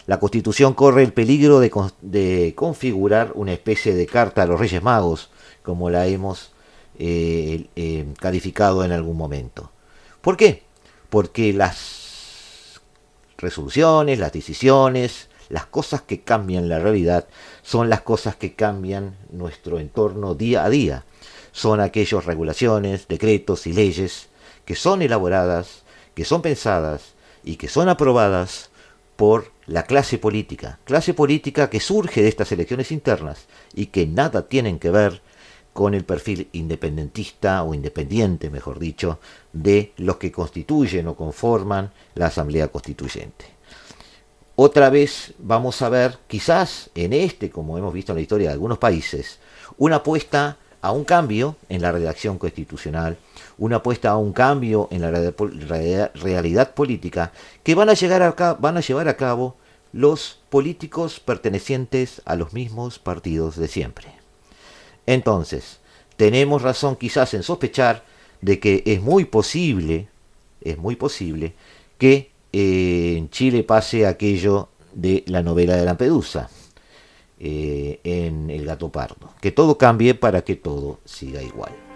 La 0.06 0.22
constitución 0.22 0.74
corre 0.74 1.04
el 1.04 1.12
peligro 1.12 1.60
de 1.60 2.54
configurar 2.56 3.34
una 3.36 3.52
especie 3.52 3.94
de 3.94 4.06
carta 4.06 4.44
a 4.44 4.46
los 4.46 4.58
Reyes 4.58 4.82
Magos, 4.82 5.30
como 5.68 5.90
la 5.90 6.08
hemos 6.08 6.52
eh, 6.98 7.68
eh, 7.76 8.06
calificado 8.22 8.86
en 8.86 8.94
algún 8.94 9.18
momento. 9.18 9.70
¿Por 10.22 10.38
qué? 10.38 10.64
Porque 11.10 11.52
las 11.52 12.80
resoluciones, 13.38 14.18
las 14.18 14.32
decisiones, 14.32 15.28
las 15.50 15.66
cosas 15.66 16.02
que 16.04 16.22
cambian 16.22 16.70
la 16.70 16.80
realidad 16.80 17.28
son 17.64 17.90
las 17.90 18.00
cosas 18.00 18.38
que 18.38 18.54
cambian 18.54 19.18
nuestro 19.30 19.78
entorno 19.78 20.36
día 20.36 20.64
a 20.64 20.70
día. 20.70 21.04
Son 21.52 21.82
aquellas 21.82 22.24
regulaciones, 22.24 23.10
decretos 23.10 23.68
y 23.68 23.74
leyes 23.74 24.30
que 24.64 24.76
son 24.76 25.02
elaboradas, 25.02 25.84
que 26.16 26.24
son 26.24 26.42
pensadas 26.42 27.16
y 27.44 27.58
que 27.58 27.68
son 27.68 27.90
aprobadas 27.90 28.70
por 29.18 29.52
la 29.66 29.84
clase 29.84 30.18
política. 30.18 30.80
Clase 30.86 31.14
política 31.14 31.70
que 31.70 31.82
surge 31.82 32.22
de 32.22 32.30
estas 32.30 32.54
elecciones 32.54 32.94
internas 32.94 33.48
y 33.76 33.88
que 33.88 34.08
nada 34.08 34.48
tienen 34.48 34.80
que 34.80 34.92
ver 34.92 35.22
con 35.78 35.94
el 35.94 36.06
perfil 36.06 36.50
independentista 36.54 37.62
o 37.62 37.76
independiente, 37.76 38.50
mejor 38.50 38.80
dicho, 38.80 39.20
de 39.54 39.94
los 39.98 40.18
que 40.18 40.32
constituyen 40.32 41.06
o 41.08 41.16
conforman 41.16 41.92
la 42.16 42.26
Asamblea 42.26 42.70
Constituyente. 42.70 43.46
Otra 44.56 44.90
vez 44.90 45.36
vamos 45.38 45.80
a 45.84 45.90
ver, 45.90 46.18
quizás 46.26 46.90
en 46.96 47.14
este, 47.14 47.52
como 47.52 47.78
hemos 47.78 47.94
visto 47.94 48.12
en 48.12 48.16
la 48.16 48.24
historia 48.24 48.48
de 48.48 48.54
algunos 48.54 48.80
países, 48.80 49.38
una 49.78 49.98
apuesta 49.98 50.58
a 50.82 50.92
un 50.92 51.04
cambio 51.04 51.58
en 51.70 51.84
la 51.84 51.92
redacción 51.92 52.40
constitucional, 52.40 53.20
una 53.60 53.76
apuesta 53.76 54.10
a 54.10 54.18
un 54.18 54.34
cambio 54.34 54.88
en 54.90 55.04
la 55.04 55.12
realidad 56.16 56.74
política 56.74 57.34
que 57.62 57.76
van 57.76 57.90
a, 57.90 57.94
llegar 57.94 58.24
a, 58.24 58.54
van 58.56 58.78
a 58.78 58.82
llevar 58.82 59.08
a 59.08 59.16
cabo 59.16 59.58
los 59.94 60.40
políticos 60.50 61.20
pertenecientes 61.20 62.24
a 62.26 62.36
los 62.36 62.54
mismos 62.54 62.98
partidos 62.98 63.58
de 63.58 63.68
siempre. 63.68 64.17
Entonces, 65.08 65.80
tenemos 66.16 66.62
razón 66.62 66.96
quizás 66.96 67.34
en 67.34 67.42
sospechar 67.42 68.04
de 68.42 68.60
que 68.60 68.84
es 68.86 69.02
muy 69.02 69.26
posible, 69.26 70.10
es 70.62 70.78
muy 70.78 70.96
posible 70.96 71.54
que 71.98 72.30
eh, 72.54 73.16
en 73.18 73.32
Chile 73.32 73.64
pase 73.64 74.06
aquello 74.06 74.70
de 74.94 75.24
la 75.26 75.42
novela 75.42 75.76
de 75.76 75.86
Lampedusa. 75.86 76.50
eh, 77.40 78.00
en 78.04 78.50
el 78.50 78.66
gato 78.66 78.90
pardo. 78.90 79.30
Que 79.42 79.52
todo 79.52 79.78
cambie 79.78 80.16
para 80.16 80.42
que 80.44 80.56
todo 80.56 81.00
siga 81.06 81.42
igual. 81.42 81.87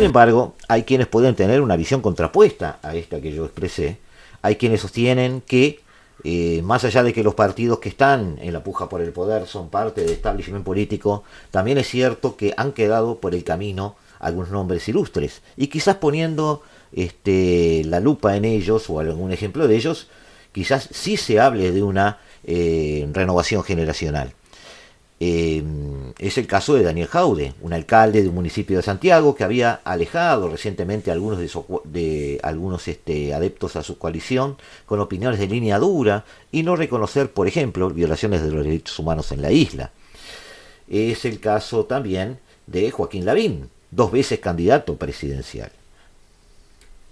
Sin 0.00 0.06
embargo, 0.06 0.54
hay 0.66 0.84
quienes 0.84 1.08
pueden 1.08 1.34
tener 1.34 1.60
una 1.60 1.76
visión 1.76 2.00
contrapuesta 2.00 2.78
a 2.82 2.94
esta 2.94 3.20
que 3.20 3.34
yo 3.34 3.44
expresé. 3.44 3.98
Hay 4.40 4.56
quienes 4.56 4.80
sostienen 4.80 5.42
que, 5.42 5.80
eh, 6.24 6.62
más 6.62 6.84
allá 6.84 7.02
de 7.02 7.12
que 7.12 7.22
los 7.22 7.34
partidos 7.34 7.80
que 7.80 7.90
están 7.90 8.38
en 8.40 8.54
la 8.54 8.64
puja 8.64 8.88
por 8.88 9.02
el 9.02 9.12
poder 9.12 9.46
son 9.46 9.68
parte 9.68 10.00
del 10.00 10.12
establishment 10.12 10.64
político, 10.64 11.22
también 11.50 11.76
es 11.76 11.86
cierto 11.86 12.38
que 12.38 12.54
han 12.56 12.72
quedado 12.72 13.18
por 13.20 13.34
el 13.34 13.44
camino 13.44 13.96
algunos 14.20 14.50
nombres 14.50 14.88
ilustres. 14.88 15.42
Y 15.58 15.66
quizás 15.66 15.96
poniendo 15.96 16.62
este, 16.92 17.82
la 17.84 18.00
lupa 18.00 18.36
en 18.36 18.46
ellos 18.46 18.88
o 18.88 19.00
algún 19.00 19.32
ejemplo 19.32 19.68
de 19.68 19.76
ellos, 19.76 20.08
quizás 20.52 20.88
sí 20.92 21.18
se 21.18 21.40
hable 21.40 21.72
de 21.72 21.82
una 21.82 22.20
eh, 22.44 23.06
renovación 23.12 23.62
generacional. 23.64 24.32
Eh, 25.22 25.62
es 26.18 26.38
el 26.38 26.46
caso 26.46 26.74
de 26.74 26.82
Daniel 26.82 27.06
Jaude, 27.06 27.52
un 27.60 27.74
alcalde 27.74 28.22
de 28.22 28.30
un 28.30 28.34
municipio 28.34 28.78
de 28.78 28.82
Santiago 28.82 29.34
que 29.34 29.44
había 29.44 29.80
alejado 29.84 30.48
recientemente 30.48 31.10
a 31.10 31.14
algunos, 31.14 31.38
de, 31.84 32.40
algunos 32.42 32.88
este, 32.88 33.34
adeptos 33.34 33.76
a 33.76 33.82
su 33.82 33.98
coalición 33.98 34.56
con 34.86 34.98
opiniones 34.98 35.38
de 35.38 35.46
línea 35.46 35.78
dura 35.78 36.24
y 36.50 36.62
no 36.62 36.74
reconocer, 36.74 37.30
por 37.32 37.46
ejemplo, 37.46 37.90
violaciones 37.90 38.42
de 38.42 38.50
los 38.50 38.64
derechos 38.64 38.98
humanos 38.98 39.30
en 39.30 39.42
la 39.42 39.52
isla. 39.52 39.90
Es 40.88 41.26
el 41.26 41.38
caso 41.38 41.84
también 41.84 42.38
de 42.66 42.90
Joaquín 42.90 43.26
Lavín, 43.26 43.68
dos 43.90 44.10
veces 44.10 44.40
candidato 44.40 44.96
presidencial. 44.96 45.70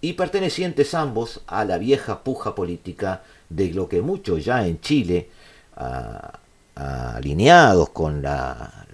Y 0.01 0.15
pertenecientes 0.15 0.95
ambos 0.95 1.43
a 1.47 1.65
la 1.67 1.77
vieja 1.77 2.23
puja 2.23 2.55
política 2.55 3.23
de 3.51 3.71
lo 3.71 3.87
que 3.87 4.01
muchos 4.01 4.45
ya 4.45 4.67
en 4.67 4.81
Chile 4.81 5.29
alineados 6.79 7.91
con 7.91 8.23
la, 8.23 8.87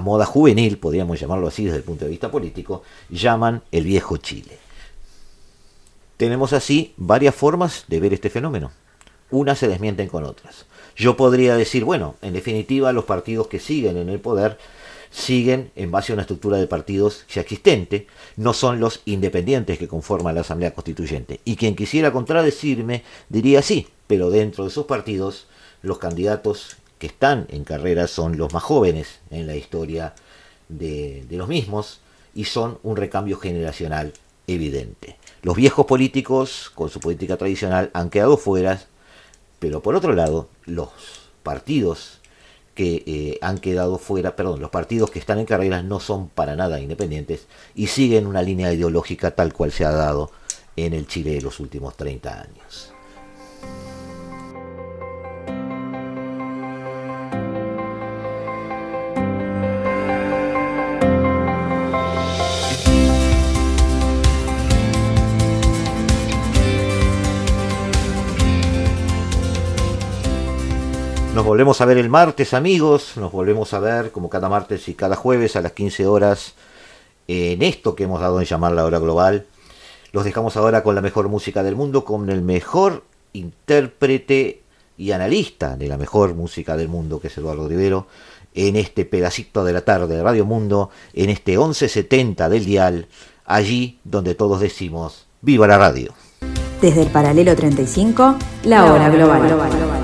moda 0.00 0.26
juvenil, 0.26 0.78
podríamos 0.78 1.18
llamarlo 1.18 1.48
así 1.48 1.64
desde 1.64 1.78
el 1.78 1.84
punto 1.84 2.04
de 2.04 2.10
vista 2.10 2.30
político, 2.30 2.82
llaman 3.08 3.62
el 3.72 3.84
viejo 3.84 4.16
Chile. 4.18 4.58
Tenemos 6.16 6.52
así 6.52 6.92
varias 6.96 7.34
formas 7.34 7.84
de 7.88 8.00
ver 8.00 8.12
este 8.12 8.30
fenómeno. 8.30 8.70
Unas 9.30 9.58
se 9.58 9.68
desmienten 9.68 10.08
con 10.08 10.24
otras. 10.24 10.66
Yo 10.96 11.16
podría 11.16 11.56
decir, 11.56 11.84
bueno, 11.84 12.14
en 12.22 12.34
definitiva 12.34 12.92
los 12.92 13.04
partidos 13.04 13.48
que 13.48 13.58
siguen 13.58 13.96
en 13.96 14.08
el 14.08 14.20
poder 14.20 14.58
siguen 15.10 15.70
en 15.76 15.90
base 15.90 16.12
a 16.12 16.14
una 16.14 16.22
estructura 16.22 16.58
de 16.58 16.66
partidos 16.66 17.24
ya 17.32 17.40
existente, 17.40 18.08
no 18.36 18.52
son 18.52 18.80
los 18.80 19.00
independientes 19.04 19.78
que 19.78 19.88
conforman 19.88 20.34
la 20.34 20.40
Asamblea 20.42 20.74
Constituyente. 20.74 21.40
Y 21.44 21.56
quien 21.56 21.76
quisiera 21.76 22.12
contradecirme 22.12 23.04
diría 23.28 23.62
sí, 23.62 23.88
pero 24.08 24.30
dentro 24.30 24.64
de 24.64 24.70
esos 24.70 24.86
partidos 24.86 25.46
los 25.82 25.98
candidatos 25.98 26.76
están 27.06 27.46
en 27.50 27.64
carrera 27.64 28.06
son 28.06 28.36
los 28.36 28.52
más 28.52 28.62
jóvenes 28.62 29.20
en 29.30 29.46
la 29.46 29.56
historia 29.56 30.14
de, 30.68 31.26
los 31.30 31.48
mismos 31.48 32.00
y 32.34 32.44
son 32.44 32.78
un 32.82 32.96
recambio 32.96 33.38
generacional 33.38 34.12
evidente. 34.46 35.16
Los 35.42 35.56
viejos 35.56 35.86
políticos, 35.86 36.70
con 36.74 36.90
su 36.90 37.00
política 37.00 37.36
tradicional, 37.36 37.90
han 37.92 38.10
quedado 38.10 38.36
fuera, 38.36 38.82
pero 39.58 39.82
por 39.82 39.94
otro 39.94 40.12
lado, 40.12 40.48
los 40.64 40.90
partidos 41.42 42.20
que 42.74 43.04
eh, 43.06 43.38
han 43.40 43.58
quedado 43.58 43.98
fuera, 43.98 44.34
perdón, 44.34 44.60
los 44.60 44.70
partidos 44.70 45.10
que 45.10 45.20
están 45.20 45.38
en 45.38 45.46
carrera 45.46 45.82
no 45.82 46.00
son 46.00 46.28
para 46.28 46.56
nada 46.56 46.80
independientes 46.80 47.46
y 47.74 47.86
siguen 47.86 48.26
una 48.26 48.42
línea 48.42 48.72
ideológica 48.72 49.30
tal 49.30 49.52
cual 49.52 49.70
se 49.70 49.84
ha 49.84 49.92
dado 49.92 50.32
en 50.76 50.92
el 50.92 51.06
Chile 51.06 51.34
de 51.34 51.42
los 51.42 51.60
últimos 51.60 51.96
30 51.96 52.40
años. 52.40 52.93
Volvemos 71.44 71.82
a 71.82 71.84
ver 71.84 71.98
el 71.98 72.08
martes, 72.08 72.54
amigos. 72.54 73.18
Nos 73.18 73.30
volvemos 73.30 73.74
a 73.74 73.78
ver 73.78 74.12
como 74.12 74.30
cada 74.30 74.48
martes 74.48 74.88
y 74.88 74.94
cada 74.94 75.14
jueves 75.14 75.56
a 75.56 75.60
las 75.60 75.72
15 75.72 76.06
horas 76.06 76.54
en 77.28 77.60
esto 77.60 77.94
que 77.94 78.04
hemos 78.04 78.22
dado 78.22 78.40
en 78.40 78.46
llamar 78.46 78.72
la 78.72 78.86
hora 78.86 78.98
global. 78.98 79.44
Los 80.12 80.24
dejamos 80.24 80.56
ahora 80.56 80.82
con 80.82 80.94
la 80.94 81.02
mejor 81.02 81.28
música 81.28 81.62
del 81.62 81.76
mundo, 81.76 82.02
con 82.02 82.30
el 82.30 82.40
mejor 82.40 83.04
intérprete 83.34 84.62
y 84.96 85.12
analista 85.12 85.76
de 85.76 85.86
la 85.86 85.98
mejor 85.98 86.34
música 86.34 86.78
del 86.78 86.88
mundo, 86.88 87.20
que 87.20 87.26
es 87.26 87.36
Eduardo 87.36 87.68
Rivero, 87.68 88.06
en 88.54 88.76
este 88.76 89.04
pedacito 89.04 89.66
de 89.66 89.74
la 89.74 89.82
tarde 89.82 90.16
de 90.16 90.22
Radio 90.22 90.46
Mundo, 90.46 90.88
en 91.12 91.28
este 91.28 91.58
1170 91.58 92.48
del 92.48 92.64
dial, 92.64 93.06
allí 93.44 93.98
donde 94.02 94.34
todos 94.34 94.60
decimos, 94.60 95.26
¡Viva 95.42 95.66
la 95.66 95.76
radio! 95.76 96.14
Desde 96.80 97.02
el 97.02 97.08
paralelo 97.08 97.54
35, 97.54 98.36
la 98.64 98.90
hora 98.90 99.10
global. 99.10 100.03